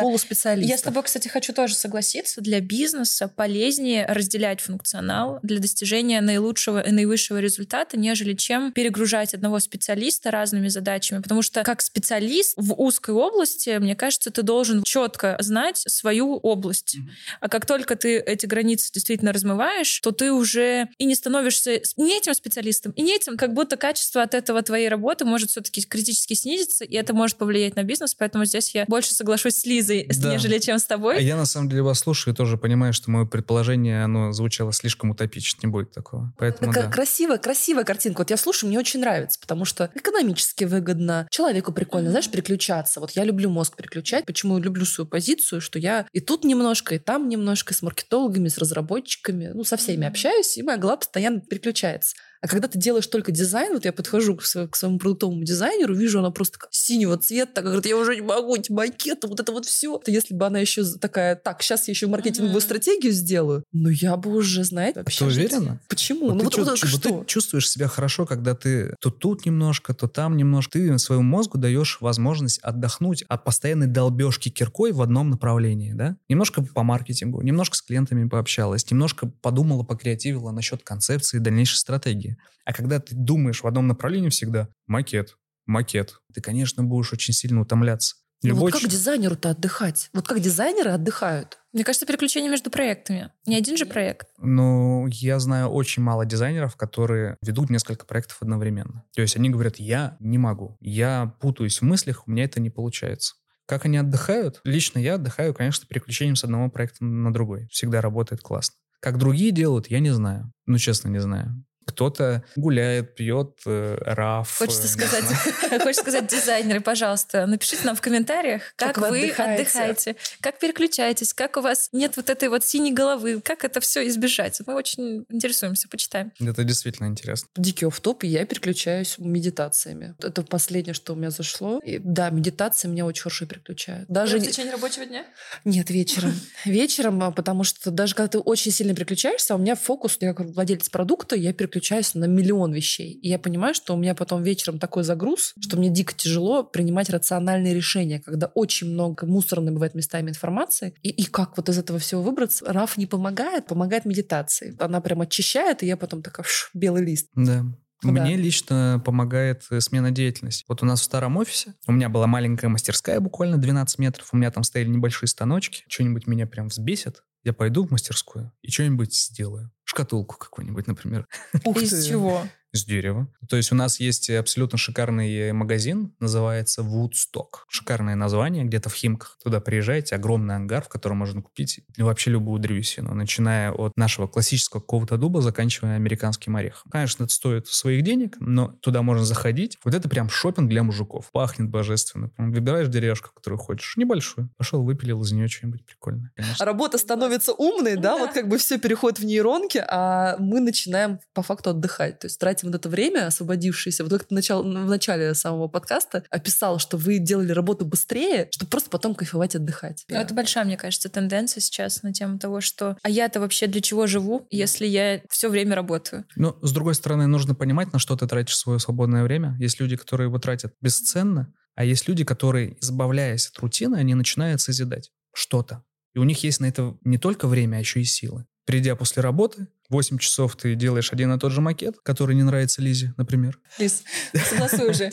полуспециалистов. 0.00 0.70
Я 0.70 0.78
с 0.78 0.82
тобой, 0.82 1.02
кстати, 1.02 1.28
хочу 1.28 1.52
тоже 1.52 1.74
согласиться. 1.74 2.40
Для 2.40 2.60
бизнеса 2.60 3.28
полезнее 3.28 4.06
разделять 4.06 4.60
функционал 4.60 5.38
для 5.42 5.60
достижения 5.60 6.20
наилучшего 6.20 6.80
и 6.80 6.90
наивысшего 6.90 7.38
результата, 7.38 7.98
нежели 7.98 8.34
чем 8.34 8.72
перегружать 8.72 9.34
одного 9.34 9.58
специалиста 9.58 10.30
разными 10.30 10.68
задачами 10.68 10.85
задачами, 10.86 11.20
потому 11.20 11.42
что 11.42 11.62
как 11.64 11.82
специалист 11.82 12.54
в 12.56 12.74
узкой 12.74 13.14
области, 13.14 13.76
мне 13.78 13.96
кажется, 13.96 14.30
ты 14.30 14.42
должен 14.42 14.82
четко 14.84 15.36
знать 15.40 15.78
свою 15.78 16.36
область. 16.36 16.96
Mm-hmm. 16.96 17.10
А 17.40 17.48
как 17.48 17.66
только 17.66 17.96
ты 17.96 18.18
эти 18.18 18.46
границы 18.46 18.92
действительно 18.92 19.32
размываешь, 19.32 20.00
то 20.00 20.12
ты 20.12 20.32
уже 20.32 20.88
и 20.98 21.04
не 21.04 21.14
становишься 21.14 21.80
не 21.96 22.16
этим 22.16 22.34
специалистом, 22.34 22.92
и 22.92 23.02
не 23.02 23.16
этим, 23.16 23.36
как 23.36 23.52
будто 23.52 23.76
качество 23.76 24.22
от 24.22 24.34
этого 24.34 24.62
твоей 24.62 24.88
работы 24.88 25.24
может 25.24 25.50
все-таки 25.50 25.82
критически 25.82 26.34
снизиться, 26.34 26.84
и 26.84 26.94
это 26.94 27.12
может 27.14 27.36
повлиять 27.36 27.74
на 27.76 27.82
бизнес, 27.82 28.14
поэтому 28.14 28.44
здесь 28.44 28.74
я 28.74 28.84
больше 28.86 29.12
соглашусь 29.12 29.56
с 29.56 29.66
Лизой, 29.66 30.08
да. 30.22 30.32
нежели 30.32 30.58
чем 30.58 30.78
с 30.78 30.84
тобой. 30.84 31.16
А 31.18 31.20
я 31.20 31.36
на 31.36 31.46
самом 31.46 31.68
деле 31.68 31.82
вас 31.82 31.98
слушаю 31.98 32.32
и 32.34 32.36
тоже 32.36 32.56
понимаю, 32.56 32.92
что 32.92 33.10
мое 33.10 33.26
предположение, 33.26 34.04
оно 34.04 34.32
звучало 34.32 34.72
слишком 34.72 35.10
утопично, 35.10 35.66
не 35.66 35.70
будет 35.70 35.90
такого. 35.90 36.32
Поэтому, 36.38 36.72
К- 36.72 36.74
да. 36.74 36.90
Красивая, 36.90 37.38
красивая 37.38 37.84
картинка. 37.84 38.20
Вот 38.20 38.30
я 38.30 38.36
слушаю, 38.36 38.68
мне 38.68 38.78
очень 38.78 39.00
нравится, 39.00 39.40
потому 39.40 39.64
что 39.64 39.90
экономически 39.94 40.64
выгодно. 40.76 41.26
Человеку 41.30 41.72
прикольно, 41.72 42.10
знаешь, 42.10 42.30
переключаться. 42.30 43.00
Вот 43.00 43.12
я 43.12 43.24
люблю 43.24 43.50
мозг 43.50 43.76
переключать. 43.76 44.24
Почему 44.26 44.58
люблю 44.58 44.84
свою 44.84 45.08
позицию, 45.08 45.60
что 45.60 45.78
я 45.78 46.06
и 46.12 46.20
тут 46.20 46.44
немножко, 46.44 46.94
и 46.94 46.98
там 46.98 47.28
немножко, 47.28 47.74
с 47.74 47.82
маркетологами, 47.82 48.48
с 48.48 48.58
разработчиками, 48.58 49.50
ну, 49.54 49.64
со 49.64 49.76
всеми 49.76 50.06
общаюсь, 50.06 50.56
и 50.56 50.62
моя 50.62 50.78
голова 50.78 50.98
постоянно 50.98 51.40
переключается. 51.40 52.16
А 52.40 52.48
когда 52.48 52.68
ты 52.68 52.78
делаешь 52.78 53.06
только 53.06 53.32
дизайн, 53.32 53.74
вот 53.74 53.84
я 53.84 53.92
подхожу 53.92 54.36
к, 54.36 54.44
своему, 54.44 54.70
к 54.70 54.76
своему 54.76 54.98
продуктовому 54.98 55.44
дизайнеру, 55.44 55.94
вижу, 55.94 56.18
она 56.18 56.30
просто 56.30 56.58
синего 56.70 57.16
цвета, 57.16 57.52
так 57.54 57.64
говорит, 57.64 57.86
я 57.86 57.96
уже 57.96 58.16
не 58.16 58.22
могу, 58.22 58.56
эти 58.56 58.70
макеты, 58.70 59.26
вот 59.26 59.40
это 59.40 59.52
вот 59.52 59.66
все. 59.66 59.98
То 59.98 60.10
если 60.10 60.34
бы 60.34 60.46
она 60.46 60.58
еще 60.58 60.84
такая, 60.84 61.36
так, 61.36 61.62
сейчас 61.62 61.88
я 61.88 61.92
еще 61.92 62.06
маркетинговую 62.06 62.58
uh-huh. 62.58 62.64
стратегию 62.64 63.12
сделаю, 63.12 63.64
ну 63.72 63.88
я 63.88 64.16
бы 64.16 64.34
уже, 64.34 64.64
знаете, 64.64 65.00
вообще... 65.00 65.18
Ты 65.18 65.24
уверена? 65.24 65.80
Почему? 65.88 66.26
Вот 66.26 66.42
ну 66.42 66.50
ты, 66.50 66.62
вот, 66.62 66.68
вот, 66.68 66.78
что? 66.78 67.20
ты 67.20 67.26
чувствуешь 67.26 67.70
себя 67.70 67.88
хорошо, 67.88 68.26
когда 68.26 68.54
ты 68.54 68.94
то 69.00 69.10
тут 69.10 69.46
немножко, 69.46 69.94
то 69.94 70.08
там 70.08 70.36
немножко. 70.36 70.78
Ты 70.78 70.98
своему 70.98 71.22
мозгу 71.22 71.58
даешь 71.58 71.98
возможность 72.00 72.58
отдохнуть 72.60 73.22
от 73.28 73.44
постоянной 73.44 73.86
долбежки 73.86 74.48
киркой 74.48 74.92
в 74.92 75.02
одном 75.02 75.30
направлении, 75.30 75.92
да? 75.92 76.16
Немножко 76.28 76.62
по 76.62 76.82
маркетингу, 76.82 77.42
немножко 77.42 77.76
с 77.76 77.82
клиентами 77.82 78.28
пообщалась, 78.28 78.90
немножко 78.90 79.30
подумала, 79.40 79.82
покреативила 79.82 80.50
насчет 80.50 80.82
концепции 80.82 81.38
дальнейшей 81.38 81.76
стратегии. 81.76 82.25
А 82.64 82.72
когда 82.72 83.00
ты 83.00 83.14
думаешь 83.14 83.62
в 83.62 83.66
одном 83.66 83.86
направлении 83.86 84.28
всегда, 84.28 84.68
макет, 84.86 85.36
макет, 85.66 86.20
ты, 86.32 86.40
конечно, 86.40 86.82
будешь 86.82 87.12
очень 87.12 87.34
сильно 87.34 87.60
утомляться. 87.60 88.16
Ну 88.42 88.54
вот 88.54 88.72
как 88.72 88.88
дизайнеру-то 88.88 89.50
отдыхать? 89.50 90.10
Вот 90.12 90.28
как 90.28 90.40
дизайнеры 90.40 90.90
отдыхают? 90.90 91.58
Мне 91.72 91.84
кажется, 91.84 92.06
переключение 92.06 92.50
между 92.50 92.70
проектами. 92.70 93.32
Не 93.46 93.56
один 93.56 93.76
же 93.76 93.86
проект. 93.86 94.28
Ну, 94.38 95.06
я 95.08 95.38
знаю 95.38 95.68
очень 95.68 96.02
мало 96.02 96.24
дизайнеров, 96.26 96.76
которые 96.76 97.36
ведут 97.42 97.70
несколько 97.70 98.06
проектов 98.06 98.38
одновременно. 98.40 99.04
То 99.14 99.22
есть 99.22 99.36
они 99.36 99.50
говорят, 99.50 99.76
я 99.76 100.16
не 100.20 100.38
могу, 100.38 100.76
я 100.80 101.34
путаюсь 101.40 101.80
в 101.80 101.84
мыслях, 101.84 102.26
у 102.26 102.30
меня 102.30 102.44
это 102.44 102.60
не 102.60 102.70
получается. 102.70 103.34
Как 103.66 103.84
они 103.84 103.96
отдыхают? 103.96 104.60
Лично 104.64 105.00
я 105.00 105.14
отдыхаю, 105.14 105.52
конечно, 105.52 105.86
переключением 105.88 106.36
с 106.36 106.44
одного 106.44 106.70
проекта 106.70 107.04
на 107.04 107.32
другой. 107.32 107.66
Всегда 107.70 108.00
работает 108.00 108.40
классно. 108.40 108.76
Как 109.00 109.18
другие 109.18 109.50
делают, 109.50 109.88
я 109.88 109.98
не 109.98 110.10
знаю. 110.10 110.52
Ну, 110.66 110.78
честно, 110.78 111.08
не 111.08 111.20
знаю. 111.20 111.64
Кто-то 111.86 112.44
гуляет, 112.56 113.14
пьет 113.14 113.60
э, 113.64 113.96
раф. 114.00 114.56
Хочется 114.58 114.84
э, 114.84 114.88
сказать, 114.88 115.24
хочется 115.82 116.02
сказать, 116.02 116.26
дизайнеры, 116.26 116.80
пожалуйста, 116.80 117.46
напишите 117.46 117.84
нам 117.84 117.94
в 117.96 118.00
комментариях, 118.00 118.74
как, 118.76 118.96
Как 118.96 119.10
вы 119.10 119.20
отдыхаете. 119.20 119.62
отдыхаете, 119.62 120.16
как 120.40 120.58
переключаетесь, 120.58 121.32
как 121.32 121.56
у 121.56 121.60
вас 121.60 121.88
нет 121.92 122.16
вот 122.16 122.28
этой 122.28 122.48
вот 122.48 122.64
синей 122.64 122.92
головы, 122.92 123.40
как 123.40 123.64
это 123.64 123.80
все 123.80 124.06
избежать. 124.08 124.60
Мы 124.66 124.74
очень 124.74 125.24
интересуемся, 125.30 125.88
почитаем. 125.88 126.32
Это 126.40 126.64
действительно 126.64 127.06
интересно. 127.06 127.48
Дикий 127.56 127.86
офф-топ, 127.86 128.24
и 128.24 128.26
я 128.26 128.44
переключаюсь 128.44 129.14
медитациями. 129.18 130.16
Это 130.20 130.42
последнее, 130.42 130.94
что 130.94 131.12
у 131.12 131.16
меня 131.16 131.30
зашло. 131.30 131.78
И, 131.84 131.98
да, 131.98 132.30
медитации 132.30 132.88
меня 132.88 133.06
очень 133.06 133.22
хорошо 133.22 133.46
переключают. 133.46 134.08
Даже... 134.08 134.38
в 134.38 134.42
течение 134.42 134.72
рабочего 134.72 135.06
дня? 135.06 135.24
Нет, 135.64 135.90
вечером. 135.90 136.32
Вечером, 136.64 137.22
а, 137.22 137.30
потому 137.30 137.64
что 137.64 137.90
даже 137.90 138.14
когда 138.14 138.28
ты 138.28 138.38
очень 138.38 138.72
сильно 138.72 138.94
переключаешься, 138.94 139.54
у 139.54 139.58
меня 139.58 139.76
фокус, 139.76 140.16
я 140.20 140.34
как 140.34 140.48
владелец 140.48 140.88
продукта, 140.88 141.36
я 141.36 141.52
переключаюсь 141.52 141.75
на 142.14 142.26
миллион 142.26 142.72
вещей. 142.72 143.12
И 143.12 143.28
я 143.28 143.38
понимаю, 143.38 143.74
что 143.74 143.94
у 143.94 143.96
меня 143.96 144.14
потом 144.14 144.42
вечером 144.42 144.78
такой 144.78 145.04
загруз, 145.04 145.54
что 145.60 145.76
мне 145.76 145.88
дико 145.88 146.14
тяжело 146.14 146.62
принимать 146.64 147.10
рациональные 147.10 147.74
решения, 147.74 148.20
когда 148.20 148.46
очень 148.54 148.88
много 148.88 149.26
мусорной 149.26 149.72
бывает 149.72 149.94
местами 149.94 150.30
информации. 150.30 150.94
И, 151.02 151.10
и 151.10 151.24
как 151.24 151.56
вот 151.56 151.68
из 151.68 151.78
этого 151.78 151.98
всего 151.98 152.22
выбраться? 152.22 152.64
Раф 152.66 152.96
не 152.96 153.06
помогает, 153.06 153.66
помогает 153.66 154.04
медитации. 154.04 154.76
Она 154.78 155.00
прям 155.00 155.20
очищает, 155.20 155.82
и 155.82 155.86
я 155.86 155.96
потом 155.96 156.22
такая, 156.22 156.44
«Пш, 156.44 156.70
белый 156.74 157.04
лист. 157.04 157.28
Да. 157.34 157.64
Да. 158.02 158.10
Мне 158.10 158.36
лично 158.36 159.00
помогает 159.04 159.64
э, 159.70 159.80
смена 159.80 160.10
деятельности. 160.10 160.64
Вот 160.68 160.82
у 160.82 160.86
нас 160.86 161.00
в 161.00 161.04
старом 161.04 161.36
офисе, 161.38 161.74
у 161.86 161.92
меня 161.92 162.08
была 162.08 162.26
маленькая 162.26 162.68
мастерская, 162.68 163.20
буквально 163.20 163.56
12 163.56 163.98
метров, 163.98 164.28
у 164.32 164.36
меня 164.36 164.50
там 164.50 164.64
стояли 164.64 164.88
небольшие 164.88 165.28
станочки, 165.28 165.84
что-нибудь 165.88 166.26
меня 166.26 166.46
прям 166.46 166.68
взбесит, 166.68 167.22
я 167.42 167.52
пойду 167.52 167.86
в 167.86 167.90
мастерскую 167.90 168.52
и 168.62 168.70
что-нибудь 168.70 169.14
сделаю. 169.14 169.70
Шкатулку 169.96 170.36
какую-нибудь, 170.36 170.86
например. 170.88 171.26
Ух 171.64 171.78
Из 171.80 171.88
ты. 171.88 172.02
чего? 172.06 172.42
Из 172.76 172.84
дерева. 172.84 173.26
То 173.48 173.56
есть 173.56 173.72
у 173.72 173.74
нас 173.74 174.00
есть 174.00 174.28
абсолютно 174.28 174.76
шикарный 174.76 175.50
магазин, 175.52 176.12
называется 176.20 176.82
Woodstock. 176.82 177.64
Шикарное 177.68 178.14
название, 178.16 178.64
где-то 178.64 178.90
в 178.90 178.94
Химках. 178.94 179.38
Туда 179.42 179.60
приезжаете, 179.60 180.14
огромный 180.14 180.56
ангар, 180.56 180.82
в 180.84 180.88
котором 180.90 181.16
можно 181.16 181.40
купить 181.40 181.80
вообще 181.96 182.32
любую 182.32 182.60
древесину, 182.60 183.14
начиная 183.14 183.72
от 183.72 183.96
нашего 183.96 184.26
классического 184.26 184.80
какого-то 184.80 185.16
дуба, 185.16 185.40
заканчивая 185.40 185.96
американским 185.96 186.54
орехом. 186.54 186.90
Конечно, 186.90 187.24
это 187.24 187.32
стоит 187.32 187.66
своих 187.66 188.02
денег, 188.04 188.36
но 188.40 188.68
туда 188.82 189.00
можно 189.00 189.24
заходить. 189.24 189.78
Вот 189.82 189.94
это 189.94 190.06
прям 190.10 190.28
шопинг 190.28 190.68
для 190.68 190.82
мужиков. 190.82 191.30
Пахнет 191.32 191.70
божественно. 191.70 192.30
Выбираешь 192.36 192.88
деревушку, 192.88 193.30
которую 193.34 193.58
хочешь. 193.58 193.96
Небольшую. 193.96 194.50
Пошел, 194.58 194.82
выпилил 194.82 195.22
из 195.22 195.32
нее 195.32 195.48
что-нибудь 195.48 195.86
прикольное. 195.86 196.30
Конечно. 196.36 196.66
Работа 196.66 196.98
становится 196.98 197.54
умной, 197.54 197.94
да, 197.96 198.16
Да. 198.16 198.18
вот 198.18 198.32
как 198.32 198.48
бы 198.48 198.58
все 198.58 198.78
переходит 198.78 199.18
в 199.18 199.24
нейронки, 199.24 199.82
а 199.88 200.36
мы 200.38 200.60
начинаем 200.60 201.20
по 201.32 201.42
факту 201.42 201.70
отдыхать. 201.70 202.18
То 202.18 202.26
есть 202.26 202.38
тратим 202.38 202.65
вот 202.66 202.74
это 202.74 202.88
время, 202.88 203.26
освободившееся. 203.26 204.04
Вот 204.04 204.12
как 204.12 204.24
ты 204.24 204.34
начал, 204.34 204.62
в 204.62 204.88
начале 204.88 205.34
самого 205.34 205.68
подкаста 205.68 206.24
описал, 206.30 206.78
что 206.78 206.96
вы 206.96 207.18
делали 207.18 207.52
работу 207.52 207.84
быстрее, 207.84 208.48
чтобы 208.50 208.70
просто 208.70 208.90
потом 208.90 209.14
кайфовать 209.14 209.54
и 209.54 209.58
отдыхать. 209.58 210.04
Ну, 210.08 210.16
Это 210.16 210.34
большая, 210.34 210.64
мне 210.64 210.76
кажется, 210.76 211.08
тенденция 211.08 211.60
сейчас 211.60 212.02
на 212.02 212.12
тему 212.12 212.38
того, 212.38 212.60
что 212.60 212.96
а 213.02 213.10
я-то 213.10 213.40
вообще 213.40 213.66
для 213.66 213.80
чего 213.80 214.06
живу, 214.06 214.46
если 214.50 214.86
я 214.86 215.22
все 215.30 215.48
время 215.48 215.74
работаю? 215.74 216.24
Но, 216.36 216.58
с 216.62 216.72
другой 216.72 216.94
стороны, 216.94 217.26
нужно 217.26 217.54
понимать, 217.54 217.92
на 217.92 217.98
что 217.98 218.16
ты 218.16 218.26
тратишь 218.26 218.56
свое 218.56 218.78
свободное 218.78 219.22
время. 219.22 219.56
Есть 219.58 219.80
люди, 219.80 219.96
которые 219.96 220.26
его 220.26 220.38
тратят 220.38 220.74
бесценно, 220.80 221.52
а 221.74 221.84
есть 221.84 222.08
люди, 222.08 222.24
которые, 222.24 222.76
избавляясь 222.80 223.48
от 223.48 223.58
рутины, 223.58 223.96
они 223.96 224.14
начинают 224.14 224.60
созидать 224.60 225.10
что-то. 225.32 225.84
И 226.14 226.18
у 226.18 226.24
них 226.24 226.42
есть 226.42 226.60
на 226.60 226.66
это 226.66 226.96
не 227.04 227.18
только 227.18 227.46
время, 227.46 227.76
а 227.76 227.80
еще 227.80 228.00
и 228.00 228.04
силы. 228.04 228.46
Придя 228.66 228.96
после 228.96 229.22
работы, 229.22 229.68
8 229.90 230.18
часов 230.18 230.56
ты 230.56 230.74
делаешь 230.74 231.12
один 231.12 231.32
и 231.32 231.38
тот 231.38 231.52
же 231.52 231.60
макет, 231.60 231.98
который 232.02 232.34
не 232.34 232.42
нравится 232.42 232.82
Лизе, 232.82 233.14
например. 233.16 233.58
Лиз, 233.78 234.02
согласуй 234.34 234.90
уже. 234.90 235.12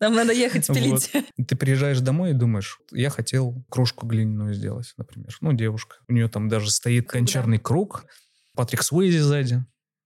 Нам 0.00 0.14
надо 0.14 0.32
ехать 0.32 0.66
пилить. 0.68 1.10
И 1.36 1.44
ты 1.44 1.56
приезжаешь 1.56 2.00
домой 2.00 2.30
и 2.30 2.34
думаешь, 2.34 2.78
я 2.92 3.10
хотел 3.10 3.64
кружку 3.68 4.06
глиняную 4.06 4.54
сделать, 4.54 4.92
например. 4.96 5.36
Ну, 5.40 5.52
девушка. 5.52 5.96
У 6.08 6.12
нее 6.12 6.28
там 6.28 6.48
даже 6.48 6.70
стоит 6.70 7.08
гончарный 7.08 7.58
круг. 7.58 8.06
Патрик 8.54 8.82
Суэйзи 8.82 9.18
сзади 9.18 9.64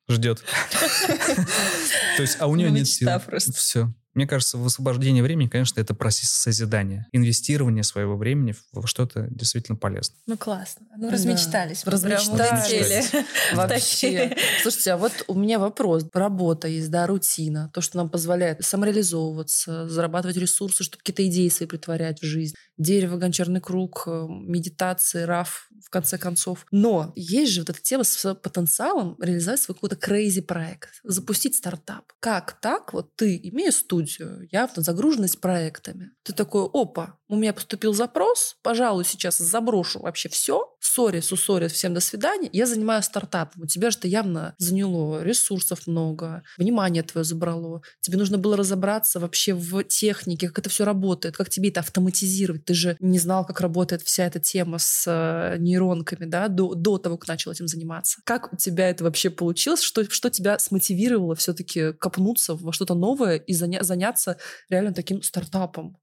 ждет. 0.09 0.43
То 2.17 2.23
есть, 2.23 2.39
а 2.41 2.47
у 2.47 2.57
нее 2.57 2.71
нет 2.71 2.89
сил. 2.89 3.09
Все. 3.55 3.93
Мне 4.15 4.27
кажется, 4.27 4.59
высвобождение 4.59 5.23
времени, 5.23 5.49
конечно, 5.49 5.81
это 5.81 5.95
процесс 5.95 6.31
созидания. 6.31 7.07
Инвестирование 7.13 7.85
своего 7.85 8.17
времени 8.17 8.55
во 8.73 8.87
что-то 8.87 9.29
действительно 9.31 9.77
полезное. 9.77 10.19
Ну 10.27 10.37
классно. 10.37 10.87
Ну 10.97 11.07
Да. 11.07 11.13
размечтались. 11.13 11.83
прям 11.83 11.95
Размечтались. 11.95 13.13
Вообще. 13.55 14.37
Слушайте, 14.63 14.93
а 14.93 14.97
вот 14.97 15.13
у 15.29 15.35
меня 15.35 15.59
вопрос. 15.59 16.07
Работа 16.13 16.69
есть, 16.69 16.91
да, 16.91 17.07
рутина. 17.07 17.71
То, 17.73 17.81
что 17.81 17.97
нам 17.99 18.09
позволяет 18.09 18.65
самореализовываться, 18.65 19.89
зарабатывать 19.89 20.37
ресурсы, 20.37 20.83
чтобы 20.85 20.99
какие-то 20.99 21.27
идеи 21.29 21.49
свои 21.49 21.69
притворять 21.69 22.21
в 22.21 22.25
жизнь. 22.25 22.55
Дерево, 22.77 23.17
гончарный 23.17 23.61
круг, 23.61 24.05
э, 24.07 24.27
медитации, 24.29 25.23
раф, 25.23 25.69
в 25.85 25.91
конце 25.91 26.19
концов. 26.19 26.67
Но 26.71 27.13
есть 27.17 27.53
же 27.53 27.63
вот 27.63 27.71
эта 27.71 27.81
тема 27.81 28.05
с 28.05 28.35
потенциалом 28.35 29.17
реализовать 29.21 29.61
свой 29.61 29.75
какой-то 29.75 29.97
crazy 29.97 30.43
проект, 30.43 31.01
запустить 31.03 31.55
стартап. 31.57 32.13
Как 32.21 32.61
так? 32.61 32.93
Вот 32.93 33.17
ты, 33.17 33.41
имея 33.43 33.71
студию, 33.71 33.98
явно 34.07 34.83
загруженность 34.83 35.41
проектами, 35.41 36.11
ты 36.23 36.33
такой, 36.33 36.69
опа, 36.73 37.19
у 37.29 37.37
меня 37.37 37.53
поступил 37.53 37.93
запрос, 37.93 38.57
пожалуй, 38.63 39.05
сейчас 39.05 39.39
заброшу 39.39 40.01
вообще 40.01 40.29
все, 40.29 40.75
сори, 40.81 41.21
сусори, 41.21 41.69
всем 41.69 41.95
до 41.95 42.01
свидания, 42.01 42.49
я 42.53 42.67
занимаюсь 42.67 43.05
стартапом. 43.05 43.63
У 43.63 43.67
тебя 43.67 43.91
же 43.91 43.99
это 43.99 44.09
явно 44.09 44.55
заняло 44.59 45.23
ресурсов 45.23 45.87
много, 45.87 46.43
внимание 46.57 47.03
твое 47.03 47.25
забрало. 47.25 47.83
Тебе 48.01 48.19
нужно 48.19 48.39
было 48.39 48.57
разобраться 48.57 49.21
вообще 49.21 49.55
в 49.55 49.85
технике, 49.85 50.49
как 50.49 50.61
это 50.61 50.71
все 50.71 50.85
работает, 50.85 51.37
как 51.37 51.51
тебе 51.51 51.69
это 51.69 51.81
автоматизировать. 51.81 52.65
Ты 52.65 52.75
же 52.75 52.97
не 53.01 53.19
знал, 53.19 53.45
как 53.45 53.61
работает 53.61 54.03
вся 54.03 54.27
эта 54.27 54.41
тема 54.41 54.79
с 54.79 55.05
э, 55.07 55.57
нейронками, 55.59 56.25
да, 56.25 56.49
до, 56.49 56.75
до 56.75 56.99
того, 56.99 57.17
как 57.17 57.29
начал 57.29 57.53
этим 57.53 57.69
заниматься. 57.69 58.21
Как 58.25 58.53
у 58.53 58.57
тебя 58.57 58.89
это 58.89 59.05
вообще 59.05 59.31
получилось? 59.31 59.83
Что, 59.83 60.09
что 60.11 60.31
тебя 60.31 60.59
смотивировало 60.59 61.35
все-таки 61.35 61.93
копнуться 61.93 62.55
во 62.55 62.73
что-то 62.73 62.95
новое 62.95 63.37
и 63.37 63.53
заня- 63.53 63.83
заняться 63.89 64.39
реально 64.71 64.93
таким 64.95 65.23
стартапом? 65.23 65.99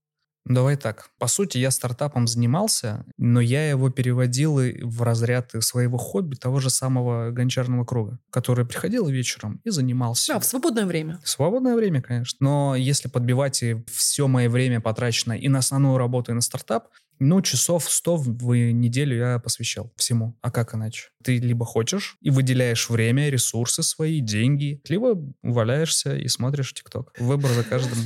Давай 0.46 0.78
так. 0.78 1.10
По 1.18 1.26
сути, 1.26 1.58
я 1.58 1.72
стартапом 1.72 2.28
занимался, 2.28 3.04
но 3.18 3.42
я 3.42 3.68
его 3.68 3.90
переводил 3.90 4.60
в 4.84 5.02
разряд 5.02 5.52
своего 5.62 5.98
хобби, 5.98 6.36
того 6.36 6.60
же 6.60 6.70
самого 6.70 7.32
гончарного 7.32 7.84
круга, 7.84 8.20
который 8.30 8.64
приходил 8.64 9.08
вечером 9.08 9.60
и 9.64 9.72
занимался. 9.72 10.34
Да, 10.34 10.40
в 10.40 10.46
свободное 10.46 10.86
время. 10.86 11.20
В 11.24 11.30
Свободное 11.30 11.76
время, 11.76 12.04
конечно. 12.04 12.38
Но 12.42 12.76
если 12.76 13.08
подбивать 13.08 13.64
и 13.64 13.84
все 13.92 14.28
мое 14.28 14.48
время 14.48 14.82
потраченное 14.82 15.38
и 15.38 15.48
на 15.48 15.60
основную 15.60 15.98
работу, 15.98 16.32
и 16.32 16.36
на 16.36 16.42
стартап, 16.42 16.90
ну, 17.20 17.42
часов 17.42 17.90
100 17.90 18.16
в 18.18 18.54
неделю 18.56 19.18
я 19.18 19.40
посвящал 19.40 19.92
всему. 19.96 20.38
А 20.42 20.52
как 20.52 20.76
иначе? 20.76 21.10
Ты 21.24 21.38
либо 21.40 21.66
хочешь 21.66 22.18
и 22.22 22.30
выделяешь 22.30 22.90
время, 22.90 23.30
ресурсы 23.30 23.84
свои, 23.84 24.20
деньги, 24.20 24.82
либо 24.88 25.18
валяешься 25.44 26.16
и 26.16 26.28
смотришь 26.28 26.74
ТикТок. 26.74 27.14
Выбор 27.20 27.52
за 27.52 27.64
каждым. 27.64 27.98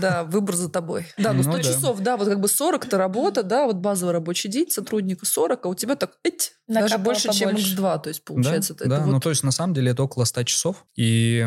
Да, 0.00 0.24
выбор 0.24 0.56
за 0.56 0.68
тобой. 0.68 1.06
Да, 1.18 1.32
ну 1.32 1.42
100 1.42 1.50
Ну 1.52 1.56
да. 1.58 1.62
часов, 1.62 2.00
да, 2.00 2.16
вот 2.16 2.28
как 2.28 2.40
бы 2.40 2.48
40 2.48 2.86
это 2.86 2.98
работа, 2.98 3.42
да, 3.42 3.66
вот 3.66 3.76
базовый 3.76 4.12
рабочий 4.12 4.48
день 4.48 4.70
сотрудника 4.70 5.26
40, 5.26 5.64
а 5.64 5.68
у 5.68 5.74
тебя 5.74 5.96
так, 5.96 6.18
эть, 6.24 6.52
даже 6.66 6.98
больше, 6.98 7.32
чем 7.32 7.50
побольше. 7.50 7.76
X2, 7.76 8.02
то 8.02 8.08
есть 8.08 8.24
получается. 8.24 8.74
да, 8.74 8.84
это 8.84 8.88
да. 8.96 9.00
вот- 9.04 9.12
ну 9.12 9.20
то 9.20 9.30
есть 9.30 9.42
на 9.44 9.52
самом 9.52 9.74
деле 9.74 9.92
это 9.92 10.02
около 10.02 10.24
100 10.24 10.44
часов, 10.44 10.84
и 10.96 11.46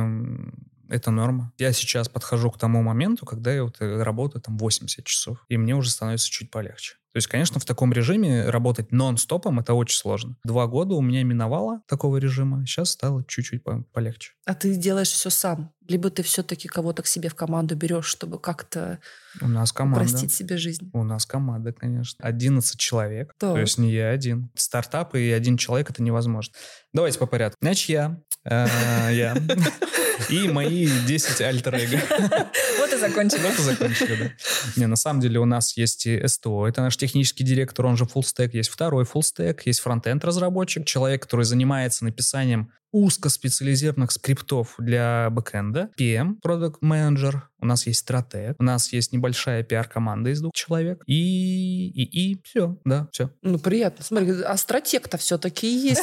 это 0.89 1.11
норма. 1.11 1.53
Я 1.57 1.71
сейчас 1.71 2.09
подхожу 2.09 2.51
к 2.51 2.57
тому 2.57 2.81
моменту, 2.81 3.25
когда 3.25 3.53
я 3.53 3.63
вот 3.63 3.77
э, 3.79 4.03
работаю 4.03 4.41
там 4.41 4.57
80 4.57 5.05
часов, 5.05 5.45
и 5.47 5.57
мне 5.57 5.75
уже 5.75 5.89
становится 5.89 6.29
чуть 6.29 6.51
полегче. 6.51 6.95
То 7.13 7.17
есть, 7.17 7.27
конечно, 7.27 7.59
в 7.59 7.65
таком 7.65 7.91
режиме 7.91 8.49
работать 8.49 8.91
нон-стопом 8.91 9.59
это 9.59 9.73
очень 9.73 9.97
сложно. 9.97 10.35
Два 10.43 10.67
года 10.67 10.93
у 10.95 11.01
меня 11.01 11.23
миновало 11.23 11.81
такого 11.87 12.17
режима, 12.17 12.65
сейчас 12.67 12.91
стало 12.91 13.25
чуть-чуть 13.27 13.63
по- 13.63 13.83
полегче. 13.93 14.33
А 14.45 14.53
ты 14.53 14.75
делаешь 14.75 15.09
все 15.09 15.29
сам? 15.31 15.71
Либо 15.87 16.11
ты 16.11 16.21
все-таки 16.21 16.67
кого-то 16.67 17.01
к 17.01 17.07
себе 17.07 17.29
в 17.29 17.35
команду 17.35 17.75
берешь, 17.75 18.05
чтобы 18.05 18.39
как-то 18.39 18.99
У 19.41 19.47
нас 19.47 19.71
команда. 19.71 20.01
упростить 20.07 20.31
себе 20.31 20.57
жизнь? 20.57 20.91
У 20.93 21.03
нас 21.03 21.25
команда, 21.25 21.73
конечно. 21.73 22.23
11 22.23 22.79
человек. 22.79 23.33
Так. 23.39 23.53
То 23.55 23.59
есть 23.59 23.79
не 23.79 23.91
я 23.91 24.09
один. 24.11 24.51
Стартап 24.55 25.15
и 25.15 25.31
один 25.31 25.57
человек 25.57 25.89
это 25.89 26.03
невозможно. 26.03 26.53
Давайте 26.93 27.17
по 27.17 27.25
порядку. 27.25 27.57
Значит, 27.59 27.89
я. 27.89 28.19
э, 28.45 28.67
Я. 29.13 29.35
И 30.29 30.47
мои 30.49 30.87
10 31.07 31.41
альтер 31.41 31.73
эго. 31.75 31.97
Вот 32.79 32.88
и 32.88 32.88
закончили. 32.99 33.41
Вот 33.41 33.59
и 33.59 33.61
закончили, 33.61 34.15
да. 34.15 34.31
Не, 34.75 34.87
на 34.87 34.95
самом 34.95 35.21
деле 35.21 35.39
у 35.39 35.45
нас 35.45 35.75
есть 35.77 36.05
и 36.05 36.27
СТО, 36.27 36.67
это 36.67 36.81
наш 36.81 36.97
технический 36.97 37.43
директор, 37.43 37.85
он 37.85 37.97
же 37.97 38.05
stack, 38.05 38.51
есть 38.53 38.69
второй 38.69 39.05
stack, 39.05 39.61
есть 39.65 39.79
фронтенд 39.79 40.23
разработчик, 40.23 40.85
человек, 40.85 41.23
который 41.23 41.45
занимается 41.45 42.05
написанием 42.05 42.71
узкоспециализированных 42.91 44.11
скриптов 44.11 44.75
для 44.77 45.29
бэкэнда, 45.29 45.91
PM, 45.99 46.35
Product 46.43 46.79
Manager, 46.83 47.41
у 47.61 47.65
нас 47.65 47.85
есть 47.87 47.99
стратег, 47.99 48.55
у 48.59 48.63
нас 48.63 48.91
есть 48.93 49.11
небольшая 49.11 49.63
пиар-команда 49.63 50.29
из 50.29 50.41
двух 50.41 50.53
человек, 50.53 51.03
и, 51.05 51.89
и, 51.89 52.31
и 52.31 52.41
все, 52.43 52.77
да, 52.85 53.07
все. 53.11 53.31
Ну, 53.41 53.59
приятно. 53.59 54.03
Смотри, 54.03 54.41
а 54.41 54.55
стратег-то 54.57 55.17
все-таки 55.17 55.67
есть 55.67 56.01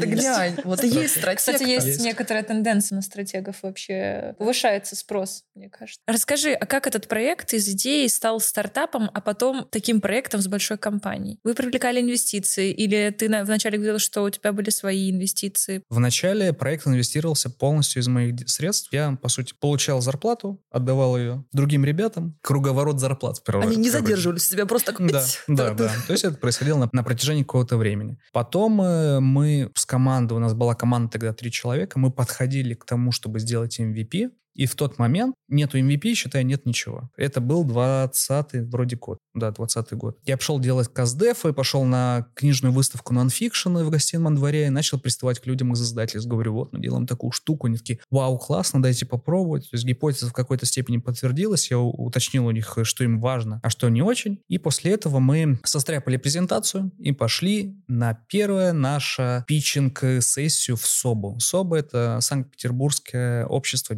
глянь, 0.00 0.56
вот 0.64 0.82
есть 0.84 1.18
стратег. 1.18 1.38
Кстати, 1.38 1.64
есть 1.64 2.00
некоторая 2.00 2.44
тенденция 2.44 2.96
на 2.96 3.02
стратегов 3.02 3.56
вообще. 3.62 4.34
Повышается 4.38 4.96
спрос, 4.96 5.44
мне 5.54 5.68
кажется. 5.68 6.00
Расскажи, 6.06 6.52
а 6.52 6.66
как 6.66 6.86
этот 6.86 7.08
проект 7.08 7.52
из 7.54 7.68
идеи 7.68 8.06
стал 8.06 8.40
стартапом, 8.40 9.10
а 9.12 9.20
потом 9.20 9.66
таким 9.70 10.00
проектом 10.00 10.40
с 10.40 10.46
большой 10.46 10.78
компанией? 10.78 11.38
Вы 11.42 11.54
привлекали 11.54 12.00
инвестиции 12.00 12.72
или 12.72 13.10
ты 13.10 13.28
вначале 13.28 13.78
говорил, 13.78 13.98
что 13.98 14.22
у 14.22 14.30
тебя 14.30 14.52
были 14.52 14.70
свои 14.70 15.10
инвестиции? 15.10 15.82
Вначале 15.98 16.52
проект 16.52 16.86
инвестировался 16.86 17.50
полностью 17.50 18.00
из 18.00 18.06
моих 18.06 18.48
средств. 18.48 18.92
Я, 18.92 19.18
по 19.20 19.28
сути, 19.28 19.52
получал 19.58 20.00
зарплату, 20.00 20.62
отдавал 20.70 21.18
ее 21.18 21.44
другим 21.52 21.84
ребятам. 21.84 22.38
Круговорот 22.40 23.00
зарплат. 23.00 23.42
Они 23.48 23.74
не 23.74 23.90
задерживались 23.90 24.48
себя 24.48 24.64
просто 24.64 24.92
так... 24.92 25.10
Да, 25.10 25.24
да, 25.48 25.74
да. 25.74 25.92
То 26.06 26.12
есть 26.12 26.24
это 26.24 26.36
происходило 26.36 26.78
на, 26.78 26.88
на 26.92 27.02
протяжении 27.02 27.42
какого-то 27.42 27.76
времени. 27.76 28.16
Потом 28.32 28.80
э, 28.80 29.18
мы 29.18 29.72
с 29.74 29.84
командой, 29.84 30.34
у 30.34 30.38
нас 30.38 30.54
была 30.54 30.76
команда 30.76 31.10
тогда 31.10 31.32
три 31.32 31.50
человека, 31.50 31.98
мы 31.98 32.12
подходили 32.12 32.74
к 32.74 32.84
тому, 32.84 33.10
чтобы 33.10 33.40
сделать 33.40 33.80
MVP. 33.80 34.30
И 34.58 34.66
в 34.66 34.74
тот 34.74 34.98
момент 34.98 35.36
нету 35.48 35.78
MVP, 35.78 36.14
считай, 36.14 36.42
нет 36.42 36.66
ничего. 36.66 37.10
Это 37.16 37.40
был 37.40 37.64
20-й 37.64 38.68
вроде 38.68 38.96
год. 38.96 39.18
Да, 39.34 39.52
20 39.52 39.92
год. 39.92 40.18
Я 40.24 40.36
пошел 40.36 40.58
делать 40.58 40.88
каздеф 40.92 41.46
и 41.46 41.52
пошел 41.52 41.84
на 41.84 42.26
книжную 42.34 42.72
выставку 42.72 43.14
нонфикшн 43.14 43.76
в 43.78 43.88
гостином 43.88 44.34
дворе 44.34 44.66
и 44.66 44.70
начал 44.70 44.98
приставать 44.98 45.38
к 45.38 45.46
людям 45.46 45.72
из 45.74 45.82
издательств. 45.82 46.28
Говорю, 46.28 46.54
вот, 46.54 46.72
мы 46.72 46.80
делаем 46.80 47.06
такую 47.06 47.30
штуку. 47.30 47.68
Они 47.68 47.76
такие, 47.76 48.00
вау, 48.10 48.36
классно, 48.36 48.82
дайте 48.82 49.06
попробовать. 49.06 49.70
То 49.70 49.76
есть 49.76 49.84
гипотеза 49.84 50.28
в 50.28 50.32
какой-то 50.32 50.66
степени 50.66 50.96
подтвердилась. 50.96 51.70
Я 51.70 51.78
уточнил 51.78 52.46
у 52.46 52.50
них, 52.50 52.76
что 52.82 53.04
им 53.04 53.20
важно, 53.20 53.60
а 53.62 53.70
что 53.70 53.88
не 53.88 54.02
очень. 54.02 54.40
И 54.48 54.58
после 54.58 54.92
этого 54.92 55.20
мы 55.20 55.60
состряпали 55.64 56.16
презентацию 56.16 56.90
и 56.98 57.12
пошли 57.12 57.80
на 57.86 58.14
первое 58.28 58.72
наше 58.72 59.44
питчинг-сессию 59.46 60.76
в 60.76 60.84
СОБу. 60.84 61.38
СОБа— 61.38 61.76
это 61.78 62.18
Санкт-Петербургское 62.20 63.46
общество 63.46 63.94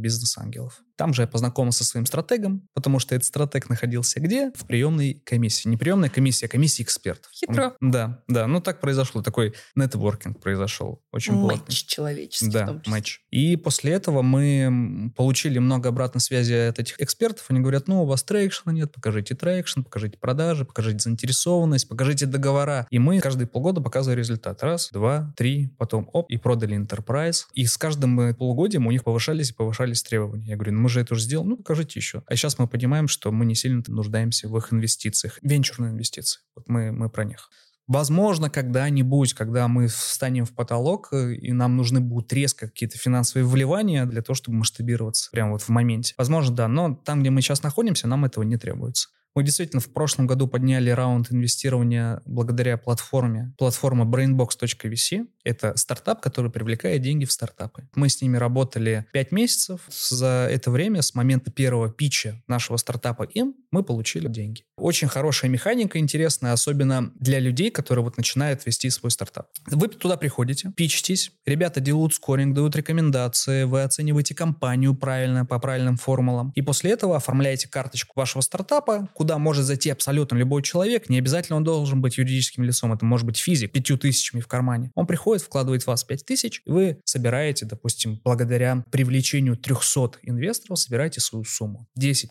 бизнес-ангелов. 0.49 0.81
Там 1.00 1.14
же 1.14 1.22
я 1.22 1.26
познакомился 1.26 1.82
со 1.82 1.92
своим 1.92 2.04
стратегом, 2.04 2.68
потому 2.74 2.98
что 2.98 3.14
этот 3.14 3.26
стратег 3.26 3.70
находился 3.70 4.20
где? 4.20 4.52
В 4.54 4.66
приемной 4.66 5.14
комиссии. 5.14 5.66
Не 5.66 5.78
приемная 5.78 6.10
комиссия, 6.10 6.44
а 6.44 6.48
комиссия 6.50 6.82
экспертов. 6.82 7.32
Хитро. 7.32 7.74
Он, 7.80 7.90
да, 7.90 8.22
да. 8.28 8.46
Ну, 8.46 8.60
так 8.60 8.82
произошло. 8.82 9.22
Такой 9.22 9.54
нетворкинг 9.76 10.38
произошел. 10.40 11.02
Очень 11.10 11.36
матч 11.36 11.56
плотный. 11.56 11.74
человеческий. 11.74 12.50
Да, 12.50 12.82
матч. 12.84 13.22
И 13.30 13.56
после 13.56 13.92
этого 13.92 14.20
мы 14.20 15.10
получили 15.16 15.58
много 15.58 15.88
обратной 15.88 16.20
связи 16.20 16.52
от 16.52 16.78
этих 16.78 17.00
экспертов. 17.00 17.46
Они 17.48 17.60
говорят, 17.60 17.88
ну, 17.88 18.02
у 18.02 18.06
вас 18.06 18.22
traction 18.22 18.69
а 18.69 18.74
нет, 18.74 18.92
покажите 18.92 19.34
traction, 19.34 19.80
покажите 19.80 20.18
продажи, 20.18 20.66
покажите 20.66 20.98
заинтересованность, 20.98 21.88
покажите 21.88 22.26
договора. 22.26 22.86
И 22.90 22.98
мы 22.98 23.20
каждые 23.20 23.46
полгода 23.46 23.80
показывали 23.80 24.18
результат. 24.18 24.62
Раз, 24.62 24.90
два, 24.92 25.32
три, 25.34 25.74
потом 25.78 26.10
оп, 26.12 26.30
и 26.30 26.36
продали 26.36 26.76
Enterprise. 26.76 27.46
И 27.54 27.64
с 27.64 27.78
каждым 27.78 28.34
полугодием 28.34 28.86
у 28.86 28.90
них 28.90 29.02
повышались 29.02 29.48
и 29.48 29.54
повышались 29.54 30.02
требования. 30.02 30.48
Я 30.48 30.56
говорю, 30.56 30.74
ну, 30.74 30.80
мы 30.80 30.89
же 30.90 31.00
это 31.00 31.14
уже 31.14 31.22
сделали, 31.22 31.48
ну, 31.48 31.56
покажите 31.56 31.98
еще. 31.98 32.22
А 32.26 32.36
сейчас 32.36 32.58
мы 32.58 32.68
понимаем, 32.68 33.08
что 33.08 33.32
мы 33.32 33.46
не 33.46 33.54
сильно 33.54 33.82
нуждаемся 33.86 34.48
в 34.48 34.56
их 34.56 34.72
инвестициях. 34.72 35.38
Венчурные 35.42 35.92
инвестиции. 35.92 36.40
Вот 36.54 36.68
мы, 36.68 36.92
мы 36.92 37.08
про 37.08 37.24
них. 37.24 37.48
Возможно, 37.90 38.50
когда-нибудь, 38.50 39.34
когда 39.34 39.66
мы 39.66 39.88
встанем 39.88 40.44
в 40.44 40.54
потолок, 40.54 41.08
э, 41.12 41.34
и 41.34 41.52
нам 41.52 41.76
нужны 41.76 42.00
будут 42.00 42.32
резко 42.32 42.68
какие-то 42.68 42.98
финансовые 42.98 43.44
вливания 43.44 44.06
для 44.06 44.22
того, 44.22 44.36
чтобы 44.36 44.58
масштабироваться 44.58 45.28
прямо 45.32 45.52
вот 45.52 45.62
в 45.62 45.68
моменте. 45.70 46.14
Возможно, 46.16 46.54
да, 46.54 46.68
но 46.68 46.94
там, 46.94 47.20
где 47.20 47.30
мы 47.30 47.40
сейчас 47.40 47.64
находимся, 47.64 48.06
нам 48.06 48.24
этого 48.24 48.44
не 48.44 48.56
требуется. 48.56 49.08
Мы 49.34 49.44
действительно 49.44 49.80
в 49.80 49.92
прошлом 49.92 50.26
году 50.26 50.48
подняли 50.48 50.90
раунд 50.90 51.30
инвестирования 51.30 52.20
благодаря 52.26 52.76
платформе. 52.76 53.54
Платформа 53.58 54.04
brainbox.vc. 54.04 55.26
Это 55.44 55.76
стартап, 55.76 56.20
который 56.20 56.50
привлекает 56.50 57.02
деньги 57.02 57.24
в 57.24 57.32
стартапы. 57.32 57.88
Мы 57.94 58.08
с 58.08 58.20
ними 58.20 58.36
работали 58.36 59.06
5 59.12 59.32
месяцев. 59.32 59.82
За 59.88 60.48
это 60.50 60.70
время, 60.70 61.02
с 61.02 61.14
момента 61.14 61.50
первого 61.50 61.90
питча 61.90 62.42
нашего 62.48 62.76
стартапа 62.76 63.22
им, 63.22 63.54
мы 63.70 63.84
получили 63.84 64.28
деньги. 64.28 64.64
Очень 64.76 65.08
хорошая 65.08 65.50
механика, 65.50 65.98
интересная, 65.98 66.52
особенно 66.52 67.12
для 67.14 67.38
людей, 67.38 67.70
которые 67.70 68.04
вот 68.04 68.16
начинают 68.16 68.66
вести 68.66 68.90
свой 68.90 69.10
стартап. 69.10 69.48
Вы 69.66 69.88
туда 69.88 70.16
приходите, 70.16 70.72
пичтесь, 70.76 71.32
ребята 71.46 71.80
делают 71.80 72.14
скоринг, 72.14 72.54
дают 72.54 72.74
рекомендации, 72.74 73.64
вы 73.64 73.82
оцениваете 73.82 74.34
компанию 74.34 74.94
правильно, 74.94 75.46
по 75.46 75.58
правильным 75.58 75.96
формулам. 75.96 76.52
И 76.54 76.62
после 76.62 76.92
этого 76.92 77.16
оформляете 77.16 77.68
карточку 77.68 78.12
вашего 78.16 78.40
стартапа, 78.42 79.08
куда 79.20 79.36
может 79.36 79.66
зайти 79.66 79.90
абсолютно 79.90 80.38
любой 80.38 80.62
человек. 80.62 81.10
Не 81.10 81.18
обязательно 81.18 81.58
он 81.58 81.62
должен 81.62 82.00
быть 82.00 82.16
юридическим 82.16 82.64
лицом, 82.64 82.90
это 82.94 83.04
может 83.04 83.26
быть 83.26 83.36
физик, 83.36 83.70
пятью 83.70 83.98
тысячами 83.98 84.40
в 84.40 84.48
кармане. 84.48 84.92
Он 84.94 85.06
приходит, 85.06 85.44
вкладывает 85.44 85.82
в 85.82 85.88
вас 85.88 86.04
пять 86.04 86.24
тысяч, 86.24 86.62
и 86.64 86.70
вы 86.70 87.00
собираете, 87.04 87.66
допустим, 87.66 88.18
благодаря 88.24 88.82
привлечению 88.90 89.58
300 89.58 90.20
инвесторов, 90.22 90.78
собираете 90.78 91.20
свою 91.20 91.44
сумму. 91.44 91.86
10-15 92.00 92.28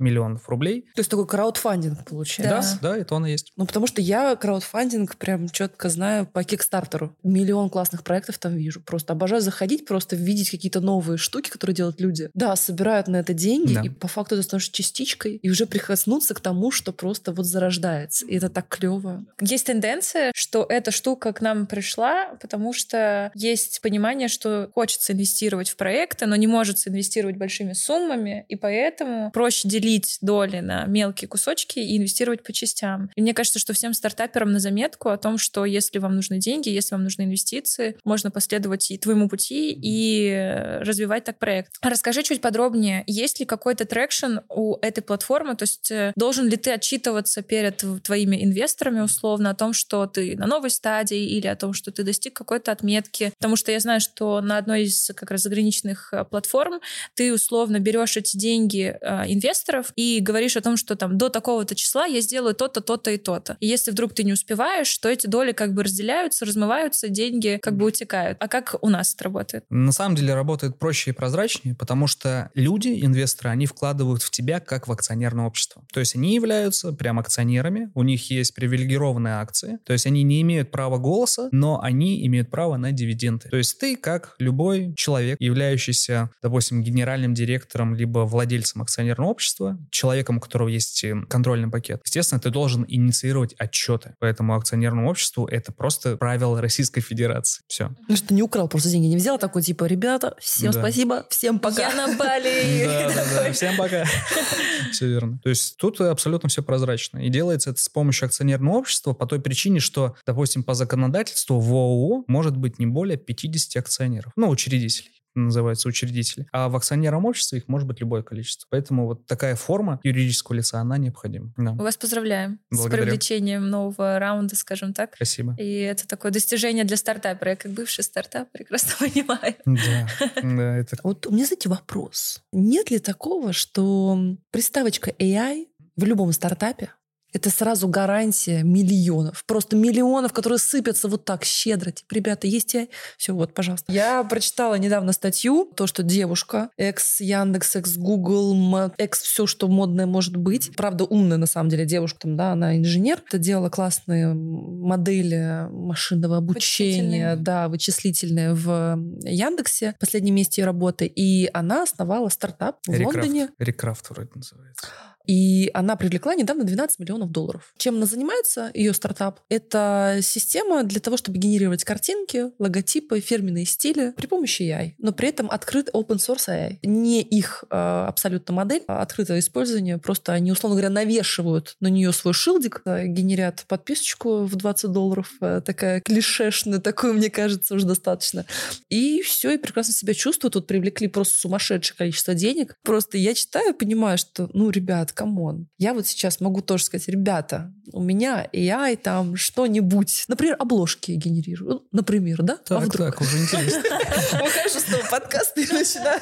миллионов 0.00 0.48
рублей. 0.48 0.80
То 0.96 0.98
есть 0.98 1.10
такой 1.12 1.28
краудфандинг 1.28 2.04
получается? 2.04 2.80
Да, 2.82 2.90
да, 2.90 2.98
это 2.98 3.14
он 3.14 3.26
и 3.26 3.30
есть. 3.30 3.52
Ну, 3.56 3.64
потому 3.64 3.86
что 3.86 4.00
я 4.00 4.34
краудфандинг 4.34 5.14
прям 5.14 5.48
четко 5.48 5.88
знаю 5.90 6.26
по 6.26 6.42
Кикстартеру. 6.42 7.16
Миллион 7.22 7.70
классных 7.70 8.02
проектов 8.02 8.38
там 8.38 8.56
вижу. 8.56 8.80
Просто 8.80 9.12
обожаю 9.12 9.42
заходить, 9.42 9.86
просто 9.86 10.16
видеть 10.16 10.50
какие-то 10.50 10.80
новые 10.80 11.18
штуки, 11.18 11.50
которые 11.50 11.76
делают 11.76 12.00
люди. 12.00 12.30
Да, 12.34 12.56
собирают 12.56 13.06
на 13.06 13.20
это 13.20 13.32
деньги, 13.32 13.74
да. 13.74 13.82
и 13.82 13.88
по 13.88 14.08
факту 14.08 14.34
это 14.34 14.42
становишься 14.42 14.72
частичкой, 14.72 15.36
и 15.36 15.48
уже 15.48 15.66
прикоснуться 16.00 16.34
к 16.34 16.40
тому, 16.40 16.70
что 16.70 16.92
просто 16.92 17.32
вот 17.32 17.44
зарождается. 17.44 18.26
И 18.26 18.36
это 18.36 18.48
так 18.48 18.68
клево. 18.68 19.24
Есть 19.40 19.66
тенденция, 19.66 20.32
что 20.34 20.64
эта 20.68 20.90
штука 20.90 21.32
к 21.32 21.40
нам 21.40 21.66
пришла, 21.66 22.36
потому 22.40 22.72
что 22.72 23.30
есть 23.34 23.80
понимание, 23.82 24.28
что 24.28 24.70
хочется 24.74 25.12
инвестировать 25.12 25.68
в 25.68 25.76
проекты, 25.76 26.26
но 26.26 26.36
не 26.36 26.46
может 26.46 26.86
инвестировать 26.86 27.36
большими 27.36 27.74
суммами, 27.74 28.46
и 28.48 28.56
поэтому 28.56 29.30
проще 29.32 29.68
делить 29.68 30.18
доли 30.22 30.60
на 30.60 30.86
мелкие 30.86 31.28
кусочки 31.28 31.78
и 31.78 31.98
инвестировать 31.98 32.42
по 32.42 32.52
частям. 32.52 33.10
И 33.14 33.22
мне 33.22 33.34
кажется, 33.34 33.58
что 33.58 33.74
всем 33.74 33.92
стартаперам 33.92 34.52
на 34.52 34.60
заметку 34.60 35.10
о 35.10 35.18
том, 35.18 35.36
что 35.36 35.64
если 35.64 35.98
вам 35.98 36.16
нужны 36.16 36.38
деньги, 36.38 36.70
если 36.70 36.94
вам 36.94 37.04
нужны 37.04 37.22
инвестиции, 37.22 37.96
можно 38.04 38.30
последовать 38.30 38.90
и 38.90 38.98
твоему 38.98 39.28
пути 39.28 39.72
и 39.72 40.78
развивать 40.80 41.24
так 41.24 41.38
проект. 41.38 41.74
Расскажи 41.82 42.22
чуть 42.22 42.40
подробнее, 42.40 43.04
есть 43.06 43.40
ли 43.40 43.46
какой-то 43.46 43.84
traction 43.84 44.38
у 44.48 44.76
этой 44.76 45.02
платформы, 45.02 45.56
то 45.56 45.64
есть 45.64 45.89
э, 45.90 46.12
должен 46.16 46.48
ли 46.48 46.56
ты 46.56 46.72
отчитываться 46.72 47.42
перед 47.42 47.84
твоими 48.02 48.42
инвесторами 48.44 49.00
условно 49.00 49.50
о 49.50 49.54
том, 49.54 49.72
что 49.72 50.06
ты 50.06 50.36
на 50.36 50.46
новой 50.46 50.70
стадии 50.70 51.24
или 51.36 51.46
о 51.46 51.56
том, 51.56 51.72
что 51.72 51.90
ты 51.90 52.02
достиг 52.02 52.34
какой-то 52.34 52.72
отметки, 52.72 53.32
потому 53.38 53.56
что 53.56 53.72
я 53.72 53.80
знаю, 53.80 54.00
что 54.00 54.40
на 54.40 54.58
одной 54.58 54.84
из 54.84 55.10
как 55.14 55.30
раз 55.30 55.42
заграничных 55.42 56.12
э, 56.12 56.24
платформ 56.24 56.80
ты 57.14 57.32
условно 57.32 57.78
берешь 57.78 58.16
эти 58.16 58.36
деньги 58.36 58.96
э, 59.00 59.24
инвесторов 59.32 59.92
и 59.96 60.20
говоришь 60.20 60.56
о 60.56 60.60
том, 60.60 60.76
что 60.76 60.96
там 60.96 61.18
до 61.18 61.28
такого-то 61.28 61.74
числа 61.74 62.06
я 62.06 62.20
сделаю 62.20 62.54
то-то, 62.54 62.80
то-то 62.80 63.10
и 63.10 63.18
то-то. 63.18 63.56
И 63.60 63.66
если 63.66 63.90
вдруг 63.90 64.14
ты 64.14 64.24
не 64.24 64.32
успеваешь, 64.32 64.96
то 64.98 65.08
эти 65.08 65.26
доли 65.26 65.52
как 65.52 65.74
бы 65.74 65.82
разделяются, 65.82 66.44
размываются, 66.44 67.08
деньги 67.08 67.58
как 67.62 67.76
бы 67.76 67.86
утекают. 67.86 68.38
А 68.40 68.48
как 68.48 68.76
у 68.80 68.88
нас 68.88 69.14
это 69.14 69.24
работает? 69.24 69.64
На 69.70 69.92
самом 69.92 70.16
деле 70.16 70.34
работает 70.34 70.78
проще 70.78 71.10
и 71.10 71.12
прозрачнее, 71.12 71.74
потому 71.74 72.06
что 72.06 72.50
люди, 72.54 73.04
инвесторы, 73.04 73.50
они 73.50 73.66
вкладывают 73.66 74.22
в 74.22 74.30
тебя 74.30 74.60
как 74.60 74.88
в 74.88 74.92
акционерное 74.92 75.46
общество. 75.46 75.79
То 75.92 76.00
есть 76.00 76.14
они 76.14 76.34
являются 76.34 76.92
прям 76.92 77.18
акционерами, 77.18 77.90
у 77.94 78.02
них 78.02 78.30
есть 78.30 78.54
привилегированные 78.54 79.34
акции, 79.34 79.78
то 79.84 79.92
есть 79.92 80.06
они 80.06 80.22
не 80.22 80.42
имеют 80.42 80.70
права 80.70 80.98
голоса, 80.98 81.48
но 81.52 81.80
они 81.82 82.26
имеют 82.26 82.50
право 82.50 82.76
на 82.76 82.92
дивиденды. 82.92 83.48
То 83.48 83.56
есть 83.56 83.78
ты, 83.78 83.96
как 83.96 84.34
любой 84.38 84.94
человек, 84.96 85.36
являющийся, 85.40 86.30
допустим, 86.42 86.82
генеральным 86.82 87.34
директором 87.34 87.94
либо 87.94 88.20
владельцем 88.20 88.82
акционерного 88.82 89.28
общества, 89.28 89.78
человеком, 89.90 90.38
у 90.38 90.40
которого 90.40 90.68
есть 90.68 91.02
э, 91.04 91.14
контрольный 91.28 91.70
пакет, 91.70 92.00
естественно, 92.04 92.40
ты 92.40 92.50
должен 92.50 92.84
инициировать 92.88 93.54
отчеты. 93.58 94.14
Поэтому 94.18 94.54
акционерному 94.54 95.08
обществу 95.08 95.46
это 95.46 95.72
просто 95.72 96.16
правило 96.16 96.60
Российской 96.60 97.00
Федерации. 97.00 97.62
Все. 97.66 97.90
Ну 98.08 98.16
что, 98.16 98.34
не 98.34 98.42
украл 98.42 98.68
просто 98.68 98.90
деньги, 98.90 99.06
не 99.06 99.16
взял 99.16 99.38
такой, 99.38 99.62
типа, 99.62 99.84
ребята, 99.84 100.34
всем 100.40 100.72
да. 100.72 100.80
спасибо, 100.80 101.26
всем 101.30 101.58
пока. 101.58 101.88
Я 101.90 101.94
на 101.94 102.16
Бали. 102.16 102.88
Да, 102.90 103.12
да, 103.14 103.24
да, 103.44 103.52
всем 103.52 103.76
пока. 103.76 104.04
Все 104.92 105.06
верно. 105.06 105.38
То 105.42 105.50
есть 105.50 105.69
тут 105.76 106.00
абсолютно 106.00 106.48
все 106.48 106.62
прозрачно. 106.62 107.18
И 107.18 107.28
делается 107.28 107.70
это 107.70 107.80
с 107.80 107.88
помощью 107.88 108.26
акционерного 108.26 108.76
общества 108.76 109.12
по 109.12 109.26
той 109.26 109.40
причине, 109.40 109.80
что, 109.80 110.16
допустим, 110.26 110.62
по 110.62 110.74
законодательству 110.74 111.60
в 111.60 111.72
ООО 111.72 112.24
может 112.26 112.56
быть 112.56 112.78
не 112.78 112.86
более 112.86 113.16
50 113.16 113.76
акционеров, 113.82 114.32
ну, 114.36 114.48
учредителей. 114.48 115.19
Называется, 115.34 115.88
учредители. 115.88 116.46
А 116.52 116.68
в 116.68 116.76
акционерном 116.76 117.24
обществе 117.24 117.58
их 117.58 117.68
может 117.68 117.86
быть 117.86 118.00
любое 118.00 118.22
количество. 118.22 118.66
Поэтому 118.70 119.06
вот 119.06 119.26
такая 119.26 119.56
форма 119.56 120.00
юридического 120.02 120.56
лица, 120.56 120.80
она 120.80 120.98
необходима. 120.98 121.52
Да. 121.56 121.72
Мы 121.72 121.84
вас 121.84 121.96
поздравляем 121.96 122.58
Благодарю. 122.70 123.02
с 123.02 123.06
привлечением 123.06 123.68
нового 123.68 124.18
раунда, 124.18 124.56
скажем 124.56 124.92
так. 124.92 125.14
Спасибо. 125.14 125.54
И 125.58 125.80
это 125.80 126.06
такое 126.06 126.32
достижение 126.32 126.84
для 126.84 126.96
стартапера. 126.96 127.50
Я 127.50 127.56
как 127.56 127.72
бывший 127.72 128.04
стартап 128.04 128.50
прекрасно 128.52 128.92
понимаю. 128.98 129.54
Да, 129.64 130.08
да, 130.42 130.76
это 130.78 130.96
Вот 131.02 131.26
у 131.26 131.30
меня, 131.32 131.46
знаете, 131.46 131.68
вопрос. 131.68 132.42
Нет 132.52 132.90
ли 132.90 132.98
такого, 132.98 133.52
что 133.52 134.36
приставочка 134.50 135.10
AI 135.10 135.66
в 135.96 136.04
любом 136.04 136.32
стартапе 136.32 136.90
это 137.32 137.50
сразу 137.50 137.88
гарантия 137.88 138.62
миллионов. 138.62 139.44
Просто 139.46 139.76
миллионов, 139.76 140.32
которые 140.32 140.58
сыпятся 140.58 141.08
вот 141.08 141.24
так 141.24 141.44
щедро. 141.44 141.90
Типа, 141.90 142.14
ребята, 142.14 142.46
есть 142.46 142.74
AI? 142.74 142.88
Все, 143.16 143.32
вот, 143.32 143.54
пожалуйста. 143.54 143.92
Я 143.92 144.24
прочитала 144.24 144.74
недавно 144.74 145.12
статью, 145.12 145.70
то, 145.76 145.86
что 145.86 146.02
девушка, 146.02 146.70
экс 146.76 147.20
Яндекс, 147.20 147.76
экс 147.76 149.20
все, 149.20 149.46
что 149.46 149.68
модное 149.68 150.06
может 150.06 150.36
быть. 150.36 150.74
Правда, 150.76 151.04
умная 151.04 151.38
на 151.38 151.46
самом 151.46 151.70
деле 151.70 151.86
девушка, 151.86 152.20
там, 152.20 152.36
да, 152.36 152.52
она 152.52 152.76
инженер. 152.76 153.22
Это 153.26 153.38
делала 153.38 153.68
классные 153.68 154.34
модели 154.34 155.68
машинного 155.70 156.38
обучения, 156.38 157.36
да, 157.36 157.68
вычислительные 157.68 158.54
в 158.54 158.98
Яндексе. 159.22 159.94
В 159.96 160.00
последнем 160.00 160.34
месте 160.34 160.62
ее 160.62 160.66
работы. 160.66 161.06
И 161.06 161.48
она 161.52 161.82
основала 161.82 162.28
стартап 162.28 162.78
в 162.86 162.92
Рекрафт. 162.92 163.16
Лондоне. 163.16 163.48
Рекрафт 163.58 164.10
вроде 164.10 164.30
называется. 164.34 164.86
И 165.26 165.70
она 165.74 165.96
привлекла 165.96 166.34
недавно 166.34 166.64
12 166.64 166.98
миллионов 166.98 167.30
долларов. 167.30 167.72
Чем 167.76 167.96
она 167.96 168.06
занимается, 168.06 168.70
ее 168.74 168.94
стартап? 168.94 169.40
Это 169.48 170.18
система 170.22 170.82
для 170.82 171.00
того, 171.00 171.16
чтобы 171.16 171.38
генерировать 171.38 171.84
картинки, 171.84 172.50
логотипы, 172.58 173.20
фирменные 173.20 173.66
стили 173.66 174.12
при 174.16 174.26
помощи 174.26 174.62
AI. 174.62 174.94
Но 174.98 175.12
при 175.12 175.28
этом 175.28 175.50
открыт 175.50 175.90
open 175.92 176.16
source 176.16 176.48
AI. 176.48 176.78
Не 176.82 177.22
их 177.22 177.64
э, 177.70 177.76
абсолютно 177.76 178.54
модель, 178.54 178.82
а 178.88 179.02
открытое 179.02 179.38
использование. 179.38 179.98
Просто 179.98 180.32
они, 180.32 180.52
условно 180.52 180.76
говоря, 180.76 180.90
навешивают 180.90 181.76
на 181.80 181.88
нее 181.88 182.12
свой 182.12 182.34
шилдик, 182.34 182.82
э, 182.84 183.06
генерят 183.06 183.64
подписочку 183.68 184.44
в 184.44 184.56
20 184.56 184.90
долларов. 184.90 185.32
э, 185.40 185.60
такая 185.64 186.00
клишешная, 186.00 186.78
такую, 186.80 187.14
мне 187.14 187.30
кажется, 187.30 187.74
уже 187.74 187.86
достаточно. 187.86 188.46
И 188.88 189.22
все, 189.22 189.52
и 189.52 189.58
прекрасно 189.58 189.92
себя 189.92 190.14
чувствуют. 190.14 190.54
Тут 190.54 190.66
привлекли 190.66 191.08
просто 191.08 191.38
сумасшедшее 191.38 191.96
количество 191.96 192.34
денег. 192.34 192.76
Просто 192.82 193.18
я 193.18 193.34
читаю, 193.34 193.74
понимаю, 193.74 194.18
что, 194.18 194.48
ну, 194.52 194.70
ребят, 194.70 195.09
come 195.12 195.44
on. 195.44 195.68
Я 195.78 195.94
вот 195.94 196.06
сейчас 196.06 196.40
могу 196.40 196.60
тоже 196.60 196.84
сказать, 196.84 197.08
ребята, 197.08 197.72
у 197.92 198.02
меня 198.02 198.48
AI 198.52 198.96
там 198.96 199.36
что-нибудь. 199.36 200.24
Например, 200.28 200.56
обложки 200.58 201.12
генерирую. 201.12 201.70
Ну, 201.70 201.86
Например, 201.92 202.42
да? 202.42 202.54
а 202.54 202.68
Так, 202.68 202.84
вдруг? 202.84 203.06
так, 203.06 203.20
уже 203.20 203.38
интересно. 203.38 203.82
Выхожу 204.32 204.80
с 204.80 204.84
того 204.84 205.02
подкаста 205.10 205.60
и 205.60 205.72
начинаю 205.72 206.20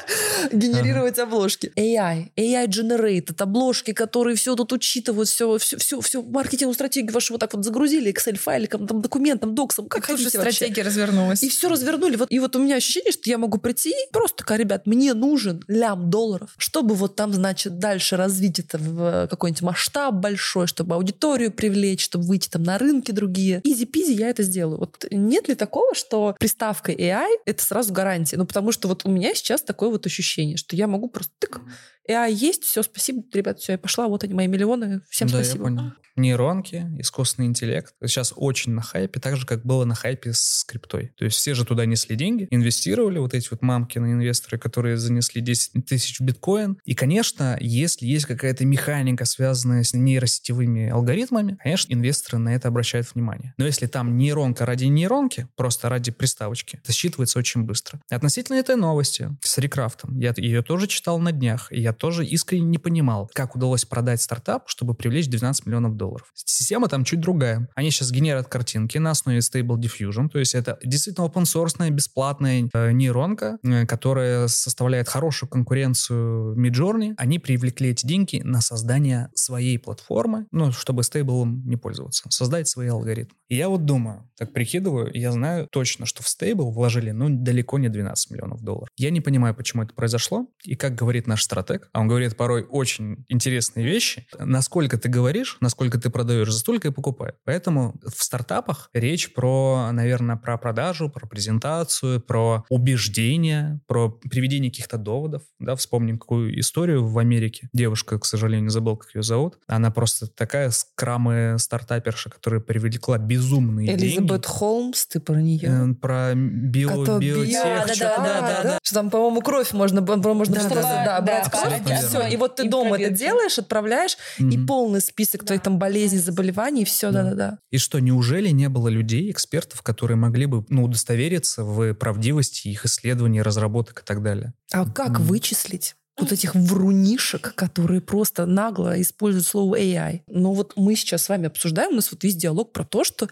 генерировать 0.52 1.18
обложки. 1.18 1.72
AI, 1.76 2.30
AI 2.36 2.66
generated, 2.66 3.40
обложки, 3.42 3.92
которые 3.92 4.36
все 4.36 4.54
тут 4.56 4.72
учитывают, 4.72 5.28
все, 5.28 5.58
все, 5.58 5.76
все, 5.76 6.00
все 6.00 6.22
маркетинговую 6.22 6.74
стратегию 6.74 7.12
вашу 7.12 7.34
вот 7.34 7.40
так 7.40 7.54
вот 7.54 7.64
загрузили 7.64 8.12
Excel-файликом, 8.12 8.86
там, 8.86 9.02
документом, 9.02 9.54
доксом, 9.54 9.88
как 9.88 10.08
вообще. 10.08 10.28
стратегия 10.28 10.82
развернулась. 10.82 11.42
И 11.42 11.48
все 11.48 11.68
развернули. 11.68 12.16
Вот, 12.16 12.30
и 12.30 12.38
вот 12.38 12.56
у 12.56 12.62
меня 12.62 12.76
ощущение, 12.76 13.12
что 13.12 13.28
я 13.28 13.38
могу 13.38 13.58
прийти 13.58 13.90
и 13.90 14.12
просто 14.12 14.38
такая, 14.38 14.58
ребят, 14.58 14.86
мне 14.86 15.14
нужен 15.14 15.62
лям 15.68 16.10
долларов, 16.10 16.54
чтобы 16.56 16.94
вот 16.94 17.16
там, 17.16 17.32
значит, 17.32 17.78
дальше 17.78 18.16
развить 18.16 18.58
это 18.58 18.77
в 18.78 19.26
какой-нибудь 19.28 19.62
масштаб 19.62 20.14
большой, 20.14 20.66
чтобы 20.66 20.94
аудиторию 20.94 21.52
привлечь, 21.52 22.04
чтобы 22.04 22.24
выйти 22.24 22.48
там 22.48 22.62
на 22.62 22.78
рынки 22.78 23.10
другие. 23.10 23.60
Изи-пизи 23.64 24.12
я 24.12 24.28
это 24.28 24.42
сделаю. 24.42 24.78
Вот 24.78 25.06
нет 25.10 25.48
ли 25.48 25.54
такого, 25.54 25.94
что 25.94 26.34
приставка 26.38 26.92
AI— 26.92 27.28
это 27.46 27.62
сразу 27.62 27.92
гарантия? 27.92 28.36
Ну, 28.36 28.46
потому 28.46 28.72
что 28.72 28.88
вот 28.88 29.04
у 29.04 29.10
меня 29.10 29.34
сейчас 29.34 29.62
такое 29.62 29.90
вот 29.90 30.06
ощущение, 30.06 30.56
что 30.56 30.76
я 30.76 30.86
могу 30.86 31.08
просто 31.08 31.32
тык, 31.38 31.60
AI 32.08 32.32
есть, 32.32 32.64
все, 32.64 32.82
спасибо, 32.82 33.22
ребят, 33.32 33.60
все, 33.60 33.72
я 33.72 33.78
пошла, 33.78 34.08
вот 34.08 34.24
они 34.24 34.34
мои 34.34 34.46
миллионы, 34.46 35.02
всем 35.10 35.28
да, 35.28 35.42
спасибо. 35.42 35.58
я 35.58 35.64
понял. 35.64 35.92
Нейронки, 36.18 36.84
искусственный 36.98 37.46
интеллект. 37.46 37.94
Сейчас 38.04 38.32
очень 38.34 38.72
на 38.72 38.82
хайпе, 38.82 39.20
так 39.20 39.36
же, 39.36 39.46
как 39.46 39.64
было 39.64 39.84
на 39.84 39.94
хайпе 39.94 40.32
с 40.32 40.64
криптой. 40.66 41.12
То 41.16 41.24
есть 41.24 41.36
все 41.36 41.54
же 41.54 41.64
туда 41.64 41.86
несли 41.86 42.16
деньги, 42.16 42.48
инвестировали, 42.50 43.18
вот 43.18 43.34
эти 43.34 43.48
вот 43.50 43.62
мамкины 43.62 44.12
инвесторы, 44.12 44.58
которые 44.58 44.96
занесли 44.96 45.40
10 45.40 45.86
тысяч 45.86 46.20
биткоин. 46.20 46.78
И, 46.84 46.94
конечно, 46.94 47.56
если 47.60 48.06
есть 48.06 48.26
какая-то 48.26 48.64
механика, 48.64 49.24
связанная 49.24 49.84
с 49.84 49.94
нейросетевыми 49.94 50.88
алгоритмами, 50.88 51.56
конечно, 51.62 51.92
инвесторы 51.92 52.38
на 52.38 52.54
это 52.54 52.68
обращают 52.68 53.14
внимание. 53.14 53.54
Но 53.56 53.64
если 53.64 53.86
там 53.86 54.16
нейронка 54.16 54.66
ради 54.66 54.86
нейронки, 54.86 55.46
просто 55.56 55.88
ради 55.88 56.10
приставочки, 56.10 56.80
это 56.82 56.92
считывается 56.92 57.38
очень 57.38 57.62
быстро. 57.62 58.00
Относительно 58.10 58.56
этой 58.56 58.74
новости 58.74 59.30
с 59.40 59.56
рекрафтом, 59.58 60.18
я 60.18 60.34
ее 60.36 60.62
тоже 60.62 60.88
читал 60.88 61.20
на 61.20 61.30
днях, 61.30 61.70
и 61.70 61.80
я 61.80 61.92
тоже 61.98 62.24
искренне 62.24 62.66
не 62.66 62.78
понимал, 62.78 63.30
как 63.34 63.56
удалось 63.56 63.84
продать 63.84 64.22
стартап, 64.22 64.68
чтобы 64.68 64.94
привлечь 64.94 65.28
12 65.28 65.66
миллионов 65.66 65.96
долларов. 65.96 66.30
Система 66.34 66.88
там 66.88 67.04
чуть 67.04 67.20
другая. 67.20 67.68
Они 67.74 67.90
сейчас 67.90 68.10
генерят 68.10 68.48
картинки 68.48 68.98
на 68.98 69.10
основе 69.10 69.38
Stable 69.38 69.76
Diffusion, 69.76 70.28
то 70.28 70.38
есть 70.38 70.54
это 70.54 70.78
действительно 70.82 71.26
open 71.26 71.42
source 71.42 71.90
бесплатная 71.90 72.68
э, 72.72 72.92
нейронка, 72.92 73.58
э, 73.62 73.86
которая 73.86 74.48
составляет 74.48 75.08
хорошую 75.08 75.48
конкуренцию 75.50 76.56
Midjourney. 76.56 77.14
Они 77.16 77.38
привлекли 77.38 77.90
эти 77.90 78.06
деньги 78.06 78.40
на 78.44 78.60
создание 78.60 79.30
своей 79.34 79.78
платформы, 79.78 80.46
ну, 80.50 80.72
чтобы 80.72 81.02
Stable 81.02 81.44
не 81.46 81.76
пользоваться, 81.76 82.24
создать 82.30 82.68
свои 82.68 82.88
алгоритмы. 82.88 83.36
И 83.48 83.56
я 83.56 83.68
вот 83.68 83.84
думаю, 83.84 84.28
так 84.36 84.52
прикидываю, 84.52 85.10
я 85.14 85.32
знаю 85.32 85.68
точно, 85.70 86.06
что 86.06 86.22
в 86.22 86.26
Stable 86.26 86.70
вложили, 86.70 87.10
ну, 87.10 87.28
далеко 87.30 87.78
не 87.78 87.88
12 87.88 88.30
миллионов 88.30 88.62
долларов. 88.62 88.88
Я 88.96 89.10
не 89.10 89.20
понимаю, 89.20 89.54
почему 89.54 89.82
это 89.82 89.94
произошло, 89.94 90.46
и 90.64 90.74
как 90.74 90.94
говорит 90.94 91.26
наш 91.26 91.42
стратег, 91.42 91.77
а 91.92 92.00
он 92.00 92.08
говорит 92.08 92.36
порой 92.36 92.64
очень 92.68 93.24
интересные 93.28 93.84
вещи, 93.86 94.26
насколько 94.38 94.98
ты 94.98 95.08
говоришь, 95.08 95.56
насколько 95.60 95.98
ты 95.98 96.10
продаешь, 96.10 96.50
за 96.52 96.58
столько 96.58 96.88
и 96.88 96.90
покупают. 96.90 97.36
Поэтому 97.44 97.94
в 98.04 98.22
стартапах 98.22 98.90
речь 98.92 99.32
про, 99.32 99.90
наверное, 99.92 100.36
про 100.36 100.56
продажу, 100.58 101.08
про 101.08 101.26
презентацию, 101.26 102.20
про 102.20 102.64
убеждение, 102.68 103.80
про 103.86 104.08
приведение 104.10 104.70
каких-то 104.70 104.98
доводов. 104.98 105.42
Да, 105.58 105.76
вспомним 105.76 106.18
какую 106.18 106.58
историю 106.60 107.06
в 107.06 107.18
Америке. 107.18 107.68
Девушка, 107.72 108.18
к 108.18 108.24
сожалению, 108.24 108.70
забыл, 108.70 108.96
как 108.96 109.14
ее 109.14 109.22
зовут. 109.22 109.58
Она 109.66 109.90
просто 109.90 110.26
такая 110.26 110.70
скрамая 110.70 111.58
стартаперша, 111.58 112.30
которая 112.30 112.60
привлекла 112.60 113.18
безумные 113.18 113.94
Элизабет 113.94 114.26
деньги. 114.28 114.46
Холмс, 114.46 115.06
ты 115.06 115.20
про 115.20 115.40
нее? 115.40 115.68
Э, 115.90 115.94
Про 115.94 116.34
био, 116.34 117.18
биотех. 117.18 117.64
био- 117.64 117.86
да, 117.86 117.94
что-то. 117.94 118.16
да, 118.22 118.40
да, 118.40 118.62
да. 118.62 118.78
Что 118.82 118.94
там, 118.94 119.10
по-моему, 119.10 119.40
кровь 119.42 119.72
можно, 119.72 120.00
можно 120.00 120.54
Да, 120.54 120.60
что-то, 120.60 120.74
да, 120.82 121.04
да, 121.04 121.20
да, 121.20 121.22
брать 121.22 121.50
кровь, 121.50 121.67
абсолютно 121.76 121.92
и 121.92 122.08
все. 122.08 122.26
И 122.34 122.36
вот 122.36 122.56
ты 122.56 122.66
И 122.66 122.68
дома 122.68 122.98
это 122.98 123.10
делаешь, 123.10 123.58
отправляешь, 123.58 124.16
и 124.38 124.42
Мгм. 124.42 124.66
полный 124.66 125.00
список 125.00 125.44
твоих 125.44 125.62
там 125.62 125.78
болезней, 125.78 126.18
заболеваний, 126.18 126.82
и 126.82 126.84
все, 126.84 127.10
Да. 127.10 127.22
да-да-да. 127.22 127.58
И 127.70 127.78
что, 127.78 127.98
неужели 127.98 128.48
не 128.50 128.68
было 128.68 128.88
людей, 128.88 129.30
экспертов, 129.30 129.82
которые 129.82 130.16
могли 130.16 130.46
бы 130.46 130.64
ну, 130.68 130.84
удостовериться 130.84 131.64
в 131.64 131.94
правдивости 131.94 132.68
их 132.68 132.84
исследований, 132.84 133.42
разработок 133.42 134.00
и 134.02 134.04
так 134.04 134.22
далее? 134.22 134.52
А 134.72 134.84
как 134.90 135.20
вычислить? 135.20 135.94
Вот 136.20 136.32
этих 136.32 136.54
врунишек, 136.56 137.54
которые 137.54 138.00
просто 138.00 138.44
нагло 138.46 139.00
используют 139.00 139.46
слово 139.46 139.78
AI. 139.78 140.22
Но 140.26 140.52
вот 140.52 140.72
мы 140.76 140.96
сейчас 140.96 141.22
с 141.24 141.28
вами 141.28 141.46
обсуждаем, 141.46 141.92
у 141.92 141.94
нас 141.96 142.10
вот 142.10 142.24
весь 142.24 142.34
диалог 142.36 142.72
про 142.72 142.84
то, 142.84 143.04
что 143.04 143.28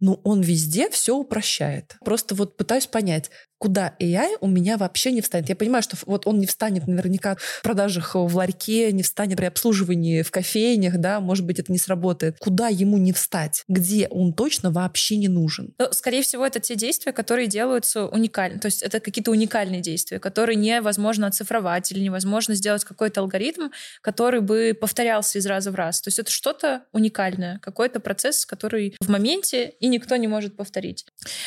ну, 0.00 0.20
он 0.24 0.42
везде 0.42 0.90
все 0.90 1.16
упрощает. 1.16 1.96
Просто 2.04 2.34
вот 2.34 2.58
пытаюсь 2.58 2.86
понять, 2.86 3.30
куда 3.58 3.94
AI 4.00 4.36
у 4.40 4.48
меня 4.48 4.76
вообще 4.76 5.12
не 5.12 5.20
встанет. 5.20 5.48
Я 5.48 5.56
понимаю, 5.56 5.82
что 5.82 5.96
вот 6.06 6.26
он 6.26 6.38
не 6.38 6.46
встанет 6.46 6.86
наверняка 6.86 7.36
в 7.36 7.62
продажах 7.62 8.14
в 8.14 8.36
ларьке, 8.36 8.92
не 8.92 9.02
встанет 9.02 9.36
при 9.36 9.46
обслуживании 9.46 10.22
в 10.22 10.30
кофейнях, 10.30 10.98
да, 10.98 11.20
может 11.20 11.44
быть, 11.44 11.58
это 11.58 11.72
не 11.72 11.78
сработает. 11.78 12.36
Куда 12.38 12.68
ему 12.68 12.98
не 12.98 13.12
встать? 13.12 13.64
Где 13.68 14.08
он 14.08 14.32
точно 14.32 14.70
вообще 14.70 15.16
не 15.16 15.28
нужен? 15.28 15.74
Ну, 15.78 15.88
скорее 15.92 16.22
всего, 16.22 16.46
это 16.46 16.60
те 16.60 16.74
действия, 16.74 17.12
которые 17.12 17.46
делаются 17.46 18.06
уникально. 18.06 18.58
То 18.58 18.66
есть 18.66 18.82
это 18.82 19.00
какие-то 19.00 19.30
уникальные 19.30 19.80
действия, 19.80 20.18
которые 20.18 20.56
невозможно 20.56 21.26
оцифровать 21.26 21.90
или 21.92 22.00
невозможно 22.00 22.54
сделать 22.54 22.84
какой-то 22.84 23.20
алгоритм, 23.20 23.68
который 24.02 24.40
бы 24.40 24.76
повторялся 24.78 25.38
из 25.38 25.46
раза 25.46 25.70
в 25.70 25.74
раз. 25.74 26.00
То 26.00 26.08
есть 26.08 26.18
это 26.18 26.30
что-то 26.30 26.82
уникальное, 26.92 27.58
какой-то 27.60 28.00
процесс, 28.00 28.44
который 28.44 28.96
в 29.00 29.08
моменте 29.08 29.74
и 29.80 29.88
никто 29.88 30.16
не 30.16 30.28
может 30.28 30.56
повторить. 30.56 31.06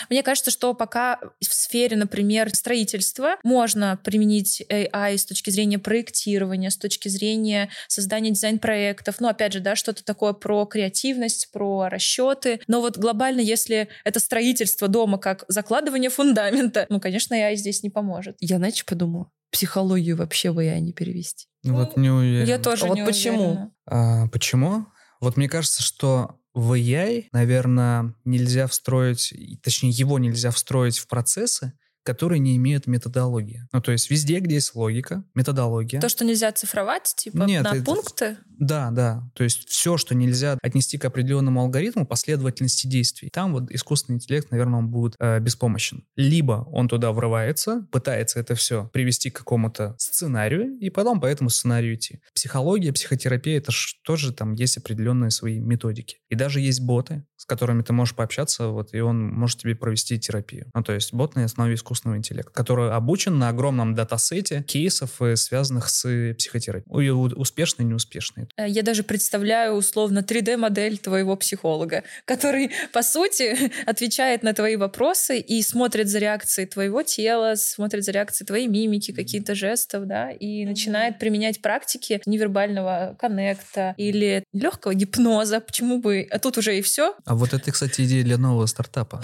Мне 0.09 0.23
кажется, 0.23 0.51
что 0.51 0.73
пока 0.73 1.19
в 1.39 1.53
сфере, 1.53 1.98
например, 1.99 2.53
строительства 2.55 3.35
можно 3.43 3.99
применить 4.03 4.63
AI 4.69 5.17
с 5.17 5.25
точки 5.25 5.49
зрения 5.49 5.79
проектирования, 5.79 6.71
с 6.71 6.77
точки 6.77 7.07
зрения 7.09 7.69
создания 7.87 8.31
дизайн-проектов. 8.31 9.19
Ну, 9.19 9.27
опять 9.27 9.53
же, 9.53 9.59
да, 9.59 9.75
что-то 9.75 10.03
такое 10.03 10.33
про 10.33 10.65
креативность, 10.65 11.51
про 11.51 11.89
расчеты. 11.89 12.59
Но 12.67 12.81
вот 12.81 12.97
глобально, 12.97 13.41
если 13.41 13.89
это 14.03 14.19
строительство 14.19 14.87
дома 14.87 15.17
как 15.17 15.45
закладывание 15.47 16.09
фундамента, 16.09 16.85
ну, 16.89 16.99
конечно, 16.99 17.35
AI 17.35 17.55
здесь 17.55 17.83
не 17.83 17.89
поможет. 17.89 18.35
Я, 18.39 18.57
знаете, 18.57 18.77
что 18.77 18.87
подумала? 18.87 19.31
Психологию 19.51 20.15
вообще 20.15 20.51
в 20.51 20.59
AI 20.59 20.79
не 20.79 20.93
перевести. 20.93 21.47
Вот 21.63 21.97
не 21.97 22.09
уверен. 22.09 22.47
Я 22.47 22.57
тоже 22.59 22.85
А 22.85 22.87
вот 22.89 22.95
не 22.95 23.05
почему? 23.05 23.43
уверена. 23.45 23.71
А, 23.85 24.27
почему? 24.27 24.85
Вот 25.19 25.37
мне 25.37 25.49
кажется, 25.49 25.83
что 25.83 26.39
в 26.53 26.73
AI, 26.73 27.25
наверное, 27.31 28.13
нельзя 28.25 28.67
встроить, 28.67 29.33
точнее, 29.61 29.89
его 29.89 30.19
нельзя 30.19 30.51
встроить 30.51 30.97
в 30.97 31.07
процессы, 31.07 31.73
которые 32.09 32.39
не 32.39 32.57
имеют 32.57 32.87
методологии. 32.87 33.67
Ну, 33.71 33.81
то 33.81 33.91
есть 33.91 34.09
везде, 34.09 34.39
где 34.39 34.55
есть 34.55 34.73
логика, 34.73 35.23
методология. 35.35 36.01
То, 36.01 36.09
что 36.09 36.25
нельзя 36.25 36.51
цифровать, 36.51 37.13
типа 37.15 37.43
Нет, 37.43 37.63
на 37.63 37.75
это- 37.75 37.83
пункты. 37.83 38.37
Да, 38.57 38.89
да. 38.91 39.29
То 39.35 39.43
есть 39.43 39.69
все, 39.69 39.95
что 39.97 40.15
нельзя 40.15 40.57
отнести 40.61 40.97
к 40.97 41.05
определенному 41.05 41.61
алгоритму 41.61 42.05
последовательности 42.05 42.87
действий. 42.87 43.29
Там 43.31 43.53
вот 43.53 43.71
искусственный 43.71 44.15
интеллект, 44.17 44.51
наверное, 44.51 44.79
он 44.79 44.89
будет 44.89 45.15
э, 45.19 45.39
беспомощен. 45.39 46.03
Либо 46.15 46.67
он 46.71 46.87
туда 46.87 47.11
врывается, 47.11 47.87
пытается 47.91 48.39
это 48.39 48.55
все 48.55 48.89
привести 48.91 49.29
к 49.29 49.37
какому-то 49.37 49.95
сценарию, 49.97 50.77
и 50.79 50.89
потом 50.89 51.21
по 51.21 51.27
этому 51.27 51.49
сценарию 51.49 51.95
идти. 51.95 52.19
Психология, 52.33 52.91
психотерапия, 52.91 53.59
это 53.59 53.71
ж 53.71 53.95
тоже 54.03 54.33
там 54.33 54.53
есть 54.53 54.77
определенные 54.77 55.31
свои 55.31 55.59
методики. 55.59 56.17
И 56.29 56.35
даже 56.35 56.59
есть 56.59 56.81
боты, 56.81 57.23
с 57.37 57.45
которыми 57.45 57.83
ты 57.83 57.93
можешь 57.93 58.15
пообщаться, 58.15 58.67
вот, 58.67 58.93
и 58.93 58.99
он 58.99 59.29
может 59.29 59.59
тебе 59.59 59.75
провести 59.75 60.19
терапию. 60.19 60.69
Ну, 60.73 60.83
то 60.83 60.91
есть 60.93 61.13
бот 61.13 61.35
на 61.35 61.45
основе 61.45 61.75
искусственного 61.75 61.98
интеллекта, 62.05 62.51
который 62.51 62.91
обучен 62.91 63.37
на 63.39 63.49
огромном 63.49 63.95
датасете 63.95 64.63
кейсов, 64.67 65.21
э, 65.21 65.35
связанных 65.35 65.89
с 65.89 66.05
э, 66.05 66.33
психотерапией. 66.33 67.09
Успешные 67.35 67.85
и 67.85 67.89
неуспешные. 67.89 68.47
Э, 68.57 68.67
Я 68.67 68.83
даже 68.83 69.03
представляю 69.03 69.73
условно 69.73 70.19
3D-модель 70.19 70.97
твоего 70.97 71.35
психолога, 71.35 72.03
который, 72.25 72.71
по 72.93 73.01
сути, 73.01 73.71
отвечает 73.85 74.43
на 74.43 74.53
твои 74.53 74.75
вопросы 74.75 75.39
и 75.39 75.61
смотрит 75.61 76.07
за 76.07 76.19
реакцией 76.19 76.67
твоего 76.67 77.03
тела, 77.03 77.55
смотрит 77.55 78.03
за 78.03 78.11
реакцией 78.11 78.45
твоей 78.47 78.67
мимики, 78.67 79.11
каких-то 79.11 79.55
жестов, 79.55 80.05
да, 80.05 80.31
и 80.31 80.65
начинает 80.65 81.19
применять 81.19 81.61
практики 81.61 82.21
невербального 82.25 83.15
коннекта 83.19 83.93
или 83.97 84.43
легкого 84.53 84.93
гипноза. 84.93 85.59
Почему 85.59 85.99
бы? 85.99 86.27
А 86.29 86.39
тут 86.39 86.57
уже 86.57 86.77
и 86.77 86.81
все. 86.81 87.15
А 87.25 87.35
вот 87.35 87.53
это, 87.53 87.71
кстати, 87.71 88.01
идея 88.01 88.23
для 88.23 88.37
нового 88.37 88.65
стартапа. 88.65 89.23